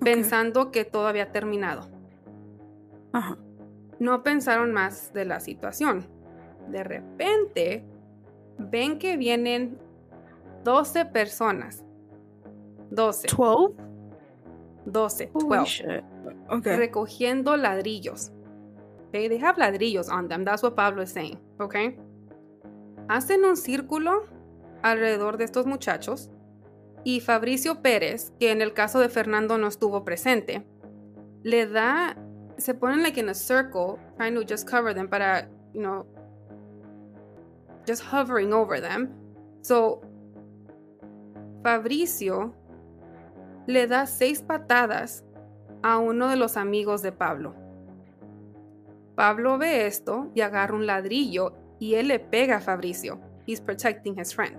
pensando 0.00 0.70
que 0.70 0.84
todo 0.84 1.06
había 1.06 1.32
terminado. 1.32 1.88
Ajá. 3.12 3.38
No 3.98 4.22
pensaron 4.22 4.70
más 4.72 5.14
de 5.14 5.24
la 5.24 5.40
situación. 5.40 6.04
De 6.68 6.84
repente, 6.84 7.82
ven 8.58 8.98
que 8.98 9.16
vienen 9.16 9.78
12 10.62 11.06
personas. 11.06 11.86
12. 12.90 13.28
12? 13.34 13.74
12. 14.84 15.30
Holy 15.32 15.46
12. 15.56 15.64
shit. 15.70 16.04
Okay. 16.50 16.76
recogiendo 16.76 17.56
ladrillos. 17.56 18.32
Okay, 19.10 19.26
they 19.26 19.38
have 19.38 19.56
ladrillos 19.56 20.08
on 20.08 20.28
them. 20.28 20.44
That's 20.44 20.62
what 20.62 20.76
Pablo 20.76 21.02
is 21.02 21.10
saying. 21.10 21.36
Okay. 21.60 21.96
Hacen 23.08 23.44
un 23.44 23.56
círculo 23.56 24.24
alrededor 24.82 25.36
de 25.36 25.44
estos 25.44 25.66
muchachos 25.66 26.30
y 27.02 27.18
Fabricio 27.18 27.82
Pérez, 27.82 28.32
que 28.38 28.52
en 28.52 28.62
el 28.62 28.72
caso 28.72 29.00
de 29.00 29.08
Fernando 29.08 29.58
no 29.58 29.66
estuvo 29.66 30.04
presente, 30.04 30.64
le 31.42 31.66
da, 31.66 32.16
se 32.56 32.72
ponen 32.74 33.02
like 33.02 33.18
in 33.18 33.28
a 33.28 33.34
circle, 33.34 33.98
trying 34.16 34.34
to 34.34 34.44
just 34.44 34.68
cover 34.68 34.94
them 34.94 35.08
para, 35.08 35.48
you 35.74 35.80
know, 35.80 36.06
just 37.84 38.02
hovering 38.02 38.52
over 38.52 38.80
them. 38.80 39.08
So, 39.62 40.02
Fabricio 41.64 42.54
le 43.66 43.88
da 43.88 44.06
seis 44.06 44.40
patadas 44.40 45.24
a 45.82 45.98
uno 45.98 46.28
de 46.28 46.36
los 46.36 46.56
amigos 46.56 47.02
de 47.02 47.10
Pablo. 47.10 47.54
Pablo 49.20 49.58
ve 49.58 49.86
esto 49.86 50.30
y 50.34 50.40
agarra 50.40 50.74
un 50.74 50.86
ladrillo 50.86 51.52
y 51.78 51.96
él 51.96 52.08
le 52.08 52.20
pega 52.20 52.56
a 52.56 52.60
Fabricio. 52.62 53.20
He's 53.46 53.60
protecting 53.60 54.18
his 54.18 54.34
friend. 54.34 54.56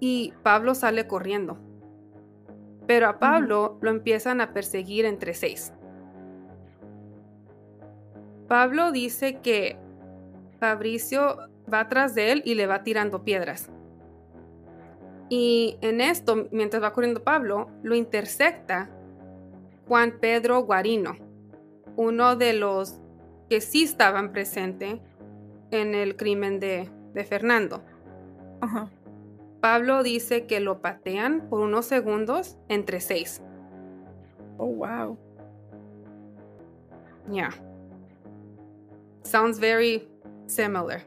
Y 0.00 0.32
Pablo 0.42 0.74
sale 0.74 1.06
corriendo. 1.06 1.58
Pero 2.86 3.06
a 3.06 3.18
Pablo 3.18 3.76
lo 3.82 3.90
empiezan 3.90 4.40
a 4.40 4.54
perseguir 4.54 5.04
entre 5.04 5.34
seis. 5.34 5.74
Pablo 8.48 8.92
dice 8.92 9.40
que 9.40 9.76
Fabricio 10.58 11.36
va 11.70 11.80
atrás 11.80 12.14
de 12.14 12.32
él 12.32 12.42
y 12.46 12.54
le 12.54 12.66
va 12.66 12.82
tirando 12.82 13.24
piedras. 13.24 13.70
Y 15.28 15.76
en 15.82 16.00
esto, 16.00 16.48
mientras 16.50 16.82
va 16.82 16.94
corriendo 16.94 17.22
Pablo, 17.22 17.68
lo 17.82 17.94
intersecta 17.94 18.88
Juan 19.86 20.16
Pedro 20.18 20.62
Guarino, 20.62 21.14
uno 21.94 22.34
de 22.34 22.54
los 22.54 23.02
que 23.48 23.60
sí 23.60 23.84
estaban 23.84 24.32
presentes 24.32 25.00
en 25.70 25.94
el 25.94 26.16
crimen 26.16 26.60
de, 26.60 26.88
de 27.14 27.24
Fernando. 27.24 27.82
Ajá. 28.60 28.90
Pablo 29.60 30.02
dice 30.02 30.46
que 30.46 30.60
lo 30.60 30.80
patean 30.80 31.48
por 31.48 31.60
unos 31.60 31.86
segundos 31.86 32.56
entre 32.68 33.00
seis. 33.00 33.42
Oh, 34.56 34.66
wow. 34.66 35.18
Yeah. 37.30 37.50
Sounds 39.22 39.58
very 39.58 40.08
similar 40.46 41.02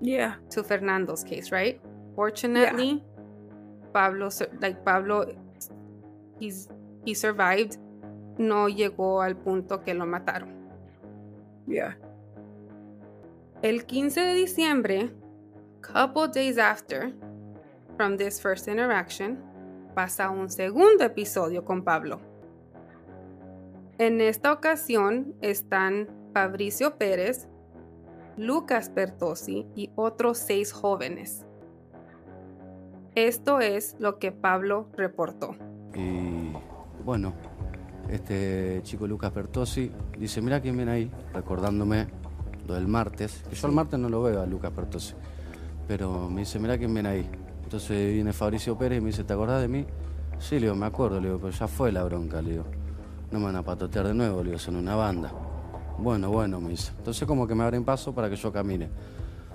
Yeah. 0.00 0.36
to 0.50 0.64
Fernando's 0.64 1.24
case, 1.24 1.52
right? 1.52 1.80
Fortunately, 2.16 3.02
Pablo, 3.92 4.28
like 4.60 4.84
Pablo, 4.84 5.26
he's, 6.40 6.68
he 7.04 7.14
survived. 7.14 7.78
No 8.36 8.68
llegó 8.68 9.22
al 9.22 9.36
punto 9.36 9.82
que 9.84 9.94
lo 9.94 10.06
mataron. 10.06 10.63
Yeah. 11.66 11.96
El 13.62 13.86
15 13.86 14.20
de 14.20 14.34
diciembre, 14.34 15.10
couple 15.80 16.28
days 16.28 16.58
after 16.58 17.12
from 17.96 18.16
this 18.16 18.40
first 18.40 18.68
interaction, 18.68 19.38
pasa 19.94 20.30
un 20.30 20.50
segundo 20.50 21.04
episodio 21.04 21.64
con 21.64 21.82
Pablo. 21.82 22.20
En 23.98 24.20
esta 24.20 24.52
ocasión 24.52 25.34
están 25.40 26.08
Fabricio 26.32 26.98
Pérez, 26.98 27.48
Lucas 28.36 28.92
Bertossi 28.92 29.66
y 29.76 29.90
otros 29.94 30.38
seis 30.38 30.72
jóvenes. 30.72 31.46
Esto 33.14 33.60
es 33.60 33.94
lo 34.00 34.18
que 34.18 34.32
Pablo 34.32 34.88
reportó. 34.96 35.54
Y 35.94 36.52
bueno, 37.04 37.32
este 38.08 38.80
chico 38.82 39.06
Lucas 39.06 39.32
Bertossi 39.34 39.90
dice, 40.18 40.40
mira 40.42 40.60
quién 40.60 40.76
viene 40.76 40.92
ahí, 40.92 41.10
recordándome 41.32 42.06
lo 42.66 42.74
del 42.74 42.86
martes, 42.86 43.42
que 43.48 43.56
yo 43.56 43.68
el 43.68 43.74
martes 43.74 43.98
no 43.98 44.08
lo 44.08 44.22
veo 44.22 44.40
a 44.42 44.46
Lucas 44.46 44.74
Bertossi, 44.74 45.14
pero 45.86 46.28
me 46.30 46.40
dice, 46.40 46.58
mira 46.58 46.78
quién 46.78 46.92
viene 46.92 47.08
ahí. 47.08 47.30
Entonces 47.62 48.12
viene 48.14 48.32
Fabricio 48.32 48.76
Pérez 48.78 48.98
y 48.98 49.00
me 49.00 49.08
dice, 49.08 49.24
¿te 49.24 49.32
acordás 49.32 49.60
de 49.62 49.68
mí? 49.68 49.86
Sí, 50.38 50.56
le 50.56 50.62
digo, 50.62 50.74
me 50.74 50.86
acuerdo, 50.86 51.20
le 51.20 51.28
digo, 51.28 51.40
pero 51.40 51.50
ya 51.50 51.66
fue 51.66 51.90
la 51.92 52.04
bronca, 52.04 52.40
le 52.42 52.52
digo. 52.52 52.64
No 53.30 53.38
me 53.38 53.46
van 53.46 53.56
a 53.56 53.62
patotear 53.62 54.06
de 54.06 54.14
nuevo, 54.14 54.42
son 54.58 54.76
una 54.76 54.94
banda. 54.94 55.32
Bueno, 55.98 56.30
bueno, 56.30 56.60
me 56.60 56.70
dice. 56.70 56.92
Entonces 56.98 57.26
como 57.26 57.46
que 57.46 57.54
me 57.54 57.64
abren 57.64 57.84
paso 57.84 58.14
para 58.14 58.28
que 58.28 58.36
yo 58.36 58.52
camine. 58.52 58.88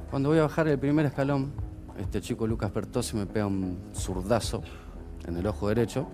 Cuando 0.10 0.30
voy 0.30 0.39
a 0.39 0.43
bajar 0.43 0.68
el 0.68 0.80
primer 0.80 1.06
escalón, 1.06 1.52
este 2.00 2.22
chico 2.22 2.47
Lucas 2.47 2.74
Bertossi 2.74 3.16
me 3.16 3.26
pega 3.26 3.45
un 3.45 3.78
zurdazo 3.93 4.62
en 5.28 5.38
el 5.38 5.45
ojo 5.45 5.68
derecho. 5.68 6.08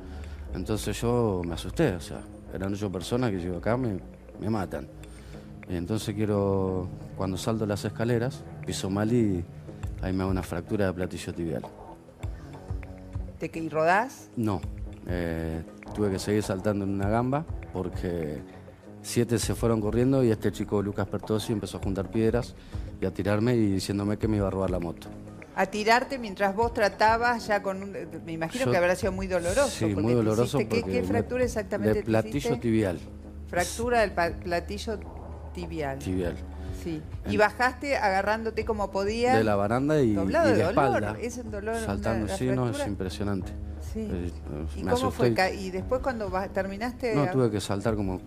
Entonces 0.55 0.99
yo 0.99 1.41
me 1.45 1.53
asusté, 1.53 1.93
o 1.95 1.99
sea, 1.99 2.21
eran 2.53 2.73
ocho 2.73 2.91
personas 2.91 3.29
que 3.31 3.41
yo 3.41 3.57
acá 3.57 3.75
me, 3.75 3.99
me 4.39 4.49
matan. 4.49 4.87
Y 5.69 5.75
entonces 5.75 6.15
quiero, 6.15 6.87
cuando 7.17 7.37
salto 7.37 7.65
las 7.65 7.83
escaleras, 7.83 8.43
piso 8.65 8.89
mal 8.89 9.11
y 9.11 9.43
ahí 10.01 10.13
me 10.13 10.23
hago 10.23 10.31
una 10.31 10.43
fractura 10.43 10.87
de 10.87 10.93
platillo 10.93 11.33
tibial. 11.33 11.63
¿Te 13.39 13.49
que 13.49 13.59
y 13.59 13.67
rodás? 13.67 14.29
No, 14.37 14.61
eh, 15.07 15.61
tuve 15.93 16.11
que 16.11 16.19
seguir 16.19 16.43
saltando 16.43 16.85
en 16.85 16.91
una 16.91 17.09
gamba 17.09 17.45
porque 17.73 18.41
siete 19.01 19.37
se 19.39 19.55
fueron 19.55 19.81
corriendo 19.81 20.23
y 20.23 20.31
este 20.31 20.51
chico 20.51 20.81
Lucas 20.81 21.09
Bertossi 21.11 21.51
empezó 21.51 21.77
a 21.77 21.81
juntar 21.81 22.09
piedras 22.09 22.55
y 23.01 23.05
a 23.05 23.11
tirarme 23.11 23.55
y 23.55 23.73
diciéndome 23.73 24.17
que 24.17 24.27
me 24.27 24.37
iba 24.37 24.47
a 24.47 24.51
robar 24.51 24.69
la 24.69 24.79
moto. 24.79 25.09
A 25.57 25.65
tirarte 25.67 26.17
mientras 26.19 26.53
vos 26.55 26.73
tratabas 26.73 27.47
ya 27.47 27.61
con 27.63 27.81
un... 27.81 27.95
Me 28.25 28.33
imagino 28.33 28.65
Yo- 28.65 28.71
que 28.71 28.77
habrá 28.77 28.95
sido 28.95 29.11
muy 29.13 29.27
doloroso. 29.27 29.67
Sí, 29.69 29.85
porque 29.85 30.01
muy 30.01 30.11
te 30.11 30.15
doloroso 30.17 30.57
hiciste- 30.59 30.67
¿Qué, 30.75 30.81
porque 30.81 31.01
qué 31.01 31.03
fractura 31.07 31.39
me- 31.39 31.45
exactamente 31.45 31.93
de 31.93 31.99
te 32.01 32.05
platillo 32.05 32.37
hiciste? 32.37 32.57
tibial. 32.57 32.99
Fractura 33.47 34.01
del 34.01 34.11
platillo 34.11 34.99
tibial. 35.53 35.99
Tibial. 35.99 36.35
Sí. 36.83 37.01
Y 37.29 37.37
bajaste 37.37 37.95
agarrándote 37.95 38.65
como 38.65 38.91
podías. 38.91 39.37
De 39.37 39.43
la 39.45 39.55
baranda 39.55 39.99
y, 40.01 40.13
Doblado 40.13 40.49
y 40.49 40.51
de 40.51 40.57
de 40.57 40.63
dolor, 40.65 40.85
espalda. 41.03 41.17
es 41.21 41.37
un 41.37 41.51
dolor, 41.51 41.75
una- 41.77 41.85
Saltando, 41.85 42.27
la 42.27 42.37
sí, 42.37 42.45
no, 42.47 42.69
es 42.69 42.85
impresionante. 42.87 43.51
Sí. 43.93 44.01
Eh, 44.11 44.31
¿Y 44.75 44.83
me 44.83 44.91
cómo 44.91 45.09
fue? 45.09 45.27
asusté. 45.27 45.33
Ca- 45.35 45.51
Y 45.51 45.71
después 45.71 46.01
cuando 46.01 46.29
terminaste... 46.53 47.15
No, 47.15 47.29
tuve 47.31 47.49
que 47.49 47.61
saltar 47.61 47.95
como 47.95 48.19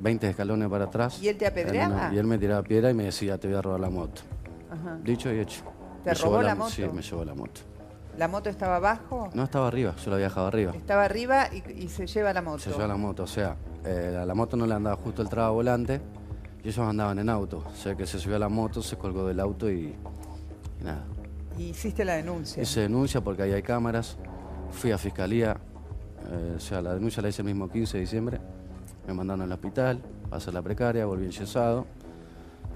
20 0.00 0.30
escalones 0.30 0.68
para 0.70 0.84
atrás. 0.86 1.22
¿Y 1.22 1.28
él 1.28 1.36
te 1.36 1.46
apedreaba? 1.46 1.94
una- 2.06 2.14
Y 2.14 2.18
él 2.18 2.24
me 2.26 2.38
tiraba 2.38 2.62
piedra 2.62 2.88
y 2.90 2.94
me 2.94 3.04
decía, 3.04 3.36
te 3.38 3.46
voy 3.46 3.58
a 3.58 3.60
robar 3.62 3.80
la 3.80 3.90
moto. 3.90 4.22
Ajá. 4.70 4.98
Dicho 5.04 5.30
y 5.30 5.38
hecho. 5.40 5.62
¿Te 6.04 6.10
Me 6.10 6.14
robó 6.14 6.42
la 6.42 6.54
moto? 6.54 6.70
Sí, 6.70 6.84
me 6.92 7.02
llevó 7.02 7.24
la 7.24 7.34
moto. 7.34 7.60
¿La 8.18 8.28
moto 8.28 8.50
estaba 8.50 8.76
abajo? 8.76 9.30
No 9.32 9.44
estaba 9.44 9.68
arriba, 9.68 9.94
yo 9.96 10.10
la 10.10 10.16
había 10.16 10.28
dejado 10.28 10.46
arriba. 10.46 10.72
Estaba 10.74 11.04
arriba 11.04 11.46
y, 11.52 11.84
y 11.84 11.88
se 11.88 12.06
lleva 12.06 12.32
la 12.32 12.42
moto. 12.42 12.58
Se 12.58 12.70
llevó 12.70 12.86
la 12.86 12.96
moto, 12.96 13.22
o 13.22 13.26
sea, 13.26 13.56
eh, 13.84 14.18
a 14.20 14.26
la 14.26 14.34
moto 14.34 14.56
no 14.56 14.66
le 14.66 14.74
andaba 14.74 14.96
justo 14.96 15.22
el 15.22 15.28
traba 15.28 15.50
volante 15.50 16.00
y 16.62 16.68
ellos 16.68 16.86
andaban 16.86 17.18
en 17.18 17.28
auto. 17.30 17.64
O 17.66 17.74
sea 17.74 17.94
que 17.94 18.06
se 18.06 18.18
subió 18.18 18.36
a 18.36 18.38
la 18.38 18.48
moto, 18.48 18.82
se 18.82 18.96
colgó 18.96 19.26
del 19.26 19.40
auto 19.40 19.70
y, 19.70 19.94
y 20.80 20.84
nada. 20.84 21.04
Y 21.56 21.70
hiciste 21.70 22.04
la 22.04 22.14
denuncia. 22.14 22.62
Hice 22.62 22.80
denuncia 22.80 23.20
porque 23.22 23.42
ahí 23.42 23.52
hay 23.52 23.62
cámaras. 23.62 24.18
Fui 24.72 24.90
a 24.90 24.98
fiscalía, 24.98 25.56
eh, 26.30 26.54
o 26.56 26.60
sea, 26.60 26.82
la 26.82 26.94
denuncia 26.94 27.22
la 27.22 27.28
hice 27.28 27.42
el 27.42 27.46
mismo 27.46 27.70
15 27.70 27.96
de 27.96 28.00
diciembre. 28.02 28.40
Me 29.06 29.14
mandaron 29.14 29.42
al 29.42 29.52
hospital, 29.52 30.00
pasé 30.30 30.52
la 30.52 30.62
precaria, 30.62 31.06
volví 31.06 31.24
enyesado. 31.26 31.86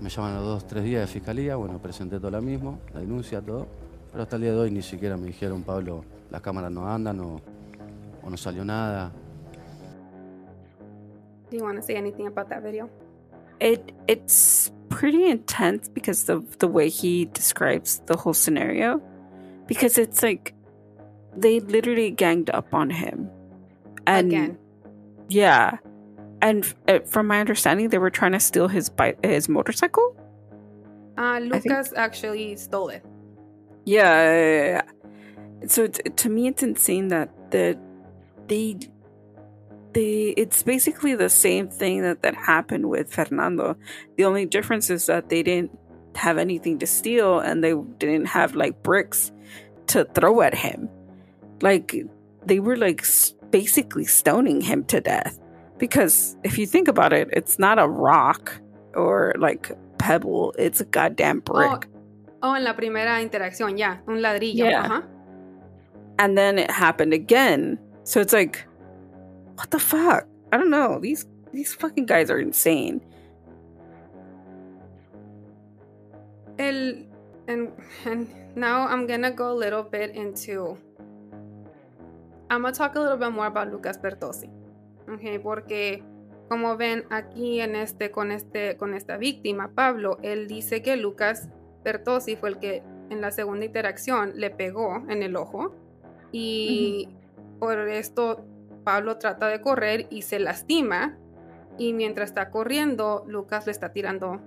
Me 0.00 0.10
llaman 0.10 0.32
a 0.32 0.36
los 0.36 0.44
dos, 0.44 0.66
tres 0.66 0.84
días 0.84 1.00
de 1.02 1.06
fiscalía, 1.06 1.56
bueno, 1.56 1.78
presenté 1.78 2.18
todo 2.18 2.30
lo 2.30 2.42
mismo, 2.42 2.78
la 2.92 3.00
denuncia, 3.00 3.40
todo. 3.40 3.66
Pero 4.10 4.22
hasta 4.22 4.36
el 4.36 4.42
día 4.42 4.52
de 4.52 4.58
hoy 4.58 4.70
ni 4.70 4.82
siquiera 4.82 5.16
me 5.16 5.26
dijeron, 5.26 5.62
Pablo, 5.62 6.04
las 6.30 6.40
cámaras 6.42 6.70
no 6.70 6.86
andan 6.88 7.20
o, 7.20 7.40
o 8.22 8.30
no 8.30 8.36
salió 8.36 8.64
nada. 8.64 9.10
Do 11.50 11.56
you 11.56 11.64
want 11.64 11.76
to 11.76 11.82
say 11.82 11.96
anything 11.96 12.26
about 12.26 12.48
that 12.48 12.62
video? 12.62 12.90
it 13.60 13.92
it's 14.06 14.70
pretty 14.88 15.26
intense 15.26 15.88
because 15.88 16.28
of 16.28 16.58
the 16.58 16.68
way 16.68 16.88
he 16.88 17.24
describes 17.26 18.00
the 18.06 18.16
whole 18.16 18.34
scenario 18.34 19.00
because 19.66 19.98
it's 19.98 20.22
like 20.22 20.54
they 21.36 21.60
literally 21.60 22.10
ganged 22.10 22.50
up 22.50 22.72
on 22.72 22.90
him 22.90 23.30
and 24.06 24.28
Again. 24.28 24.58
yeah 25.28 25.78
and 26.42 26.74
uh, 26.88 26.98
from 27.06 27.26
my 27.26 27.40
understanding 27.40 27.88
they 27.88 27.98
were 27.98 28.10
trying 28.10 28.32
to 28.32 28.40
steal 28.40 28.68
his 28.68 28.88
bike 28.88 29.18
his 29.24 29.48
motorcycle 29.48 30.14
Uh, 31.18 31.38
Lucas 31.40 31.92
actually 31.96 32.56
stole 32.56 32.90
it. 32.90 33.02
yeah, 33.86 34.36
yeah, 34.36 34.64
yeah, 34.74 35.66
so 35.66 35.86
t- 35.86 36.02
to 36.10 36.28
me 36.28 36.46
it's 36.48 36.62
insane 36.62 37.08
that 37.08 37.30
that 37.50 37.78
they 38.48 38.76
they 39.92 40.34
it's 40.36 40.62
basically 40.62 41.14
the 41.16 41.30
same 41.30 41.68
thing 41.68 42.02
that 42.02 42.20
that 42.22 42.34
happened 42.34 42.88
with 42.90 43.08
Fernando. 43.12 43.76
The 44.16 44.24
only 44.24 44.44
difference 44.44 44.90
is 44.90 45.06
that 45.06 45.30
they 45.30 45.42
didn't 45.42 45.72
have 46.14 46.36
anything 46.38 46.78
to 46.80 46.86
steal 46.86 47.40
and 47.40 47.64
they 47.64 47.72
didn't 47.98 48.26
have 48.26 48.54
like 48.54 48.82
bricks 48.82 49.32
to 49.88 50.04
throw 50.12 50.42
at 50.42 50.54
him. 50.54 50.88
Like 51.62 51.96
they 52.44 52.60
were 52.60 52.76
like 52.76 53.00
s- 53.02 53.32
basically 53.50 54.04
stoning 54.04 54.60
him 54.60 54.84
to 54.92 55.00
death 55.00 55.38
because 55.78 56.36
if 56.44 56.58
you 56.58 56.66
think 56.66 56.88
about 56.88 57.12
it, 57.12 57.28
it's 57.32 57.58
not 57.58 57.78
a 57.78 57.88
rock 57.88 58.60
or 58.94 59.34
like 59.38 59.70
pebble, 59.98 60.54
it's 60.58 60.80
a 60.80 60.84
goddamn 60.84 61.42
oh, 61.48 61.52
brick. 61.52 61.88
Oh, 62.42 62.54
en 62.54 62.64
la 62.64 62.74
primera 62.74 63.22
interacción, 63.22 63.78
ya, 63.78 63.96
un 64.06 64.20
ladrillo. 64.22 64.68
Yeah. 64.68 64.88
Ajá. 64.88 65.04
and 66.18 66.36
then 66.36 66.58
it 66.58 66.70
happened 66.70 67.12
again. 67.12 67.78
So 68.04 68.20
it's 68.20 68.32
like, 68.32 68.66
what 69.56 69.70
the 69.70 69.78
fuck? 69.78 70.26
I 70.52 70.56
don't 70.56 70.70
know. 70.70 70.98
These 71.00 71.26
these 71.52 71.74
fucking 71.74 72.06
guys 72.06 72.30
are 72.30 72.38
insane. 72.38 73.00
El, 76.58 77.04
and, 77.48 77.72
and 78.04 78.28
now 78.54 78.86
I'm 78.86 79.06
gonna 79.06 79.30
go 79.30 79.52
a 79.52 79.54
little 79.54 79.82
bit 79.82 80.14
into. 80.14 80.78
I'm 82.48 82.62
gonna 82.62 82.74
talk 82.74 82.94
a 82.94 83.00
little 83.00 83.18
bit 83.18 83.32
more 83.32 83.46
about 83.46 83.72
Lucas 83.72 83.98
Bertossi. 83.98 84.50
Okay, 85.14 85.38
porque 85.38 86.02
como 86.48 86.76
ven 86.76 87.04
aquí 87.10 87.60
en 87.60 87.76
este 87.76 88.10
con 88.10 88.30
este 88.32 88.76
con 88.76 88.94
esta 88.94 89.16
víctima 89.16 89.72
Pablo, 89.74 90.18
él 90.22 90.48
dice 90.48 90.82
que 90.82 90.96
Lucas 90.96 91.48
Bertossi 91.84 92.36
fue 92.36 92.50
el 92.50 92.58
que 92.58 92.82
en 93.10 93.20
la 93.20 93.30
segunda 93.30 93.64
interacción 93.64 94.32
le 94.34 94.50
pegó 94.50 95.04
en 95.08 95.22
el 95.22 95.36
ojo 95.36 95.74
y 96.32 97.08
por 97.60 97.78
esto 97.88 98.44
Pablo 98.84 99.18
trata 99.18 99.48
de 99.48 99.60
correr 99.60 100.06
y 100.10 100.22
se 100.22 100.38
lastima 100.38 101.18
y 101.78 101.92
mientras 101.92 102.30
está 102.30 102.50
corriendo 102.50 103.24
Lucas 103.26 103.66
le 103.66 103.72
está 103.72 103.92
tirando 103.92 104.40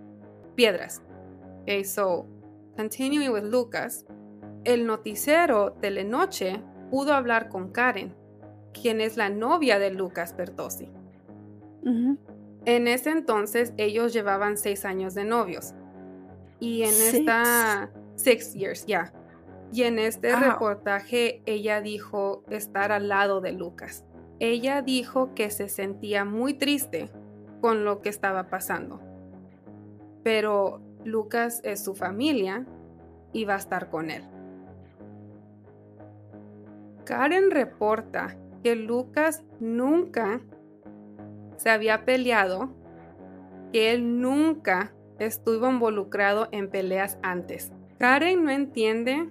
piedras. 0.56 1.02
Okay, 1.62 1.84
so 1.84 2.28
continuing 2.76 3.32
with 3.32 3.44
Lucas, 3.44 4.06
el 4.64 4.86
noticiero 4.86 5.74
Telenoche 5.74 6.62
pudo 6.90 7.14
hablar 7.14 7.50
con 7.50 7.72
Karen, 7.72 8.16
quien 8.74 9.02
es 9.02 9.18
la 9.18 9.30
novia 9.30 9.80
de 9.80 9.92
Lucas 9.92 10.36
Bertossi. 10.36 10.90
En 12.66 12.88
ese 12.88 13.12
entonces 13.12 13.74
ellos 13.78 14.14
llevaban 14.14 14.58
seis 14.58 14.86
años 14.86 15.14
de 15.16 15.24
novios. 15.26 15.74
Y 16.60 16.84
en 16.84 16.92
Six. 16.92 17.14
esta... 17.14 17.92
Six 18.16 18.54
years, 18.54 18.86
ya. 18.86 19.14
Y 19.72 19.84
en 19.84 19.98
este 19.98 20.36
reportaje 20.36 21.42
ella 21.46 21.80
dijo 21.80 22.44
estar 22.50 22.92
al 22.92 23.08
lado 23.08 23.40
de 23.40 23.54
Lucas. 23.54 24.04
Ella 24.40 24.82
dijo 24.82 25.34
que 25.36 25.52
se 25.52 25.70
sentía 25.70 26.26
muy 26.26 26.54
triste 26.54 27.10
con 27.62 27.86
lo 27.86 28.02
que 28.02 28.10
estaba 28.10 28.50
pasando. 28.50 29.00
Pero 30.24 30.82
Lucas 31.06 31.62
es 31.64 31.84
su 31.84 31.96
familia 31.96 32.66
y 33.32 33.46
va 33.46 33.54
a 33.54 33.58
estar 33.58 33.90
con 33.90 34.12
él. 34.12 34.24
Karen 37.06 37.52
reporta 37.52 38.38
que 38.64 38.76
Lucas 38.76 39.44
nunca 39.60 40.42
se 41.58 41.70
había 41.70 42.06
peleado, 42.06 42.70
que 43.72 43.92
él 43.92 44.22
nunca 44.22 44.94
estuvo 45.20 45.70
involucrado 45.70 46.48
en 46.52 46.70
peleas 46.70 47.18
antes. 47.22 47.72
Karen 47.98 48.44
no 48.46 48.52
entiende. 48.52 49.30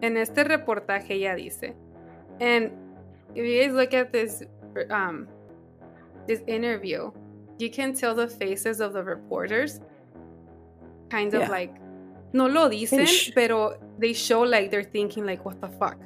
En 0.00 0.16
este 0.16 0.44
reportaje 0.44 1.14
ella 1.14 1.34
dice, 1.34 1.74
and 2.40 2.70
if 3.34 3.44
you 3.44 3.60
guys 3.60 3.72
look 3.72 3.92
at 3.92 4.10
this 4.12 4.42
um, 4.90 5.26
this 6.26 6.42
interview, 6.46 7.10
you 7.58 7.68
can 7.70 7.92
tell 7.92 8.14
the 8.14 8.26
faces 8.28 8.80
of 8.80 8.94
the 8.94 9.02
reporters, 9.02 9.80
kind 11.10 11.34
of 11.34 11.42
Yeah. 11.42 11.50
like, 11.50 11.74
no 12.32 12.48
lo 12.48 12.70
dicen, 12.70 13.06
pero 13.34 13.76
they 13.98 14.14
show 14.14 14.42
like 14.44 14.70
they're 14.70 14.84
thinking 14.90 15.26
like, 15.26 15.44
what 15.44 15.60
the 15.60 15.68
fuck. 15.68 15.98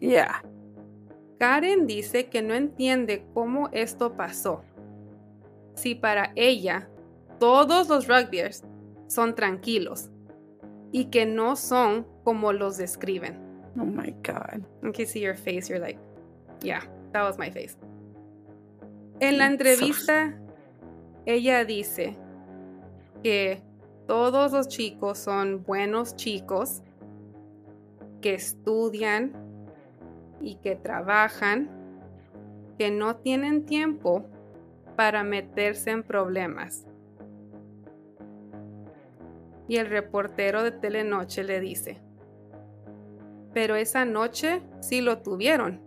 Yeah. 0.00 0.40
Karen 1.40 1.86
dice 1.86 2.28
que 2.28 2.42
no 2.42 2.52
entiende 2.52 3.24
cómo 3.32 3.70
esto 3.72 4.14
pasó. 4.14 4.62
Si 5.74 5.94
para 5.94 6.32
ella 6.36 6.90
todos 7.38 7.88
los 7.88 8.06
rugbyers 8.06 8.62
son 9.06 9.34
tranquilos 9.34 10.10
y 10.92 11.06
que 11.06 11.24
no 11.24 11.56
son 11.56 12.06
como 12.24 12.52
los 12.52 12.76
describen. 12.76 13.38
Oh 13.78 13.86
my 13.86 14.14
God. 14.22 14.66
In 14.82 14.92
case 14.92 15.12
see 15.12 15.22
your 15.22 15.34
face, 15.34 15.70
you're 15.70 15.80
like, 15.80 15.98
yeah, 16.60 16.82
that 17.12 17.22
was 17.22 17.38
my 17.38 17.50
face. 17.50 17.74
En 19.20 19.38
la 19.38 19.46
entrevista, 19.46 20.38
ella 21.24 21.64
dice 21.64 22.18
que 23.22 23.62
todos 24.06 24.52
los 24.52 24.68
chicos 24.68 25.16
son 25.16 25.64
buenos 25.64 26.16
chicos, 26.16 26.82
que 28.20 28.34
estudian 28.34 29.49
y 30.40 30.56
que 30.56 30.76
trabajan, 30.76 31.68
que 32.78 32.90
no 32.90 33.16
tienen 33.16 33.66
tiempo 33.66 34.24
para 34.96 35.22
meterse 35.22 35.90
en 35.90 36.02
problemas. 36.02 36.86
Y 39.68 39.76
el 39.76 39.86
reportero 39.86 40.62
de 40.62 40.72
Telenoche 40.72 41.44
le 41.44 41.60
dice, 41.60 42.00
pero 43.52 43.76
esa 43.76 44.04
noche 44.04 44.62
sí 44.80 45.00
lo 45.00 45.22
tuvieron. 45.22 45.80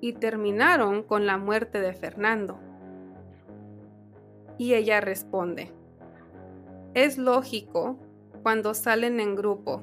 Y 0.00 0.12
terminaron 0.12 1.02
con 1.02 1.26
la 1.26 1.38
muerte 1.38 1.80
de 1.80 1.94
Fernando. 1.94 2.58
Y 4.58 4.74
ella 4.74 5.00
responde, 5.00 5.72
es 6.94 7.18
lógico 7.18 7.98
cuando 8.42 8.74
salen 8.74 9.20
en 9.20 9.34
grupo. 9.34 9.82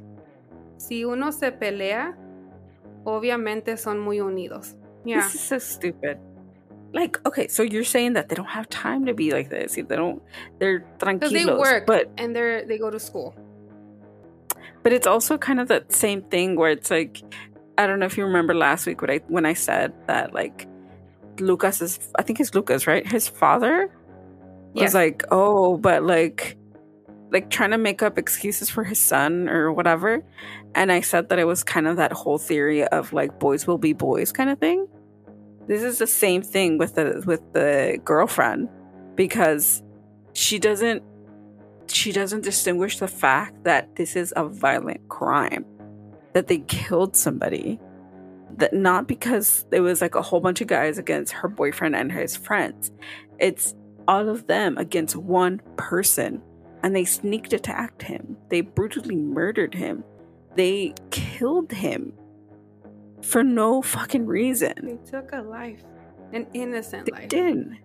Si 0.78 1.06
uno 1.06 1.32
se 1.32 1.52
pelea, 1.52 2.18
obviamente 3.06 3.78
son 3.78 4.00
muy 4.00 4.20
unidos. 4.20 4.76
Yeah. 5.06 5.22
This 5.22 5.36
is 5.36 5.42
so 5.42 5.58
stupid. 5.60 6.18
Like, 6.94 7.20
okay, 7.26 7.48
so 7.48 7.64
you're 7.64 7.84
saying 7.84 8.14
that 8.14 8.30
they 8.30 8.36
don't 8.36 8.50
have 8.50 8.70
time 8.70 9.06
to 9.08 9.14
be 9.14 9.32
like 9.32 9.50
this. 9.50 9.76
They 9.76 9.82
don't. 9.84 10.22
They're 10.60 10.86
tranquilos. 11.00 11.32
they 11.32 11.46
work 11.46 11.86
but 11.88 12.10
and 12.18 12.36
they 12.36 12.64
they 12.68 12.78
go 12.78 12.90
to 12.92 13.00
school. 13.00 13.34
but 14.84 14.94
it's 14.94 15.08
also 15.08 15.38
kind 15.38 15.60
of 15.60 15.70
that 15.70 15.92
same 15.92 16.22
thing 16.24 16.56
where 16.56 16.70
it's 16.70 16.92
like, 16.92 17.22
I 17.78 17.88
don't 17.88 18.00
know 18.00 18.06
if 18.06 18.18
you 18.18 18.26
remember 18.26 18.54
last 18.54 18.86
week 18.86 19.02
when 19.02 19.10
I 19.10 19.20
when 19.28 19.46
I 19.46 19.54
said 19.54 19.94
that 20.08 20.34
like, 20.34 20.68
Lucas 21.40 21.82
is. 21.82 22.00
I 22.16 22.22
think 22.22 22.40
it's 22.40 22.54
Lucas, 22.54 22.86
right? 22.86 23.06
His 23.10 23.28
father 23.28 23.90
was 24.74 24.82
Yes. 24.82 24.94
like, 24.94 25.24
oh, 25.32 25.78
but 25.78 26.04
like, 26.04 26.58
like 27.34 27.50
trying 27.50 27.72
to 27.72 27.78
make 27.80 28.04
up 28.04 28.18
excuses 28.20 28.70
for 28.70 28.84
his 28.84 29.00
son 29.00 29.50
or 29.50 29.74
whatever. 29.74 30.24
And 30.76 30.92
I 30.92 31.02
said 31.02 31.30
that 31.30 31.40
it 31.40 31.46
was 31.46 31.64
kind 31.64 31.88
of 31.88 31.98
that 31.98 32.14
whole 32.14 32.38
theory 32.38 32.86
of 32.86 33.12
like 33.12 33.40
boys 33.40 33.66
will 33.66 33.80
be 33.80 33.94
boys 33.94 34.32
kind 34.32 34.52
of 34.52 34.60
thing. 34.60 34.88
This 35.68 35.82
is 35.82 35.98
the 35.98 36.08
same 36.08 36.44
thing 36.44 36.78
with 36.78 36.96
the 36.96 37.24
with 37.26 37.42
the 37.54 38.00
girlfriend 38.06 38.70
because 39.16 39.82
she 40.34 40.60
doesn't 40.60 41.04
she 41.88 42.12
doesn't 42.12 42.42
distinguish 42.42 43.00
the 43.00 43.08
fact 43.08 43.64
that 43.64 43.96
this 43.96 44.16
is 44.16 44.32
a 44.36 44.48
violent 44.48 45.10
crime 45.10 45.66
that 46.34 46.48
they 46.48 46.60
killed 46.60 47.16
somebody 47.16 47.80
that 48.58 48.74
not 48.74 49.08
because 49.08 49.66
there 49.72 49.82
was 49.82 50.02
like 50.02 50.16
a 50.16 50.22
whole 50.22 50.40
bunch 50.40 50.62
of 50.62 50.68
guys 50.68 50.98
against 50.98 51.34
her 51.34 51.48
boyfriend 51.48 51.96
and 51.96 52.12
his 52.12 52.36
friends 52.36 52.92
it's 53.40 53.76
all 54.08 54.30
of 54.30 54.48
them 54.48 54.78
against 54.78 55.16
one 55.16 55.62
person 55.76 56.42
and 56.84 56.96
they 56.96 57.06
sneaked 57.06 57.54
attacked 57.54 58.04
him. 58.04 58.38
They 58.50 58.62
brutally 58.62 59.16
murdered 59.16 59.74
him. 59.74 60.04
They 60.56 60.94
killed 61.10 61.72
him 61.72 62.14
for 63.22 63.44
no 63.44 63.82
fucking 63.82 64.28
reason. 64.28 64.74
They 64.84 65.12
took 65.12 65.32
a 65.34 65.42
life, 65.42 65.84
an 66.34 66.46
innocent 66.54 67.06
they 67.06 67.12
life. 67.14 67.30
did 67.30 67.78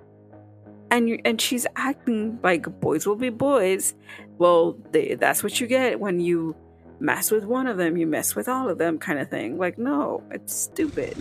and 0.90 1.08
you 1.08 1.20
and 1.24 1.40
she's 1.40 1.66
acting 1.76 2.38
like 2.42 2.80
boys 2.80 3.06
will 3.06 3.16
be 3.16 3.30
boys. 3.30 3.94
Well 4.38 4.78
they, 4.92 5.14
that's 5.14 5.42
what 5.42 5.60
you 5.60 5.66
get 5.66 6.00
when 6.00 6.20
you 6.20 6.56
mess 7.00 7.30
with 7.30 7.44
one 7.44 7.66
of 7.66 7.76
them. 7.76 7.96
You 7.96 8.06
mess 8.06 8.34
with 8.34 8.48
all 8.48 8.68
of 8.68 8.78
them 8.78 8.98
kind 8.98 9.18
of 9.18 9.28
thing. 9.28 9.58
Like 9.58 9.78
no 9.78 10.22
it's 10.30 10.54
stupid. 10.54 11.16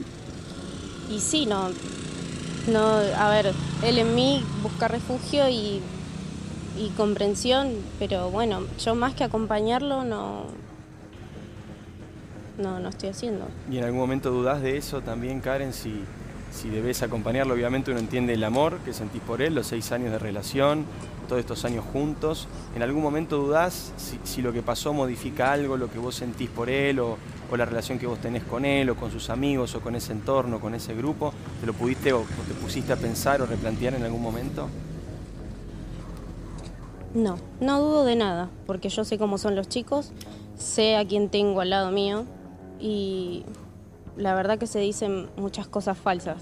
Y 1.10 1.20
sí, 1.20 1.48
no, 1.48 1.72
no, 2.68 3.00
a 3.16 3.30
ver, 3.30 3.54
él 3.82 3.98
en 3.98 4.14
mí 4.14 4.44
busca 4.62 4.90
refugio 4.90 5.48
y, 5.48 5.82
y 6.80 6.90
comprensión, 6.96 7.72
pero 8.00 8.30
bueno, 8.30 8.62
yo 8.80 8.96
más 8.96 9.14
que 9.14 9.24
acompañarlo 9.24 10.04
no, 10.04 10.46
no, 12.58 12.80
no 12.80 12.90
estoy 12.90 13.10
haciendo. 13.10 13.48
¿Y 13.72 13.78
en 13.78 13.84
algún 13.84 14.00
momento 14.00 14.32
dudás 14.32 14.62
de 14.62 14.78
eso 14.78 15.02
también, 15.02 15.42
Karen? 15.42 15.74
Si, 15.74 16.04
si 16.52 16.70
debes 16.70 17.04
acompañarlo, 17.04 17.54
obviamente 17.54 17.92
uno 17.92 18.00
entiende 18.00 18.34
el 18.34 18.44
amor 18.44 18.80
que 18.86 18.94
sentís 18.94 19.22
por 19.22 19.42
él, 19.42 19.56
los 19.56 19.68
seis 19.68 19.92
años 19.92 20.12
de 20.12 20.20
relación, 20.20 20.86
todos 21.28 21.40
estos 21.40 21.66
años 21.66 21.84
juntos. 21.92 22.48
¿En 22.76 22.84
algún 22.84 23.04
momento 23.04 23.38
dudás 23.38 23.92
si, 23.98 24.20
si 24.24 24.42
lo 24.42 24.54
que 24.54 24.62
pasó 24.62 24.94
modifica 24.94 25.52
algo, 25.52 25.78
lo 25.78 25.90
que 25.92 26.00
vos 26.00 26.16
sentís 26.16 26.50
por 26.50 26.70
él, 26.70 27.00
o, 27.00 27.18
o 27.52 27.58
la 27.58 27.66
relación 27.66 28.00
que 28.00 28.08
vos 28.08 28.20
tenés 28.20 28.44
con 28.44 28.66
él, 28.66 28.90
o 28.90 28.96
con 28.96 29.12
sus 29.12 29.30
amigos, 29.30 29.76
o 29.76 29.82
con 29.82 29.96
ese 29.96 30.14
entorno, 30.14 30.60
con 30.60 30.74
ese 30.74 30.96
grupo? 30.96 31.34
¿Te 31.60 31.68
lo 31.68 31.74
pudiste 31.74 32.14
o, 32.14 32.22
o 32.22 32.44
te 32.48 32.54
pusiste 32.54 32.94
a 32.94 32.96
pensar 32.96 33.42
o 33.42 33.46
replantear 33.46 33.96
en 33.96 34.04
algún 34.04 34.22
momento? 34.22 34.70
No, 37.14 37.38
no 37.62 37.80
dudo 37.82 38.04
de 38.06 38.16
nada, 38.16 38.50
porque 38.66 38.90
yo 38.90 39.04
sé 39.04 39.18
cómo 39.18 39.38
son 39.38 39.56
los 39.56 39.70
chicos, 39.70 40.12
sé 40.58 40.98
a 40.98 41.06
quién 41.06 41.30
tengo 41.30 41.62
al 41.62 41.70
lado 41.70 41.92
mío 41.92 42.26
y 42.80 43.44
la 44.18 44.36
verdad 44.36 44.58
que 44.58 44.68
se 44.68 44.80
dicen 44.80 45.28
muchas 45.38 45.68
cosas 45.68 45.98
falsas. 45.98 46.38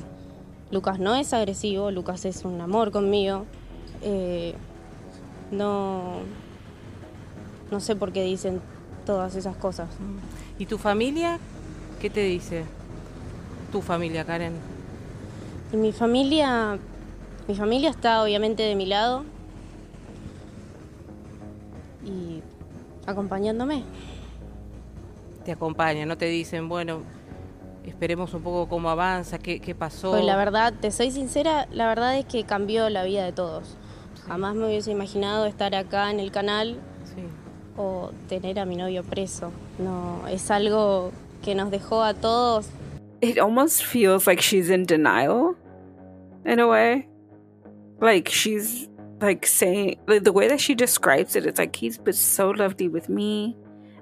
Lucas 0.71 0.99
no 0.99 1.15
es 1.15 1.33
agresivo, 1.33 1.91
Lucas 1.91 2.25
es 2.25 2.43
un 2.43 2.59
amor 2.61 2.91
conmigo. 2.91 3.45
eh, 4.01 4.55
no, 5.51 6.21
no 7.71 7.79
sé 7.79 7.95
por 7.95 8.11
qué 8.11 8.23
dicen 8.23 8.59
todas 9.05 9.35
esas 9.35 9.55
cosas. 9.55 9.89
¿Y 10.57 10.65
tu 10.65 10.77
familia? 10.77 11.37
¿Qué 12.01 12.09
te 12.09 12.21
dice? 12.21 12.65
Tu 13.71 13.81
familia, 13.81 14.25
Karen. 14.25 14.53
Y 15.71 15.77
mi 15.77 15.91
familia, 15.91 16.79
mi 17.47 17.55
familia 17.55 17.91
está 17.91 18.23
obviamente 18.23 18.63
de 18.63 18.75
mi 18.75 18.87
lado 18.87 19.23
acompañándome. 23.05 23.83
Te 25.43 25.51
acompañan, 25.51 26.07
no 26.07 26.17
te 26.17 26.25
dicen, 26.25 26.67
bueno, 26.69 27.01
esperemos 27.85 28.33
un 28.33 28.41
poco 28.41 28.67
cómo 28.67 28.89
avanza, 28.89 29.37
qué, 29.37 29.59
qué 29.59 29.75
pasó. 29.75 30.11
Pues 30.11 30.25
la 30.25 30.35
verdad, 30.35 30.73
te 30.79 30.91
soy 30.91 31.11
sincera, 31.11 31.67
la 31.71 31.87
verdad 31.87 32.17
es 32.17 32.25
que 32.25 32.43
cambió 32.43 32.89
la 32.89 33.03
vida 33.03 33.23
de 33.23 33.31
todos. 33.31 33.77
Jamás 34.27 34.55
me 34.55 34.65
hubiese 34.65 34.91
imaginado 34.91 35.45
estar 35.45 35.75
acá 35.75 36.09
en 36.09 36.19
el 36.19 36.31
canal 36.31 36.79
o 37.77 38.11
tener 38.27 38.59
a 38.59 38.65
mi 38.65 38.75
novio 38.75 39.03
preso. 39.03 39.51
No, 39.77 40.27
es 40.27 40.49
algo 40.49 41.11
que 41.43 41.53
nos 41.53 41.69
dejó 41.69 42.01
a 42.01 42.13
todos. 42.13 42.67
it 43.21 43.39
almost 43.39 43.83
feels 43.83 44.27
like 44.27 44.41
she's 44.41 44.69
in 44.69 44.85
denial 44.85 45.55
in 46.45 46.59
a 46.59 46.67
way 46.67 47.07
like 47.99 48.29
she's 48.29 48.87
like 49.21 49.45
saying 49.45 49.97
like, 50.07 50.23
the 50.23 50.33
way 50.33 50.47
that 50.47 50.59
she 50.59 50.75
describes 50.75 51.35
it 51.35 51.45
it's 51.45 51.57
like 51.59 51.75
he's 51.75 51.97
been 51.97 52.13
so 52.13 52.49
lovely 52.49 52.87
with 52.89 53.07
me 53.07 53.55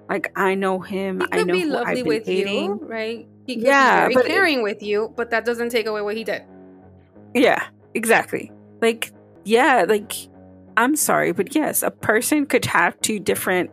like 0.09 0.31
i 0.35 0.55
know 0.55 0.79
him 0.79 1.19
He 1.21 1.27
i 1.31 1.43
know 1.43 1.53
be 1.53 1.65
lovely 1.65 1.99
I've 2.01 2.05
with 2.05 2.27
you, 2.27 2.79
right? 2.83 3.27
He 3.45 3.55
could 3.55 3.65
Yeah, 3.65 4.07
be 4.07 4.15
very 4.15 4.25
it- 4.25 4.31
caring 4.31 4.63
with 4.63 4.81
you, 4.81 5.13
but 5.17 5.29
that 5.31 5.43
doesn't 5.45 5.69
take 5.69 5.85
away 5.85 6.01
what 6.01 6.15
he 6.15 6.23
did. 6.23 6.43
Yeah, 7.33 7.61
exactly. 7.93 8.51
Like, 8.81 9.11
yeah, 9.43 9.85
like, 9.87 10.13
I'm 10.77 10.95
sorry, 10.95 11.33
but 11.33 11.53
yes, 11.53 11.83
a 11.83 11.91
person 11.91 12.45
could 12.45 12.63
have 12.65 12.99
two 13.01 13.19
different 13.19 13.69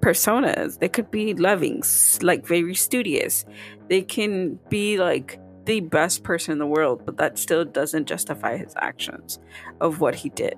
personas. 0.00 0.78
They 0.80 0.88
could 0.88 1.10
be 1.10 1.34
loving, 1.34 1.82
like 2.20 2.44
very 2.46 2.74
studious. 2.74 3.44
They 3.88 4.02
can 4.02 4.58
be 4.68 4.98
like 4.98 5.38
the 5.66 5.80
best 5.80 6.24
person 6.24 6.50
in 6.52 6.58
the 6.58 6.66
world, 6.66 7.02
but 7.06 7.16
that 7.18 7.38
still 7.38 7.64
doesn't 7.64 8.06
justify 8.06 8.56
his 8.56 8.74
actions 8.76 9.38
of 9.80 10.00
what 10.00 10.16
he 10.16 10.30
did. 10.30 10.54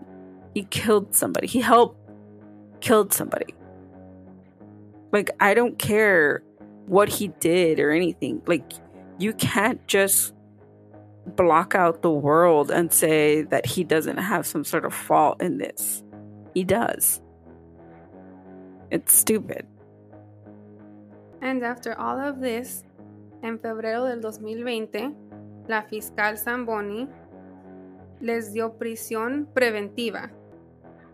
He 0.54 0.64
killed 0.64 1.14
somebody. 1.14 1.46
He 1.48 1.60
helped 1.60 1.98
killed 2.80 3.12
somebody. 3.12 3.54
Like, 5.10 5.30
I 5.40 5.54
don't 5.54 5.78
care 5.78 6.42
what 6.86 7.08
he 7.08 7.28
did 7.40 7.80
or 7.80 7.90
anything. 7.90 8.42
Like, 8.46 8.72
you 9.18 9.32
can't 9.32 9.84
just 9.86 10.34
block 11.36 11.74
out 11.74 12.02
the 12.02 12.10
world 12.10 12.70
and 12.70 12.92
say 12.92 13.42
that 13.42 13.64
he 13.64 13.84
doesn't 13.84 14.18
have 14.18 14.46
some 14.46 14.64
sort 14.64 14.84
of 14.84 14.92
fault 14.92 15.40
in 15.40 15.58
this. 15.58 16.04
He 16.52 16.62
does. 16.64 17.22
It's 18.90 19.14
stupid. 19.14 19.66
And 21.40 21.64
after 21.64 21.98
all 21.98 22.18
of 22.18 22.40
this, 22.40 22.84
en 23.42 23.58
febrero 23.58 24.08
del 24.08 24.20
2020, 24.20 25.14
la 25.68 25.82
fiscal 25.82 26.36
Zamboni 26.36 27.08
les 28.20 28.52
dio 28.52 28.70
prisión 28.78 29.46
preventiva 29.54 30.30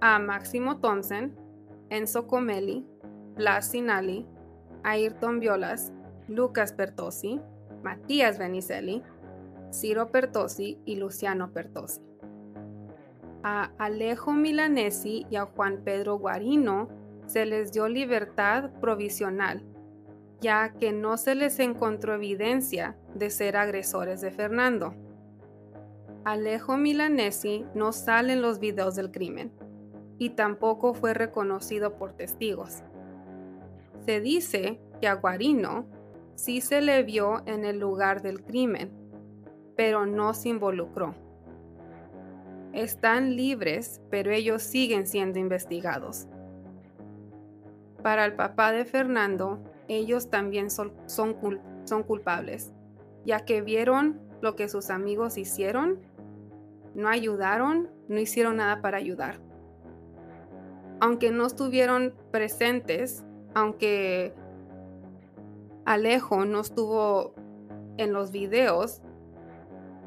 a 0.01 0.19
Máximo 0.19 0.79
Thompson, 0.79 1.37
Enzo 1.91 2.27
Comelli, 2.27 2.87
Blas 3.35 3.71
Sinali, 3.71 4.27
Ayrton 4.83 5.41
Violas, 5.41 5.93
Lucas 6.29 6.73
Pertosi, 6.73 7.41
Matías 7.83 8.39
Benicelli, 8.39 9.03
Ciro 9.71 10.11
Pertosi 10.11 10.79
y 10.85 10.97
Luciano 10.97 11.53
Pertosi. 11.53 12.01
A 13.43 13.73
Alejo 13.79 14.33
Milanesi 14.33 15.27
y 15.31 15.37
a 15.37 15.47
Juan 15.47 15.83
Pedro 15.85 16.19
Guarino 16.19 16.89
se 17.27 17.47
les 17.47 17.73
dio 17.73 17.89
libertad 17.89 18.71
provisional, 18.81 19.63
ya 20.41 20.73
que 20.73 20.93
no 20.93 21.17
se 21.17 21.35
les 21.35 21.59
encontró 21.59 22.15
evidencia 22.15 22.97
de 23.15 23.31
ser 23.31 23.57
agresores 23.57 24.21
de 24.21 24.31
Fernando. 24.31 24.95
Alejo 26.25 26.77
Milanesi 26.77 27.65
no 27.75 27.93
sale 27.93 28.35
en 28.35 28.43
los 28.43 28.59
videos 28.59 28.95
del 28.95 29.11
crimen 29.11 29.53
y 30.21 30.29
tampoco 30.29 30.93
fue 30.93 31.15
reconocido 31.15 31.97
por 31.97 32.13
testigos. 32.13 32.83
Se 34.05 34.21
dice 34.21 34.79
que 35.01 35.09
a 35.09 35.15
Guarino 35.15 35.87
sí 36.35 36.61
se 36.61 36.83
le 36.83 37.03
vio 37.05 37.43
en 37.47 37.65
el 37.65 37.81
lugar 37.81 38.21
del 38.21 38.43
crimen, 38.43 38.91
pero 39.77 40.05
no 40.05 40.35
se 40.35 40.51
involucró. 40.51 41.15
Están 42.75 43.35
libres, 43.35 44.03
pero 44.11 44.31
ellos 44.31 44.63
siguen 44.63 45.07
siendo 45.07 45.39
investigados. 45.39 46.29
Para 48.03 48.27
el 48.27 48.35
papá 48.35 48.73
de 48.73 48.85
Fernando, 48.85 49.59
ellos 49.89 50.29
también 50.29 50.69
son, 50.71 50.93
son, 51.07 51.35
son 51.85 52.03
culpables, 52.03 52.75
ya 53.25 53.47
que 53.47 53.63
vieron 53.63 54.21
lo 54.43 54.55
que 54.55 54.69
sus 54.69 54.91
amigos 54.91 55.39
hicieron, 55.39 55.99
no 56.95 57.09
ayudaron, 57.09 57.89
no 58.09 58.21
hicieron 58.21 58.57
nada 58.57 58.83
para 58.83 58.99
ayudar. 58.99 59.50
Aunque 61.01 61.31
no 61.31 61.47
estuvieron 61.47 62.15
presentes, 62.31 63.25
aunque 63.55 64.35
Alejo 65.87 66.45
no 66.45 66.61
estuvo 66.61 67.35
en 67.97 68.13
los 68.13 68.31
videos, 68.31 69.01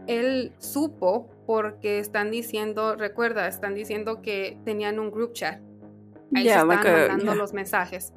él 0.07 0.53
supo 0.59 1.29
porque 1.45 1.99
están 1.99 2.31
diciendo, 2.31 2.95
recuerda, 2.95 3.47
están 3.47 3.73
diciendo 3.75 4.21
que 4.21 4.59
tenían 4.65 4.99
un 4.99 5.11
group 5.11 5.33
chat. 5.33 5.59
Ahí 6.35 6.45
Yeah, 6.45 6.61
se 6.61 6.65
like 6.67 6.87
a- 6.87 6.93
mandando 7.09 7.25
yeah. 7.25 7.35
los 7.35 7.53
mensajes. 7.53 8.13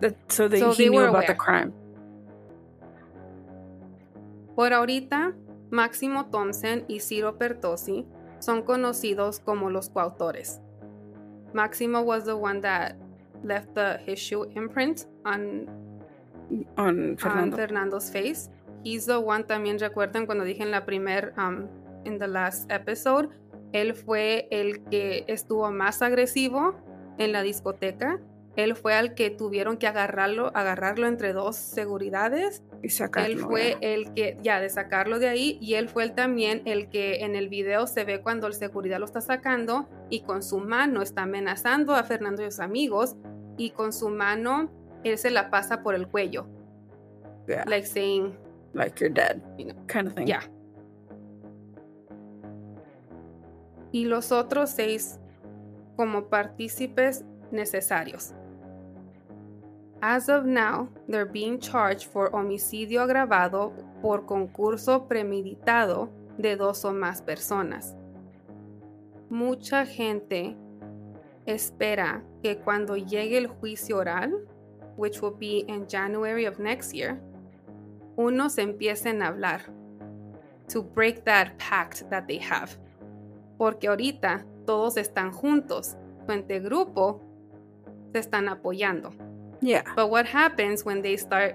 That, 0.00 0.14
so 0.28 0.48
they, 0.48 0.60
So 0.60 0.70
he 0.72 0.76
they 0.76 0.88
knew 0.88 0.98
were 1.00 1.08
about 1.08 1.26
the 1.26 1.36
crime. 1.36 1.72
Por 4.54 4.72
ahorita, 4.72 5.34
Máximo 5.70 6.26
Thompson 6.26 6.84
y 6.88 7.00
Ciro 7.00 7.36
Pertosi 7.38 8.06
son 8.40 8.62
conocidos 8.62 9.40
como 9.40 9.70
los 9.70 9.88
coautores. 9.90 10.60
Máximo 11.52 12.02
was 12.02 12.24
the 12.24 12.36
one 12.36 12.60
that 12.60 12.96
left 13.42 13.74
the 13.74 13.98
his 14.04 14.18
shoe 14.18 14.44
imprint 14.54 15.06
on, 15.24 15.68
On 16.76 16.88
on 16.88 17.16
Fernando. 17.16 17.56
Fernando's 17.56 18.10
face. 18.10 18.50
He's 18.82 19.06
the 19.06 19.18
one 19.18 19.44
también 19.44 19.78
recuerdan 19.78 20.26
cuando 20.26 20.44
dije 20.44 20.62
en 20.62 20.70
la 20.70 20.84
primer 20.84 21.32
um, 21.36 21.68
in 22.04 22.18
the 22.18 22.26
last 22.26 22.70
episode, 22.70 23.28
él 23.72 23.94
fue 23.94 24.48
el 24.50 24.82
que 24.84 25.24
estuvo 25.28 25.70
más 25.70 26.02
agresivo 26.02 26.74
en 27.18 27.32
la 27.32 27.42
discoteca. 27.42 28.20
Él 28.56 28.74
fue 28.74 28.94
al 28.94 29.14
que 29.14 29.30
tuvieron 29.30 29.76
que 29.76 29.86
agarrarlo, 29.86 30.50
agarrarlo 30.54 31.06
entre 31.06 31.32
dos 31.32 31.56
seguridades 31.56 32.64
Y 32.82 32.88
sacarlo, 32.88 33.32
él 33.32 33.38
fue 33.38 33.76
el 33.80 34.12
que, 34.12 34.36
ya, 34.42 34.60
de 34.60 34.68
sacarlo 34.68 35.18
de 35.18 35.28
ahí, 35.28 35.56
y 35.60 35.74
él 35.74 35.88
fue 35.88 36.02
el 36.02 36.14
también 36.14 36.62
el 36.64 36.88
que 36.88 37.24
en 37.24 37.36
el 37.36 37.48
video 37.48 37.86
se 37.86 38.04
ve 38.04 38.20
cuando 38.20 38.46
el 38.48 38.54
seguridad 38.54 38.98
lo 38.98 39.04
está 39.04 39.20
sacando 39.20 39.88
y 40.08 40.22
con 40.22 40.42
su 40.42 40.58
mano 40.58 41.00
está 41.00 41.22
amenazando 41.22 41.94
a 41.94 42.02
Fernando 42.02 42.42
y 42.42 42.50
sus 42.50 42.60
amigos, 42.60 43.16
y 43.56 43.70
con 43.70 43.92
su 43.92 44.08
mano 44.08 44.70
él 45.04 45.16
se 45.16 45.30
la 45.30 45.50
pasa 45.50 45.82
por 45.82 45.94
el 45.94 46.08
cuello. 46.08 46.46
Yeah. 47.46 47.64
Like 47.66 47.86
saying, 47.86 48.36
like 48.74 49.00
you're 49.00 49.12
dead, 49.12 49.40
you 49.58 49.66
know, 49.66 49.76
kind 49.86 50.08
of 50.08 50.14
thing. 50.14 50.26
yeah. 50.26 50.42
Y 53.92 54.04
los 54.04 54.30
otros 54.30 54.70
seis 54.70 55.18
como 55.96 56.28
partícipes 56.28 57.24
necesarios. 57.50 58.34
As 60.02 60.30
of 60.30 60.46
now, 60.46 60.88
they're 61.08 61.26
being 61.26 61.58
charged 61.58 62.06
for 62.06 62.30
homicidio 62.32 63.02
agravado 63.02 63.72
por 64.00 64.24
concurso 64.24 65.06
premeditado 65.06 66.08
de 66.38 66.56
dos 66.56 66.84
o 66.86 66.92
más 66.92 67.20
personas. 67.20 67.94
Mucha 69.28 69.84
gente 69.84 70.56
espera 71.44 72.22
que 72.42 72.56
cuando 72.56 72.96
llegue 72.96 73.36
el 73.36 73.46
juicio 73.46 73.98
oral, 73.98 74.48
which 74.96 75.20
will 75.20 75.36
be 75.38 75.64
in 75.68 75.86
January 75.86 76.46
of 76.46 76.58
next 76.58 76.94
year, 76.94 77.20
unos 78.16 78.56
empiecen 78.56 79.22
a 79.22 79.28
hablar 79.28 79.60
to 80.68 80.82
break 80.82 81.24
that 81.24 81.58
pact 81.58 82.08
that 82.08 82.26
they 82.26 82.38
have. 82.38 82.70
Porque 83.58 83.88
ahorita 83.88 84.46
todos 84.64 84.96
están 84.96 85.30
juntos, 85.30 85.96
entre 86.26 86.60
grupo 86.60 87.20
se 88.12 88.20
están 88.20 88.48
apoyando. 88.48 89.29
Yeah. 89.60 89.82
But 89.94 90.08
what 90.10 90.26
happens 90.26 90.84
when 90.84 91.02
they 91.02 91.16
start, 91.16 91.54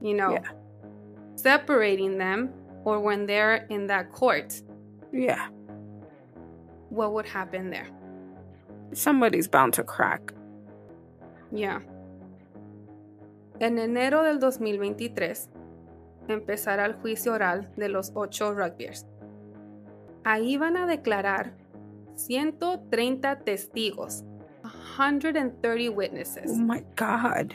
you 0.00 0.14
know, 0.14 0.38
separating 1.36 2.18
them 2.18 2.50
or 2.84 3.00
when 3.00 3.26
they're 3.26 3.66
in 3.70 3.86
that 3.88 4.12
court? 4.12 4.62
Yeah. 5.12 5.48
What 6.90 7.12
would 7.12 7.26
happen 7.26 7.70
there? 7.70 7.88
Somebody's 8.92 9.46
bound 9.46 9.74
to 9.74 9.84
crack. 9.84 10.32
Yeah. 11.52 11.80
En 13.60 13.78
enero 13.78 14.22
del 14.22 14.38
2023 14.38 15.48
empezará 16.28 16.86
el 16.86 16.94
juicio 16.94 17.34
oral 17.34 17.68
de 17.76 17.88
los 17.88 18.10
ocho 18.14 18.54
rugbyers. 18.54 19.06
Ahí 20.24 20.56
van 20.56 20.76
a 20.76 20.86
declarar 20.86 21.54
130 22.14 23.40
testigos, 23.40 24.24
130 24.96 25.88
witnesses. 25.90 26.50
Oh 26.52 26.58
my 26.58 26.84
God. 26.96 27.54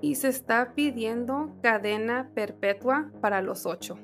Y 0.00 0.14
se 0.14 0.28
está 0.28 0.74
pidiendo 0.74 1.50
cadena 1.62 2.30
perpetua 2.34 3.10
para 3.20 3.42
los 3.42 3.66
ocho. 3.66 3.98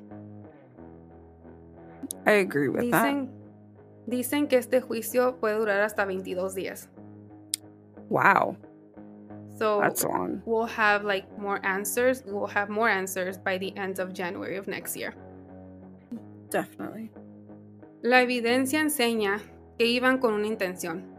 I 2.25 2.31
agree 2.41 2.67
with 2.67 2.81
Dicen, 2.81 3.29
dicen 4.07 4.47
que 4.47 4.57
este 4.57 4.81
juicio 4.81 5.37
puede 5.39 5.57
durar 5.57 5.81
hasta 5.81 6.05
22 6.05 6.53
días. 6.55 6.89
that. 6.89 8.09
Wow. 8.09 8.57
So 9.57 9.79
That's 9.79 10.03
long. 10.03 10.41
we'll 10.45 10.65
have 10.65 11.05
like 11.05 11.25
more 11.39 11.65
answers. 11.65 12.23
We'll 12.25 12.47
have 12.47 12.69
more 12.69 12.89
answers 12.89 13.37
by 13.37 13.57
the 13.57 13.75
end 13.77 13.99
of 13.99 14.11
January 14.13 14.57
of 14.57 14.67
next 14.67 14.97
year. 14.97 15.13
Definitely. 16.49 17.09
La 18.01 18.21
evidencia 18.21 18.81
enseña 18.81 19.39
que 19.79 19.85
iban 19.87 20.19
con 20.19 20.33
una 20.33 20.47
intención. 20.47 21.14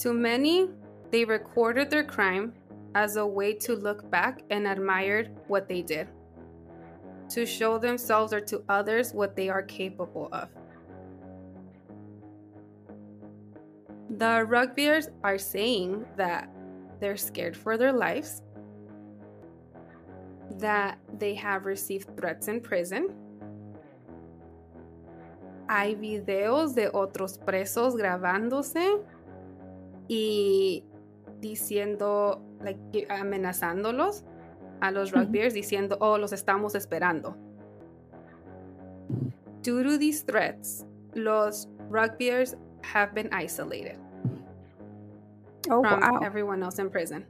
To 0.00 0.14
many, 0.14 0.70
they 1.10 1.26
recorded 1.26 1.90
their 1.90 2.04
crime 2.04 2.54
as 2.94 3.16
a 3.16 3.26
way 3.26 3.52
to 3.54 3.74
look 3.74 4.10
back 4.10 4.42
and 4.48 4.66
admired 4.66 5.30
what 5.46 5.68
they 5.68 5.82
did, 5.82 6.08
to 7.28 7.44
show 7.44 7.76
themselves 7.76 8.32
or 8.32 8.40
to 8.40 8.62
others 8.70 9.12
what 9.12 9.36
they 9.36 9.50
are 9.50 9.62
capable 9.62 10.30
of. 10.32 10.48
The 14.16 14.46
rugbyers 14.48 15.08
are 15.22 15.36
saying 15.36 16.06
that 16.16 16.48
they're 16.98 17.18
scared 17.18 17.54
for 17.54 17.76
their 17.76 17.92
lives, 17.92 18.40
that 20.60 20.98
they 21.18 21.34
have 21.34 21.66
received 21.66 22.16
threats 22.16 22.48
in 22.48 22.62
prison. 22.62 23.10
Hay 25.68 25.94
videos 25.94 26.74
de 26.74 26.90
otros 26.90 27.38
presos 27.38 27.94
grabándose 27.94 29.04
y 30.10 30.84
diciendo, 31.40 32.42
like, 32.60 33.06
amenazándolos 33.08 34.24
a 34.80 34.90
los 34.90 35.12
rugbyers, 35.12 35.54
diciendo, 35.54 35.96
oh, 36.00 36.18
los 36.18 36.32
estamos 36.32 36.74
esperando. 36.74 37.36
Due 39.62 39.84
to 39.84 39.98
these 39.98 40.22
threats, 40.22 40.84
los 41.14 41.68
rugbyers 41.88 42.56
have 42.82 43.14
been 43.14 43.32
isolated 43.32 43.98
Oh, 45.70 45.82
from 45.82 46.00
wow. 46.00 46.20
everyone 46.24 46.62
else 46.64 46.80
in 46.80 46.90
prison. 46.90 47.24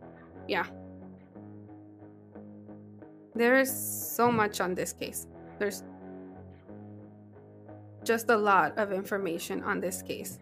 Yeah. 0.48 0.64
There 3.34 3.60
is 3.60 3.70
so 3.70 4.32
much 4.32 4.60
on 4.62 4.74
this 4.74 4.94
case. 4.94 5.26
There's 5.58 5.82
just 8.04 8.30
a 8.30 8.36
lot 8.36 8.78
of 8.78 8.92
information 8.92 9.62
on 9.64 9.80
this 9.80 10.00
case. 10.00 10.38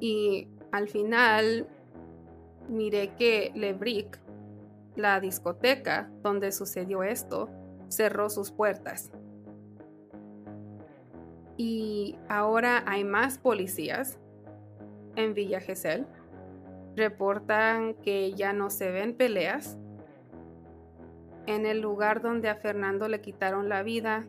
Y 0.00 0.46
al 0.72 0.88
final 0.88 1.66
miré 2.68 3.14
que 3.16 3.52
Lebrick, 3.54 4.20
la 4.96 5.20
discoteca 5.20 6.10
donde 6.22 6.52
sucedió 6.52 7.02
esto, 7.02 7.48
cerró 7.88 8.30
sus 8.30 8.50
puertas. 8.50 9.10
Y 11.56 12.16
ahora 12.28 12.84
hay 12.86 13.04
más 13.04 13.38
policías 13.38 14.18
en 15.16 15.34
Villa 15.34 15.60
Gesell. 15.60 16.06
Reportan 16.96 17.94
que 17.94 18.32
ya 18.32 18.52
no 18.52 18.70
se 18.70 18.90
ven 18.90 19.14
peleas. 19.14 19.76
En 21.46 21.66
el 21.66 21.80
lugar 21.80 22.22
donde 22.22 22.48
a 22.48 22.54
Fernando 22.54 23.08
le 23.08 23.20
quitaron 23.20 23.68
la 23.68 23.82
vida, 23.82 24.26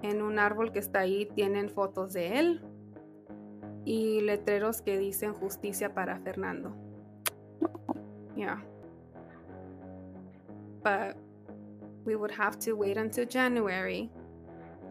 En 0.00 0.22
un 0.22 0.38
árbol 0.38 0.70
que 0.70 0.78
está 0.78 1.00
ahí 1.00 1.26
tienen 1.34 1.68
fotos 1.68 2.12
de 2.12 2.38
él 2.38 2.62
y 3.88 4.20
letreros 4.20 4.82
que 4.82 4.98
dicen 4.98 5.32
justicia 5.32 5.94
para 5.94 6.18
Fernando. 6.18 6.74
Yeah. 8.36 8.58
But 10.84 11.16
we 12.04 12.14
would 12.14 12.30
have 12.30 12.58
to 12.60 12.74
wait 12.74 12.98
until 12.98 13.24
January 13.24 14.10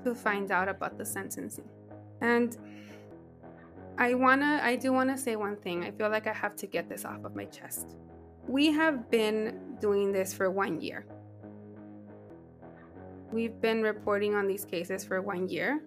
to 0.03 0.15
find 0.15 0.51
out 0.51 0.67
about 0.67 0.97
the 0.97 1.05
sentencing. 1.05 1.69
And 2.21 2.57
I 3.99 4.15
wanna, 4.15 4.61
I 4.63 4.75
do 4.75 4.91
wanna 4.91 5.15
say 5.15 5.35
one 5.35 5.57
thing. 5.57 5.83
I 5.83 5.91
feel 5.91 6.09
like 6.09 6.25
I 6.25 6.33
have 6.33 6.55
to 6.55 6.65
get 6.65 6.89
this 6.89 7.05
off 7.05 7.23
of 7.23 7.35
my 7.35 7.45
chest. 7.45 7.95
We 8.47 8.71
have 8.71 9.11
been 9.11 9.77
doing 9.79 10.11
this 10.11 10.33
for 10.33 10.49
one 10.49 10.81
year. 10.81 11.05
We've 13.31 13.61
been 13.61 13.83
reporting 13.83 14.33
on 14.33 14.47
these 14.47 14.65
cases 14.65 15.05
for 15.05 15.21
one 15.21 15.47
year. 15.47 15.83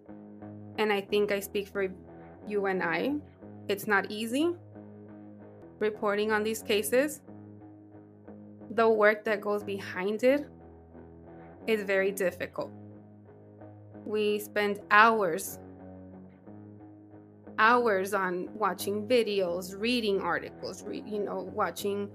And 0.79 0.93
I 0.93 1.01
think 1.01 1.33
I 1.33 1.41
speak 1.41 1.67
for 1.67 1.89
you 2.51 2.67
and 2.67 2.83
I. 2.83 3.15
It's 3.69 3.87
not 3.87 4.11
easy 4.11 4.55
reporting 5.79 6.31
on 6.31 6.43
these 6.43 6.63
cases. 6.63 7.23
The 8.73 8.89
work 8.89 9.25
that 9.25 9.41
goes 9.41 9.65
behind 9.65 10.23
it 10.23 10.47
is 11.67 11.83
very 11.83 12.13
difficult. 12.13 12.71
We 14.05 14.39
spend 14.39 14.81
hours 14.91 15.59
hours 17.61 18.15
on 18.15 18.49
watching 18.55 19.07
videos, 19.07 19.79
reading 19.79 20.19
articles, 20.23 20.83
re- 20.83 21.05
you 21.07 21.23
know, 21.23 21.51
watching 21.55 22.09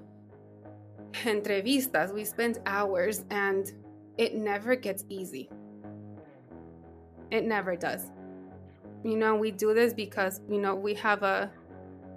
entrevistas. 1.23 2.11
We 2.11 2.25
spend 2.25 2.59
hours 2.65 3.25
and 3.29 3.71
it 4.17 4.33
never 4.33 4.75
gets 4.75 5.05
easy. 5.07 5.49
It 7.29 7.43
never 7.43 7.75
does. 7.75 8.09
You 9.05 9.17
know, 9.17 9.35
we 9.35 9.51
do 9.51 9.71
this 9.75 9.93
because, 9.93 10.41
you 10.49 10.59
know, 10.59 10.73
we 10.73 10.95
have 10.95 11.21
a 11.21 11.51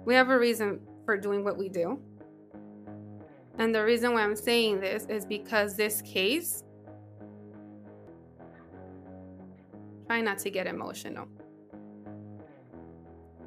we 0.05 0.15
have 0.15 0.29
a 0.31 0.39
reason 0.39 0.79
for 1.05 1.17
doing 1.17 1.43
what 1.43 1.55
we 1.55 1.69
do. 1.69 1.99
And 3.59 3.75
the 3.75 3.83
reason 3.83 4.13
why 4.13 4.23
I'm 4.23 4.35
saying 4.35 4.79
this 4.79 5.05
is 5.05 5.23
because 5.23 5.75
this 5.75 6.01
case 6.01 6.63
try 10.07 10.21
not 10.21 10.39
to 10.39 10.49
get 10.49 10.65
emotional. 10.65 11.27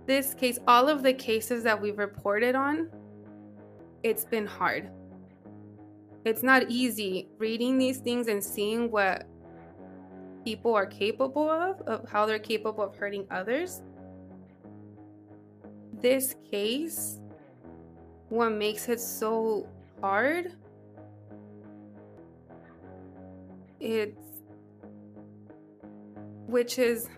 This 0.07 0.35
case, 0.35 0.61
all 0.69 0.89
of 0.89 1.03
the 1.03 1.13
cases 1.13 1.65
that 1.65 1.81
we've 1.81 1.99
reported 1.99 2.55
on, 2.55 2.91
it's 4.05 4.25
been 4.25 4.47
hard. 4.47 4.89
It's 6.25 6.45
not 6.45 6.71
easy 6.71 7.29
reading 7.39 7.77
these 7.77 7.99
things 7.99 8.29
and 8.29 8.43
seeing 8.43 8.89
what 8.89 9.27
people 10.45 10.75
are 10.75 10.87
capable 10.87 11.49
of, 11.49 11.81
of 11.83 12.09
how 12.09 12.27
they're 12.27 12.39
capable 12.39 12.85
of 12.85 12.97
hurting 12.97 13.27
others. 13.31 13.83
This 16.01 16.35
case, 16.51 17.21
what 18.29 18.51
makes 18.51 18.89
it 18.89 19.01
so 19.01 19.69
hard, 20.01 20.53
it's 23.81 24.19
which 26.47 26.79
is 26.79 27.09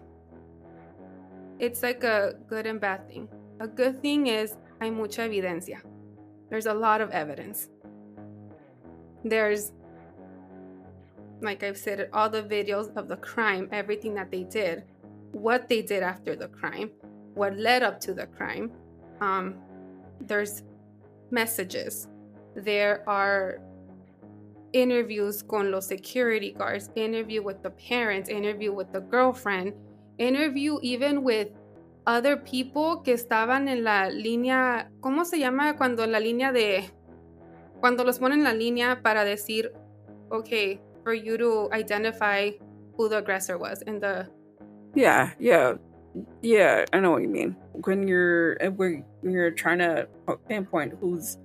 it's 1.59 1.83
like 1.83 2.05
a 2.05 2.35
good 2.49 2.67
and 2.67 2.81
bad 2.81 3.09
thing. 3.09 3.29
A 3.61 3.69
good 3.69 4.01
thing 4.03 4.27
is 4.27 4.57
hay 4.81 4.91
mucha 4.91 5.23
evidencia. 5.23 5.81
There's 6.51 6.67
a 6.67 6.75
lot 6.75 7.01
of 7.01 7.11
evidence. 7.11 7.69
There's 9.25 9.73
like 11.45 11.63
I've 11.63 11.79
said, 11.79 12.09
all 12.13 12.29
the 12.29 12.43
videos 12.43 12.95
of 12.97 13.09
the 13.09 13.17
crime, 13.17 13.69
everything 13.73 14.15
that 14.15 14.31
they 14.31 14.45
did, 14.45 14.85
what 15.33 15.69
they 15.69 15.83
did 15.83 16.03
after 16.03 16.37
the 16.37 16.49
crime, 16.49 16.91
what 17.35 17.57
led 17.57 17.83
up 17.83 18.01
to 18.01 18.15
the 18.15 18.27
crime. 18.27 18.71
Um, 19.21 19.57
there's 20.21 20.63
messages. 21.31 22.09
There 22.57 23.09
are 23.09 23.61
interviews 24.73 25.43
con 25.43 25.71
los 25.71 25.87
security 25.87 26.53
guards, 26.53 26.91
interview 26.95 27.43
with 27.43 27.63
the 27.63 27.71
parents, 27.71 28.29
interview 28.29 28.73
with 28.73 28.93
the 28.93 29.01
girlfriend, 29.01 29.73
interview 30.19 30.79
even 30.83 31.23
with 31.23 31.49
other 32.07 32.37
people 32.37 33.03
que 33.03 33.15
estaban 33.15 33.69
en 33.69 33.85
la 33.85 34.11
línea, 34.11 34.91
¿cómo 35.01 35.25
se 35.25 35.39
llama 35.39 35.77
cuando 35.77 36.07
la 36.07 36.21
línea 36.21 36.53
de 36.53 36.91
cuando 37.81 38.05
los 38.05 38.19
ponen 38.19 38.39
en 38.39 38.45
la 38.45 38.55
línea 38.55 39.03
para 39.03 39.25
decir, 39.25 39.73
okay, 40.31 40.81
for 41.05 41.15
you 41.15 41.37
to 41.39 41.69
identify 41.73 42.51
who 42.97 43.09
the 43.09 43.19
aggressor 43.19 43.59
was 43.59 43.83
in 43.83 44.01
the 44.01 44.27
Yeah, 44.95 45.31
yeah. 45.39 45.75
Yeah, 46.43 46.85
I 46.93 47.01
know 47.01 47.11
what 47.11 47.23
you 47.23 47.29
mean. 47.29 47.57
When 47.73 48.07
you're 48.07 48.57
uh, 48.65 48.71
when 48.71 49.05
you're 49.23 49.51
trying 49.51 49.79
to 49.79 50.09
pinpoint 50.49 50.95
who's 51.01 51.39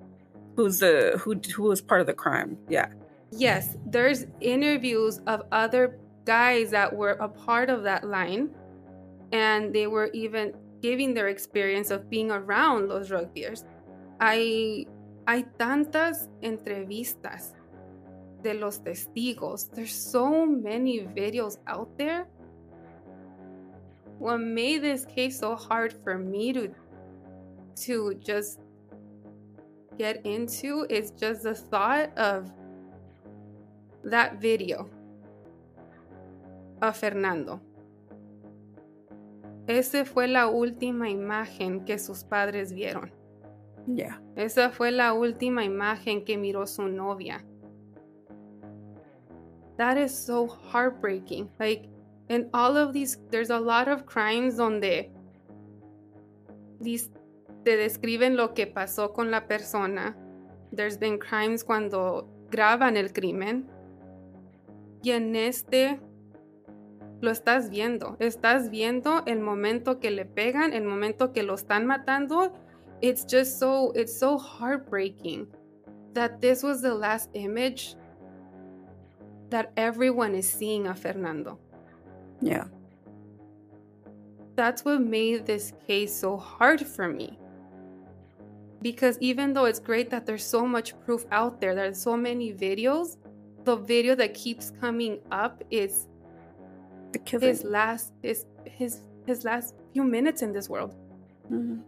who's 0.55 0.80
the 0.80 1.20
who 1.20 1.41
who 1.55 1.64
was 1.64 1.82
part 1.82 2.01
of 2.01 2.07
the 2.07 2.14
crime. 2.14 2.57
Yeah. 2.70 2.88
Yes, 3.32 3.78
there's 3.86 4.26
interviews 4.41 5.22
of 5.28 5.43
other 5.51 5.99
guys 6.26 6.72
that 6.72 6.95
were 6.95 7.18
a 7.20 7.28
part 7.28 7.70
of 7.70 7.84
that 7.84 8.03
line 8.03 8.49
and 9.32 9.74
they 9.74 9.88
were 9.88 10.10
even 10.14 10.53
giving 10.82 11.14
their 11.14 11.28
experience 11.28 11.91
of 11.91 12.10
being 12.10 12.32
around 12.32 12.88
those 12.88 13.07
drug 13.07 13.34
dealers. 13.34 13.64
Hay, 14.22 14.88
hay 15.28 15.45
tantas 15.57 16.30
entrevistas 16.41 17.53
de 18.42 18.54
los 18.54 18.80
testigos. 18.80 19.70
There's 19.72 19.94
so 19.94 20.46
many 20.46 21.02
videos 21.02 21.58
out 21.68 21.98
there. 21.98 22.28
What 24.18 24.40
made 24.40 24.82
this 24.82 25.06
case 25.06 25.40
so 25.40 25.56
hard 25.56 25.94
for 26.04 26.18
me 26.18 26.54
to 26.54 26.74
to 27.86 28.14
just 28.16 28.60
get 29.98 30.26
into 30.26 30.86
is 30.90 31.12
just 31.12 31.44
the 31.44 31.56
thought 31.56 32.18
of 32.18 32.52
that 34.04 34.42
video 34.42 34.90
of 36.82 36.98
Fernando. 36.98 37.62
Esa 39.68 40.04
fue 40.04 40.28
la 40.28 40.48
última 40.48 41.10
imagen 41.10 41.86
que 41.86 42.00
sus 42.00 42.24
padres 42.24 42.74
vieron. 42.74 43.12
Yeah. 43.88 44.20
Esa 44.36 44.72
fue 44.72 44.92
la 44.92 45.14
última 45.14 45.64
imagen 45.64 46.26
que 46.26 46.38
miró 46.38 46.66
su 46.68 46.88
novia. 46.88 47.46
That 49.80 49.98
is 49.98 50.14
so 50.14 50.46
heartbreaking. 50.46 51.48
Like, 51.58 51.88
in 52.28 52.50
all 52.54 52.76
of 52.76 52.92
these, 52.92 53.18
there's 53.32 53.50
a 53.50 53.58
lot 53.58 53.88
of 53.88 54.06
crimes 54.06 54.58
donde 54.58 55.08
these, 56.82 57.10
te 57.64 57.78
describen 57.78 58.36
lo 58.36 58.50
que 58.50 58.68
pasó 58.68 59.14
con 59.14 59.32
la 59.32 59.40
persona. 59.48 60.18
There's 60.74 60.98
been 60.98 61.18
crimes 61.18 61.64
cuando 61.64 62.28
graban 62.52 62.98
el 62.98 63.14
crimen. 63.14 63.70
Y 65.02 65.12
en 65.12 65.34
este 65.38 65.98
lo 67.22 67.32
estás 67.32 67.70
viendo. 67.70 68.18
Estás 68.20 68.70
viendo 68.70 69.24
el 69.28 69.40
momento 69.40 70.02
que 70.02 70.12
le 70.12 70.26
pegan, 70.26 70.74
el 70.74 70.84
momento 70.84 71.32
que 71.32 71.44
lo 71.44 71.54
están 71.56 71.86
matando. 71.86 72.52
It's 73.00 73.26
just 73.26 73.58
so, 73.60 73.94
it's 73.96 74.20
so 74.20 74.38
heartbreaking 74.38 75.48
that 76.14 76.42
this 76.42 76.64
was 76.64 76.82
the 76.82 76.94
last 76.94 77.30
image 77.34 77.96
that 79.50 79.72
everyone 79.78 80.36
is 80.36 80.50
seeing 80.50 80.88
a 80.88 80.95
Fernando. 80.95 81.58
Yeah. 82.41 82.66
That's 84.56 84.84
what 84.84 85.02
made 85.02 85.45
this 85.45 85.74
case 85.88 86.14
so 86.14 86.38
hard 86.38 86.86
for 86.86 87.08
me. 87.08 87.38
Because 88.82 89.18
even 89.20 89.54
though 89.54 89.66
it's 89.66 89.80
great 89.80 90.10
that 90.10 90.26
there's 90.26 90.43
so 90.43 90.66
much 90.66 91.00
proof 91.02 91.26
out 91.32 91.60
there, 91.60 91.76
there's 91.76 92.02
so 92.02 92.16
many 92.16 92.54
videos, 92.54 93.18
the 93.66 93.76
video 93.76 94.16
that 94.16 94.34
keeps 94.34 94.72
coming 94.80 95.20
up 95.32 95.64
is 95.70 96.08
the 97.12 97.20
killing. 97.20 97.50
his 97.50 97.64
last 97.64 98.14
his 98.22 98.45
his 98.66 99.02
his 99.26 99.43
last 99.43 99.76
few 99.93 100.04
minutes 100.04 100.41
in 100.41 100.54
this 100.54 100.70
world. 100.70 100.95
Mhm. 101.52 101.82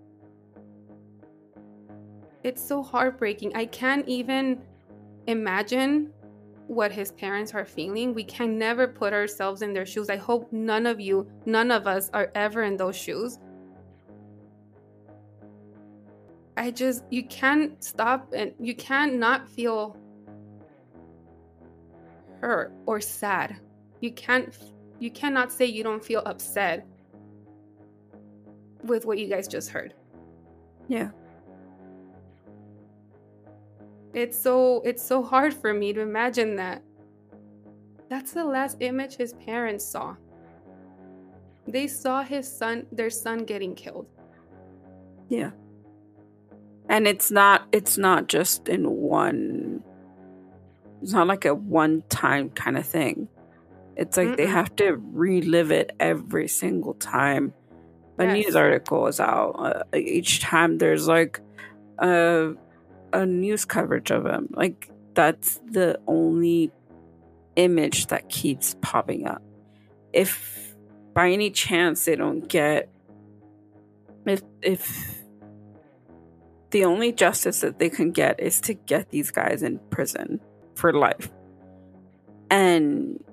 It's 2.43 2.62
so 2.62 2.82
heartbreaking. 2.82 3.55
I 3.55 3.66
can't 3.68 4.07
even 4.07 4.62
imagine 5.28 6.12
what 6.72 6.89
his 6.89 7.11
parents 7.11 7.53
are 7.53 7.65
feeling. 7.65 8.13
We 8.13 8.24
can 8.24 8.57
never 8.57 8.88
put 8.88 9.11
ourselves 9.11 9.61
in 9.61 9.74
their 9.74 9.86
shoes. 9.86 10.09
I 10.09 10.15
hope 10.15 10.53
none 10.53 10.86
of 10.86 11.01
you, 11.01 11.28
none 11.45 11.69
of 11.69 11.86
us 11.86 12.09
are 12.13 12.32
ever 12.34 12.63
in 12.63 12.78
those 12.78 12.95
shoes. 12.95 13.39
I 16.55 16.72
just, 16.72 17.03
you 17.09 17.26
can't 17.26 17.84
stop 17.84 18.32
and 18.34 18.53
you 18.57 18.74
can't 18.74 19.15
not 19.15 19.49
feel 19.49 19.97
hurt 22.39 22.72
or 22.86 23.01
sad. 23.01 23.57
You 23.99 24.13
can't, 24.13 24.57
you 24.97 25.11
cannot 25.11 25.51
say 25.51 25.65
you 25.65 25.84
don't 25.84 26.03
feel 26.03 26.24
upset 26.26 26.88
with 28.86 29.05
what 29.05 29.17
you 29.17 29.28
guys 29.28 29.45
just 29.45 29.69
heard. 29.69 29.93
Yeah. 30.88 31.09
It's 34.14 34.39
so 34.41 34.82
it's 34.86 35.05
so 35.05 35.24
hard 35.24 35.53
for 35.53 35.74
me 35.74 35.93
to 35.93 36.01
imagine 36.01 36.55
that 36.57 36.84
that's 38.09 38.34
the 38.34 38.45
last 38.45 38.78
image 38.82 39.16
his 39.16 39.34
parents 39.34 39.86
saw 39.86 40.16
They 41.68 41.88
saw 41.88 42.24
his 42.24 42.47
son, 42.51 42.88
their 42.91 43.09
son 43.09 43.45
getting 43.45 43.76
killed. 43.76 44.07
Yeah. 45.30 45.51
And 46.89 47.07
it's 47.07 47.32
not 47.32 47.68
it's 47.72 47.97
not 47.97 48.28
just 48.28 48.68
in 48.70 48.89
one 48.89 49.84
it's 51.01 51.14
not 51.14 51.28
like 51.28 51.45
a 51.45 51.55
one 51.55 52.03
time 52.09 52.49
kind 52.51 52.78
of 52.78 52.86
thing. 52.88 53.30
It's 53.95 54.18
like 54.18 54.36
they 54.36 54.47
Mm-mm. 54.47 54.47
have 54.47 54.76
to 54.78 54.93
relive 54.97 55.72
it 55.72 55.91
every 55.99 56.47
single 56.47 56.95
time 56.95 57.55
a 58.20 58.26
Yes. 58.26 58.28
news 58.28 58.55
article 58.55 59.07
is 59.07 59.20
out. 59.20 59.55
Uh, 59.59 59.97
each 59.97 60.41
time 60.41 60.78
there's 60.80 61.07
like 61.07 61.41
a 61.99 62.53
a 63.14 63.26
news 63.26 63.66
coverage 63.66 64.12
of 64.12 64.26
him. 64.26 64.49
Like 64.51 64.89
that's 65.14 65.59
the 65.70 65.99
only 66.07 66.72
image 67.55 68.07
that 68.07 68.30
keeps 68.30 68.76
popping 68.82 69.28
up. 69.28 69.41
If 70.14 70.76
by 71.14 71.30
any 71.30 71.51
chance 71.51 72.05
they 72.05 72.16
don't 72.16 72.47
get 72.47 72.89
if 74.26 74.41
if 74.62 75.22
the 76.72 76.86
only 76.86 77.12
justice 77.12 77.62
that 77.62 77.80
they 77.80 77.89
can 77.89 78.12
get 78.12 78.39
is 78.39 78.62
to 78.62 78.74
get 78.74 79.09
these 79.09 79.30
guys 79.30 79.62
in 79.62 79.80
prison 79.89 80.39
for 80.76 80.93
life. 80.93 81.30
And 82.49 83.24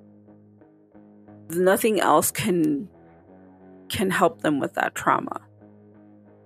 nothing 1.51 2.01
else 2.01 2.31
can 2.31 2.89
can 3.89 4.11
help 4.11 4.43
them 4.43 4.61
with 4.61 4.75
that 4.75 4.95
trauma. 4.95 5.41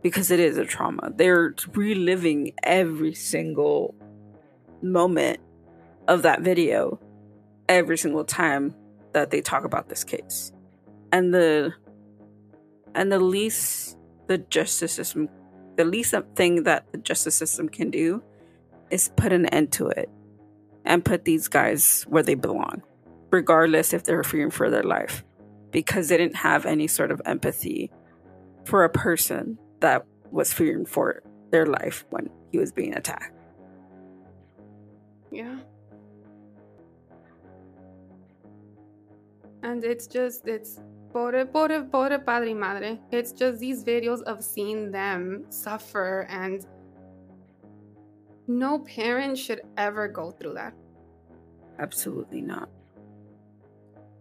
Because 0.02 0.30
it 0.30 0.40
is 0.40 0.58
a 0.58 0.64
trauma. 0.64 1.12
They're 1.14 1.54
reliving 1.74 2.52
every 2.62 3.14
single 3.14 3.94
moment 4.82 5.38
of 6.08 6.22
that 6.22 6.40
video 6.42 6.98
every 7.68 7.96
single 7.96 8.24
time 8.24 8.74
that 9.12 9.30
they 9.30 9.40
talk 9.40 9.64
about 9.64 9.88
this 9.88 10.04
case. 10.04 10.52
And 11.12 11.32
the 11.32 11.72
and 12.94 13.10
the 13.12 13.20
least 13.20 13.96
the 14.26 14.38
justice 14.38 14.92
system 14.92 15.28
the 15.76 15.84
least 15.84 16.14
thing 16.34 16.64
that 16.64 16.90
the 16.92 16.98
justice 16.98 17.34
system 17.34 17.68
can 17.68 17.90
do 17.90 18.22
is 18.90 19.10
put 19.16 19.32
an 19.32 19.46
end 19.46 19.72
to 19.72 19.88
it 19.88 20.10
and 20.84 21.04
put 21.04 21.24
these 21.24 21.48
guys 21.48 22.04
where 22.08 22.22
they 22.22 22.34
belong, 22.34 22.82
regardless 23.30 23.94
if 23.94 24.04
they're 24.04 24.22
fearing 24.22 24.50
for 24.50 24.68
their 24.68 24.82
life, 24.82 25.24
because 25.70 26.08
they 26.08 26.18
didn't 26.18 26.36
have 26.36 26.66
any 26.66 26.86
sort 26.86 27.10
of 27.10 27.22
empathy 27.24 27.90
for 28.64 28.84
a 28.84 28.90
person 28.90 29.58
that 29.82 30.06
was 30.30 30.52
fearing 30.52 30.86
for 30.86 31.22
their 31.50 31.66
life 31.66 32.06
when 32.10 32.30
he 32.50 32.58
was 32.58 32.72
being 32.72 32.94
attacked. 32.94 33.36
Yeah. 35.30 35.58
And 39.62 39.84
it's 39.84 40.06
just, 40.06 40.48
it's 40.48 40.80
pobre, 41.12 41.44
pobre, 41.44 41.84
pobre 41.84 42.18
padre 42.18 42.54
madre. 42.54 42.98
It's 43.10 43.32
just 43.32 43.60
these 43.60 43.84
videos 43.84 44.22
of 44.22 44.42
seeing 44.42 44.90
them 44.90 45.44
suffer, 45.50 46.26
and 46.28 46.66
no 48.48 48.80
parent 48.80 49.38
should 49.38 49.60
ever 49.76 50.08
go 50.08 50.30
through 50.30 50.54
that. 50.54 50.74
Absolutely 51.78 52.40
not. 52.40 52.68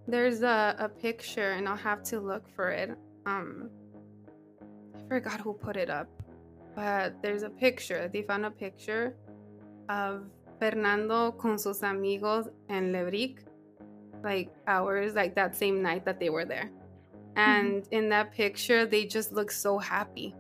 There's 0.07 0.41
a, 0.41 0.75
a 0.77 0.89
picture, 0.89 1.51
and 1.51 1.67
I'll 1.67 1.75
have 1.77 2.03
to 2.03 2.19
look 2.19 2.47
for 2.55 2.69
it. 2.69 2.91
Um, 3.25 3.69
forgot 5.11 5.41
who 5.41 5.53
put 5.53 5.75
it 5.75 5.89
up, 5.89 6.07
but 6.73 7.21
there's 7.21 7.43
a 7.43 7.49
picture. 7.49 8.09
They 8.13 8.21
found 8.21 8.45
a 8.45 8.49
picture 8.65 9.13
of 9.89 10.23
Fernando 10.57 11.33
con 11.33 11.59
sus 11.59 11.83
amigos 11.83 12.47
en 12.69 12.93
Lebric, 12.93 13.39
like 14.23 14.49
hours, 14.67 15.13
like 15.13 15.35
that 15.35 15.53
same 15.53 15.81
night 15.81 16.05
that 16.05 16.17
they 16.21 16.29
were 16.29 16.45
there. 16.45 16.69
Mm-hmm. 16.71 17.39
And 17.47 17.87
in 17.91 18.07
that 18.07 18.31
picture, 18.31 18.85
they 18.85 19.05
just 19.05 19.33
look 19.33 19.51
so 19.51 19.77
happy. 19.77 20.33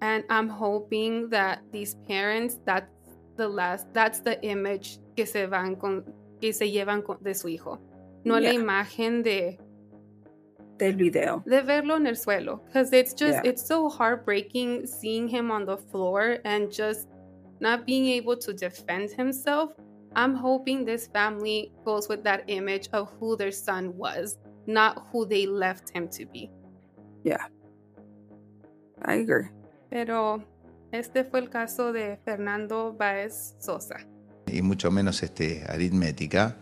And 0.00 0.24
I'm 0.30 0.48
hoping 0.48 1.28
that 1.28 1.60
these 1.72 1.94
parents, 2.08 2.58
that's 2.64 2.88
the 3.36 3.48
last, 3.48 3.86
that's 3.92 4.20
the 4.20 4.42
image 4.42 4.98
que 5.14 5.26
se 5.26 5.44
van 5.44 5.76
con, 5.76 6.04
que 6.40 6.54
se 6.54 6.72
llevan 6.72 7.04
con, 7.04 7.18
de 7.22 7.34
su 7.34 7.48
hijo. 7.48 7.78
No 8.24 8.38
la 8.38 8.52
imagen 8.52 9.22
de, 9.22 9.58
Del 10.82 10.96
video. 10.96 11.42
de 11.46 11.62
verlo 11.62 11.96
en 11.96 12.06
el 12.06 12.16
suelo. 12.16 12.60
Because 12.66 12.92
it's 12.92 13.12
just, 13.14 13.34
Yeah. 13.44 13.50
it's 13.50 13.64
so 13.64 13.88
heartbreaking 13.88 14.86
seeing 14.86 15.28
him 15.28 15.50
on 15.50 15.64
the 15.64 15.76
floor 15.76 16.38
and 16.44 16.70
just 16.72 17.08
not 17.60 17.86
being 17.86 18.06
able 18.08 18.36
to 18.38 18.52
defend 18.52 19.10
himself. 19.16 19.70
I'm 20.16 20.34
hoping 20.34 20.84
this 20.84 21.06
family 21.06 21.72
goes 21.84 22.08
with 22.08 22.22
that 22.24 22.42
image 22.48 22.88
of 22.92 23.08
who 23.20 23.36
their 23.36 23.52
son 23.52 23.96
was, 23.96 24.38
not 24.66 25.06
who 25.12 25.24
they 25.24 25.46
left 25.46 25.90
him 25.94 26.08
to 26.18 26.26
be. 26.26 26.50
Yeah. 27.24 27.46
I 29.04 29.14
agree. 29.20 29.48
Pero 29.90 30.42
este 30.92 31.24
fue 31.24 31.40
el 31.40 31.48
caso 31.48 31.92
de 31.92 32.18
Fernando 32.24 32.92
Baez 32.92 33.54
Sosa. 33.58 33.96
y 34.46 34.60
mucho 34.60 34.90
menos 34.90 35.22
este, 35.22 35.64
aritmética, 35.66 36.56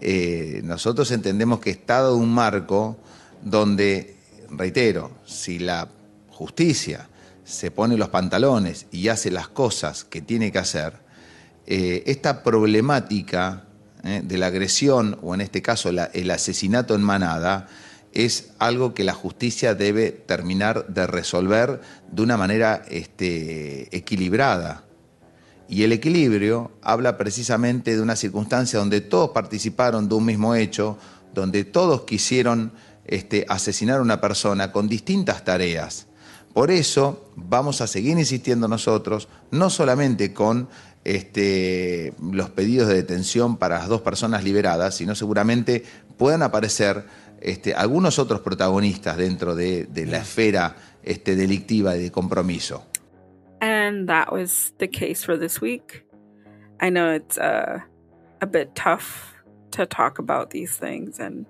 eh, 0.00 0.60
nosotros 0.62 1.10
entendemos 1.10 1.58
que 1.58 1.70
está 1.70 1.94
dado 2.02 2.16
un 2.16 2.32
marco 2.32 2.96
donde, 3.44 4.16
reitero, 4.50 5.12
si 5.24 5.58
la 5.58 5.88
justicia 6.30 7.08
se 7.44 7.70
pone 7.70 7.96
los 7.96 8.08
pantalones 8.08 8.86
y 8.90 9.08
hace 9.08 9.30
las 9.30 9.48
cosas 9.48 10.04
que 10.04 10.22
tiene 10.22 10.50
que 10.50 10.58
hacer, 10.58 10.94
eh, 11.66 12.02
esta 12.06 12.42
problemática 12.42 13.64
eh, 14.02 14.22
de 14.24 14.38
la 14.38 14.46
agresión, 14.46 15.18
o 15.22 15.34
en 15.34 15.42
este 15.42 15.62
caso 15.62 15.90
el 15.90 16.30
asesinato 16.30 16.94
en 16.94 17.02
manada, 17.02 17.68
es 18.12 18.52
algo 18.58 18.94
que 18.94 19.04
la 19.04 19.12
justicia 19.12 19.74
debe 19.74 20.12
terminar 20.12 20.86
de 20.86 21.06
resolver 21.06 21.80
de 22.10 22.22
una 22.22 22.36
manera 22.36 22.82
este, 22.88 23.94
equilibrada. 23.96 24.84
Y 25.68 25.82
el 25.82 25.92
equilibrio 25.92 26.70
habla 26.82 27.16
precisamente 27.16 27.96
de 27.96 28.02
una 28.02 28.14
circunstancia 28.14 28.78
donde 28.78 29.00
todos 29.00 29.30
participaron 29.30 30.08
de 30.08 30.14
un 30.14 30.26
mismo 30.26 30.54
hecho, 30.54 30.96
donde 31.34 31.64
todos 31.64 32.02
quisieron 32.02 32.72
este, 33.06 33.46
asesinar 33.48 33.98
a 33.98 34.02
una 34.02 34.20
persona 34.20 34.72
con 34.72 34.88
distintas 34.88 35.44
tareas. 35.44 36.06
Por 36.52 36.70
eso 36.70 37.30
vamos 37.34 37.80
a 37.80 37.86
seguir 37.86 38.16
insistiendo 38.18 38.68
nosotros, 38.68 39.28
no 39.50 39.70
solamente 39.70 40.32
con 40.32 40.68
este, 41.04 42.14
los 42.32 42.50
pedidos 42.50 42.88
de 42.88 42.94
detención 42.94 43.56
para 43.56 43.78
las 43.78 43.88
dos 43.88 44.02
personas 44.02 44.44
liberadas, 44.44 44.94
sino 44.94 45.14
seguramente 45.14 45.84
puedan 46.16 46.42
aparecer 46.42 47.04
este, 47.40 47.74
algunos 47.74 48.18
otros 48.18 48.40
protagonistas 48.40 49.16
dentro 49.16 49.54
de, 49.54 49.84
de 49.84 50.06
la 50.06 50.18
esfera 50.18 50.76
este, 51.02 51.36
delictiva 51.36 51.96
y 51.96 52.04
de 52.04 52.10
compromiso. 52.10 52.86
And 53.60 54.08
that 54.08 54.32
was 54.32 54.72
the 54.78 54.88
case 54.88 55.24
for 55.24 55.38
this 55.38 55.60
week. 55.60 56.04
I 56.80 56.90
know 56.90 57.10
it's 57.14 57.38
uh, 57.38 57.80
a 58.40 58.46
bit 58.46 58.74
tough 58.74 59.34
to 59.72 59.86
talk 59.86 60.18
about 60.18 60.50
these 60.50 60.76
things, 60.78 61.18
and 61.18 61.46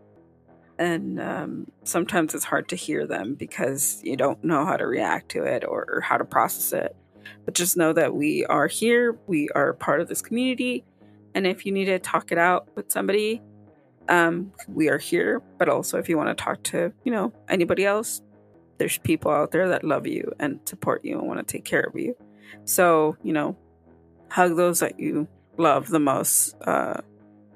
and 0.79 1.21
um, 1.21 1.71
sometimes 1.85 2.35
it's 2.35 2.45
hard 2.45 2.69
to 2.69 2.77
hear 2.77 3.07
them 3.07 3.35
because 3.35 4.01
you 4.03 4.17
don't 4.17 4.43
know 4.43 4.65
how 4.65 4.77
to 4.77 4.87
react 4.87 5.31
to 5.31 5.45
it 5.45 5.65
or, 5.67 6.01
how 6.01 6.17
to 6.17 6.25
process 6.25 6.73
it. 6.73 6.97
But 7.45 7.55
just 7.55 7.77
know 7.77 7.93
that 7.93 8.15
we 8.15 8.45
are 8.47 8.67
here. 8.67 9.19
We 9.27 9.49
are 9.51 9.73
part 9.73 10.01
of 10.01 10.09
this 10.09 10.21
community, 10.21 10.85
and 11.35 11.47
if 11.47 11.65
you 11.65 11.73
need 11.73 11.87
to 11.87 11.99
talk 11.99 12.33
it 12.33 12.39
out 12.39 12.69
with 12.75 12.91
somebody, 12.91 13.43
um, 14.09 14.53
we 14.69 14.89
are 14.89 14.99
here. 14.99 15.43
But 15.59 15.69
also, 15.69 15.99
if 15.99 16.09
you 16.09 16.17
want 16.17 16.37
to 16.37 16.45
talk 16.45 16.63
to 16.65 16.93
you 17.05 17.13
know 17.13 17.33
anybody 17.49 17.87
else, 17.87 18.21
there's 18.79 18.99
people 18.99 19.31
out 19.31 19.53
there 19.53 19.69
that 19.69 19.85
love 19.85 20.07
you 20.07 20.33
and 20.39 20.61
support 20.65 21.05
you 21.05 21.19
and 21.19 21.27
want 21.27 21.47
to 21.47 21.51
take 21.51 21.65
care 21.65 21.81
of 21.81 21.99
you. 21.99 22.17
So, 22.65 23.17
you 23.23 23.33
know, 23.33 23.57
hug 24.31 24.57
those 24.57 24.81
that 24.81 24.99
you 24.99 25.29
love 25.57 25.89
the 25.89 26.01
most 26.01 26.57
uh, 26.63 27.01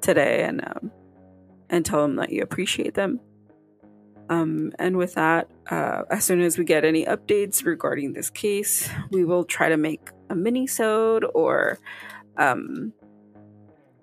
today 0.01 0.45
and 0.45 0.65
um, 0.67 0.91
and 1.71 1.85
tell 1.85 2.03
them 2.03 2.17
that 2.17 2.31
you 2.31 2.43
appreciate 2.43 2.95
them. 2.95 3.21
Um, 4.31 4.73
and 4.79 4.97
with 4.97 5.15
that, 5.15 5.49
uh, 5.71 6.03
as 6.11 6.25
soon 6.25 6.43
as 6.43 6.59
we 6.59 6.65
get 6.65 6.85
any 6.85 7.05
updates 7.07 7.65
regarding 7.65 8.13
this 8.13 8.29
case, 8.29 8.89
we 9.11 9.25
will 9.25 9.45
try 9.45 9.71
to 9.71 9.77
make 9.77 10.11
a 10.29 10.35
mini-sode 10.35 11.25
or 11.35 11.79
um, 12.37 12.93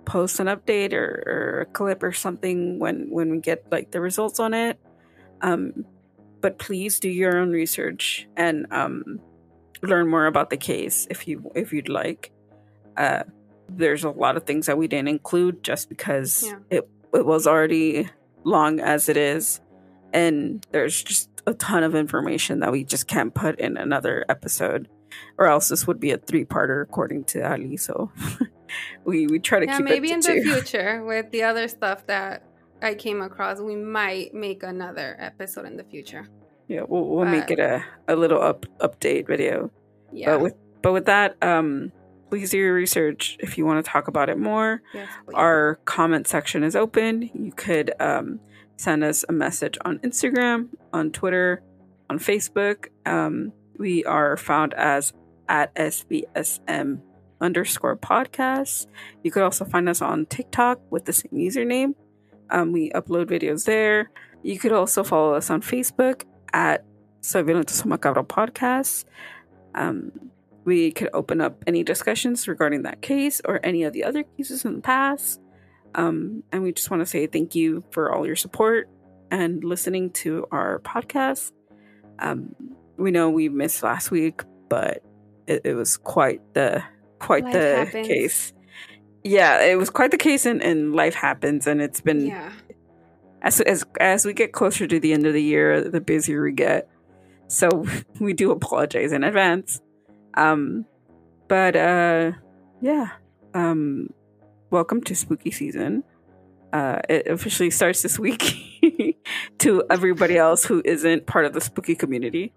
post 0.06 0.40
an 0.40 0.48
update 0.48 0.94
or, 0.94 1.24
or 1.28 1.62
a 1.62 1.66
clip 1.66 2.02
or 2.02 2.12
something 2.12 2.80
when 2.80 3.10
when 3.10 3.30
we 3.30 3.40
get 3.40 3.66
like 3.72 3.92
the 3.92 4.02
results 4.02 4.40
on 4.40 4.54
it. 4.54 4.80
Um, 5.42 5.86
but 6.42 6.58
please 6.58 7.00
do 7.00 7.10
your 7.10 7.38
own 7.38 7.52
research 7.52 8.28
and 8.36 8.66
um, 8.72 9.20
learn 9.84 10.08
more 10.08 10.26
about 10.26 10.50
the 10.50 10.58
case 10.58 11.08
if 11.10 11.28
you 11.28 11.52
if 11.56 11.72
you'd 11.72 11.90
like. 11.90 12.32
Uh, 12.98 13.24
there's 13.70 14.04
a 14.04 14.10
lot 14.10 14.38
of 14.38 14.44
things 14.44 14.68
that 14.68 14.78
we 14.78 14.88
didn't 14.88 15.08
include 15.08 15.64
just 15.64 15.90
because 15.90 16.44
Yeah. 16.46 16.58
it 16.70 16.90
it 17.14 17.26
was 17.26 17.48
already 17.48 18.10
long 18.44 18.80
as 18.80 19.10
it 19.10 19.18
is, 19.18 19.62
and 20.14 20.66
there's 20.72 21.04
just 21.04 21.30
a 21.48 21.54
ton 21.54 21.84
of 21.84 21.96
information 21.96 22.60
that 22.60 22.72
we 22.72 22.84
just 22.84 23.08
can't 23.08 23.34
put 23.34 23.60
in 23.60 23.78
another 23.78 24.26
episode, 24.30 24.90
or 25.38 25.48
else 25.48 25.70
this 25.70 25.86
would 25.88 26.00
be 26.00 26.12
a 26.12 26.18
three 26.18 26.46
parter 26.46 26.82
according 26.82 27.26
to 27.26 27.50
Ali. 27.50 27.78
So 27.78 28.12
we 29.06 29.28
we 29.28 29.40
try 29.40 29.60
to 29.60 29.66
keep 29.66 29.74
it. 29.74 29.74
Yeah, 29.74 29.78
keep 29.78 29.86
maybe 29.86 30.12
in 30.12 30.22
to 30.22 30.34
the 30.34 30.42
future 30.54 31.04
with 31.04 31.32
the 31.32 31.44
other 31.44 31.68
stuff 31.68 32.06
that 32.08 32.44
I 32.82 32.96
came 32.96 33.22
across, 33.22 33.60
we 33.60 33.76
might 33.76 34.34
make 34.34 34.64
another 34.64 35.16
episode 35.20 35.66
in 35.66 35.78
the 35.78 35.84
future. 35.84 36.28
Yeah, 36.68 36.82
we'll, 36.88 37.06
we'll 37.06 37.26
make 37.26 37.52
it 37.52 37.60
a, 37.60 37.84
a 38.08 38.16
little 38.16 38.42
up 38.42 38.66
update 38.80 39.28
video. 39.28 39.72
Yeah. 40.12 40.32
But 40.32 40.42
with 40.42 40.56
but 40.82 40.94
with 40.94 41.06
that, 41.06 41.42
um, 41.44 41.92
please 42.30 42.52
do 42.52 42.58
your 42.58 42.74
research 42.74 43.38
if 43.40 43.58
you 43.58 43.66
want 43.66 43.84
to 43.84 43.90
talk 43.90 44.08
about 44.08 44.30
it 44.30 44.38
more. 44.38 44.82
Yes. 44.94 45.10
Our 45.34 45.80
comment 45.86 46.28
section 46.28 46.64
is 46.64 46.76
open. 46.76 47.30
You 47.34 47.52
could 47.52 47.94
um, 48.00 48.40
send 48.78 49.04
us 49.04 49.26
a 49.28 49.32
message 49.32 49.78
on 49.86 50.00
Instagram, 50.00 50.70
on 50.92 51.12
Twitter, 51.12 51.64
on 52.10 52.20
Facebook. 52.20 52.88
Um, 53.06 53.54
we 53.78 54.04
are 54.06 54.38
found 54.38 54.74
as 54.74 55.14
at 55.48 55.74
SBSM 55.76 57.02
underscore 57.42 57.98
podcast. 57.98 58.88
You 59.24 59.32
could 59.32 59.44
also 59.44 59.66
find 59.66 59.88
us 59.90 60.02
on 60.02 60.26
TikTok 60.26 60.80
with 60.90 61.06
the 61.06 61.14
same 61.14 61.32
username. 61.34 61.94
Um, 62.50 62.72
we 62.72 62.92
upload 62.92 63.26
videos 63.26 63.66
there. 63.66 64.12
You 64.44 64.60
could 64.60 64.72
also 64.72 65.04
follow 65.04 65.34
us 65.34 65.50
on 65.50 65.62
Facebook 65.62 66.24
at 66.54 66.86
Soy 67.22 67.44
Violento 67.44 67.72
Soy 67.72 67.90
Macabro 67.90 68.26
Podcast. 68.26 69.06
Um, 69.74 70.12
we 70.66 70.92
could 70.92 71.10
open 71.14 71.40
up 71.42 71.64
any 71.68 71.84
discussions 71.84 72.48
regarding 72.48 72.84
that 72.84 73.02
case 73.02 73.42
or 73.46 73.60
any 73.64 73.84
of 73.84 73.94
the 73.94 74.04
other 74.04 74.24
cases 74.24 74.66
in 74.66 74.76
the 74.76 74.82
past. 74.82 75.40
Um, 75.94 76.44
and 76.52 76.62
we 76.64 76.74
just 76.74 76.92
want 76.92 77.02
to 77.02 77.06
say 77.06 77.28
thank 77.28 77.56
you 77.56 77.84
for 77.92 78.12
all 78.12 78.26
your 78.26 78.36
support 78.36 78.90
and 79.32 79.64
listening 79.64 80.10
to 80.12 80.46
our 80.52 80.80
podcast. 80.80 81.52
Um, 82.20 82.56
we 82.98 83.12
know 83.12 83.30
we 83.30 83.48
missed 83.50 83.84
last 83.84 84.12
week, 84.12 84.42
but 84.70 85.04
it, 85.48 85.62
it 85.64 85.74
was 85.76 85.96
quite 85.98 86.42
the 86.54 86.84
quite 87.20 87.44
Life 87.46 87.54
the 87.54 87.76
happens. 87.78 88.08
case. 88.08 88.54
Yeah, 89.24 89.64
it 89.64 89.78
was 89.78 89.90
quite 89.90 90.12
the 90.12 90.18
case, 90.18 90.46
and, 90.46 90.62
and 90.62 90.94
life 90.96 91.16
happens, 91.16 91.66
and 91.66 91.82
it's 91.82 92.00
been 92.02 92.28
Yeah. 92.28 92.52
as 93.42 93.60
as 93.62 93.84
as 94.00 94.26
we 94.26 94.34
get 94.34 94.52
closer 94.54 94.86
to 94.88 95.00
the 95.00 95.14
end 95.14 95.26
of 95.26 95.34
the 95.34 95.42
year, 95.42 95.82
the 95.82 96.02
busier 96.02 96.42
we 96.44 96.52
get. 96.52 96.90
So 97.48 97.86
we 98.20 98.34
do 98.34 98.52
apologize 98.52 99.12
in 99.12 99.24
advance. 99.24 99.82
Um, 100.36 100.86
but 101.48 101.76
uh, 101.76 102.32
yeah. 102.82 103.12
Um, 103.54 104.10
welcome 104.70 105.02
to 105.04 105.16
spooky 105.16 105.52
season. 105.52 106.04
Uh, 106.74 107.00
it 107.08 107.28
officially 107.28 107.72
starts 107.72 108.02
this 108.02 108.20
week 108.20 109.18
to 109.60 109.84
everybody 109.90 110.38
else 110.38 110.66
who 110.66 110.82
isn't 110.84 111.26
part 111.26 111.46
of 111.46 111.54
the 111.54 111.62
spooky 111.62 111.96
community. 111.96 112.54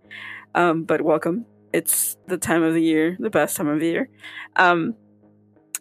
Um, 0.55 0.85
but 0.85 1.03
welcome. 1.03 1.47
It's 1.73 2.17
the 2.27 2.39
time 2.39 2.63
of 2.63 2.75
the 2.75 2.83
year, 2.83 3.17
the 3.21 3.31
best 3.31 3.57
time 3.57 3.69
of 3.69 3.79
the 3.79 3.87
year. 3.87 4.09
Um, 4.57 4.95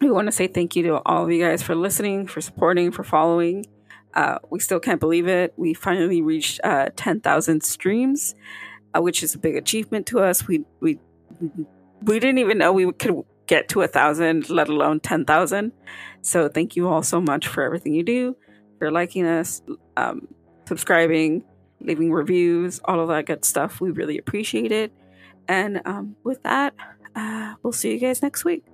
we 0.00 0.10
want 0.10 0.28
to 0.28 0.32
say 0.32 0.46
thank 0.46 0.76
you 0.76 0.84
to 0.84 1.02
all 1.04 1.24
of 1.24 1.32
you 1.32 1.44
guys 1.44 1.62
for 1.62 1.74
listening, 1.74 2.26
for 2.26 2.40
supporting, 2.40 2.92
for 2.92 3.02
following. 3.02 3.66
Uh, 4.14 4.38
we 4.50 4.60
still 4.60 4.78
can't 4.80 5.00
believe 5.00 5.26
it. 5.26 5.54
We 5.56 5.74
finally 5.74 6.22
reached 6.22 6.60
uh, 6.62 6.90
10,000 6.94 7.62
streams, 7.62 8.34
uh, 8.94 9.02
which 9.02 9.22
is 9.22 9.34
a 9.34 9.38
big 9.38 9.56
achievement 9.56 10.06
to 10.06 10.20
us. 10.20 10.46
We 10.46 10.64
we 10.80 10.98
we 12.02 12.18
didn't 12.18 12.38
even 12.38 12.58
know 12.58 12.72
we 12.72 12.92
could 12.92 13.22
get 13.46 13.68
to 13.70 13.82
a 13.82 13.88
thousand, 13.88 14.50
let 14.50 14.68
alone 14.68 15.00
10,000. 15.00 15.72
So 16.22 16.48
thank 16.48 16.76
you 16.76 16.88
all 16.88 17.02
so 17.02 17.20
much 17.20 17.48
for 17.48 17.62
everything 17.62 17.94
you 17.94 18.02
do, 18.02 18.36
for 18.78 18.90
liking 18.90 19.26
us, 19.26 19.62
um, 19.96 20.28
subscribing, 20.66 21.44
leaving 21.80 22.12
reviews, 22.12 22.80
all 22.84 23.00
of 23.00 23.08
that 23.08 23.26
good 23.26 23.44
stuff. 23.44 23.80
We 23.80 23.90
really 23.90 24.18
appreciate 24.18 24.72
it. 24.72 24.92
And 25.48 25.80
um, 25.86 26.16
with 26.24 26.42
that, 26.42 26.74
uh, 27.16 27.54
we'll 27.62 27.72
see 27.72 27.92
you 27.92 27.98
guys 27.98 28.22
next 28.22 28.44
week. 28.44 28.64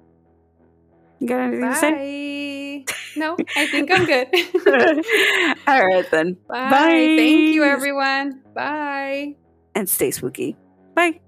You 1.21 1.29
got 1.29 1.41
anything 1.41 1.71
to 1.71 1.77
say? 1.77 2.85
No, 3.17 3.37
I 3.57 3.67
think 3.67 3.91
I'm 3.91 4.05
good. 4.05 4.29
All 5.67 5.87
right 5.87 6.11
then. 6.11 6.37
Bye. 6.49 6.71
Bye. 6.71 7.15
Thank 7.17 7.55
you, 7.55 7.63
everyone. 7.63 8.43
Bye. 8.55 9.37
And 9.75 9.89
stay 9.89 10.11
spooky. 10.11 10.57
Bye. 10.95 11.21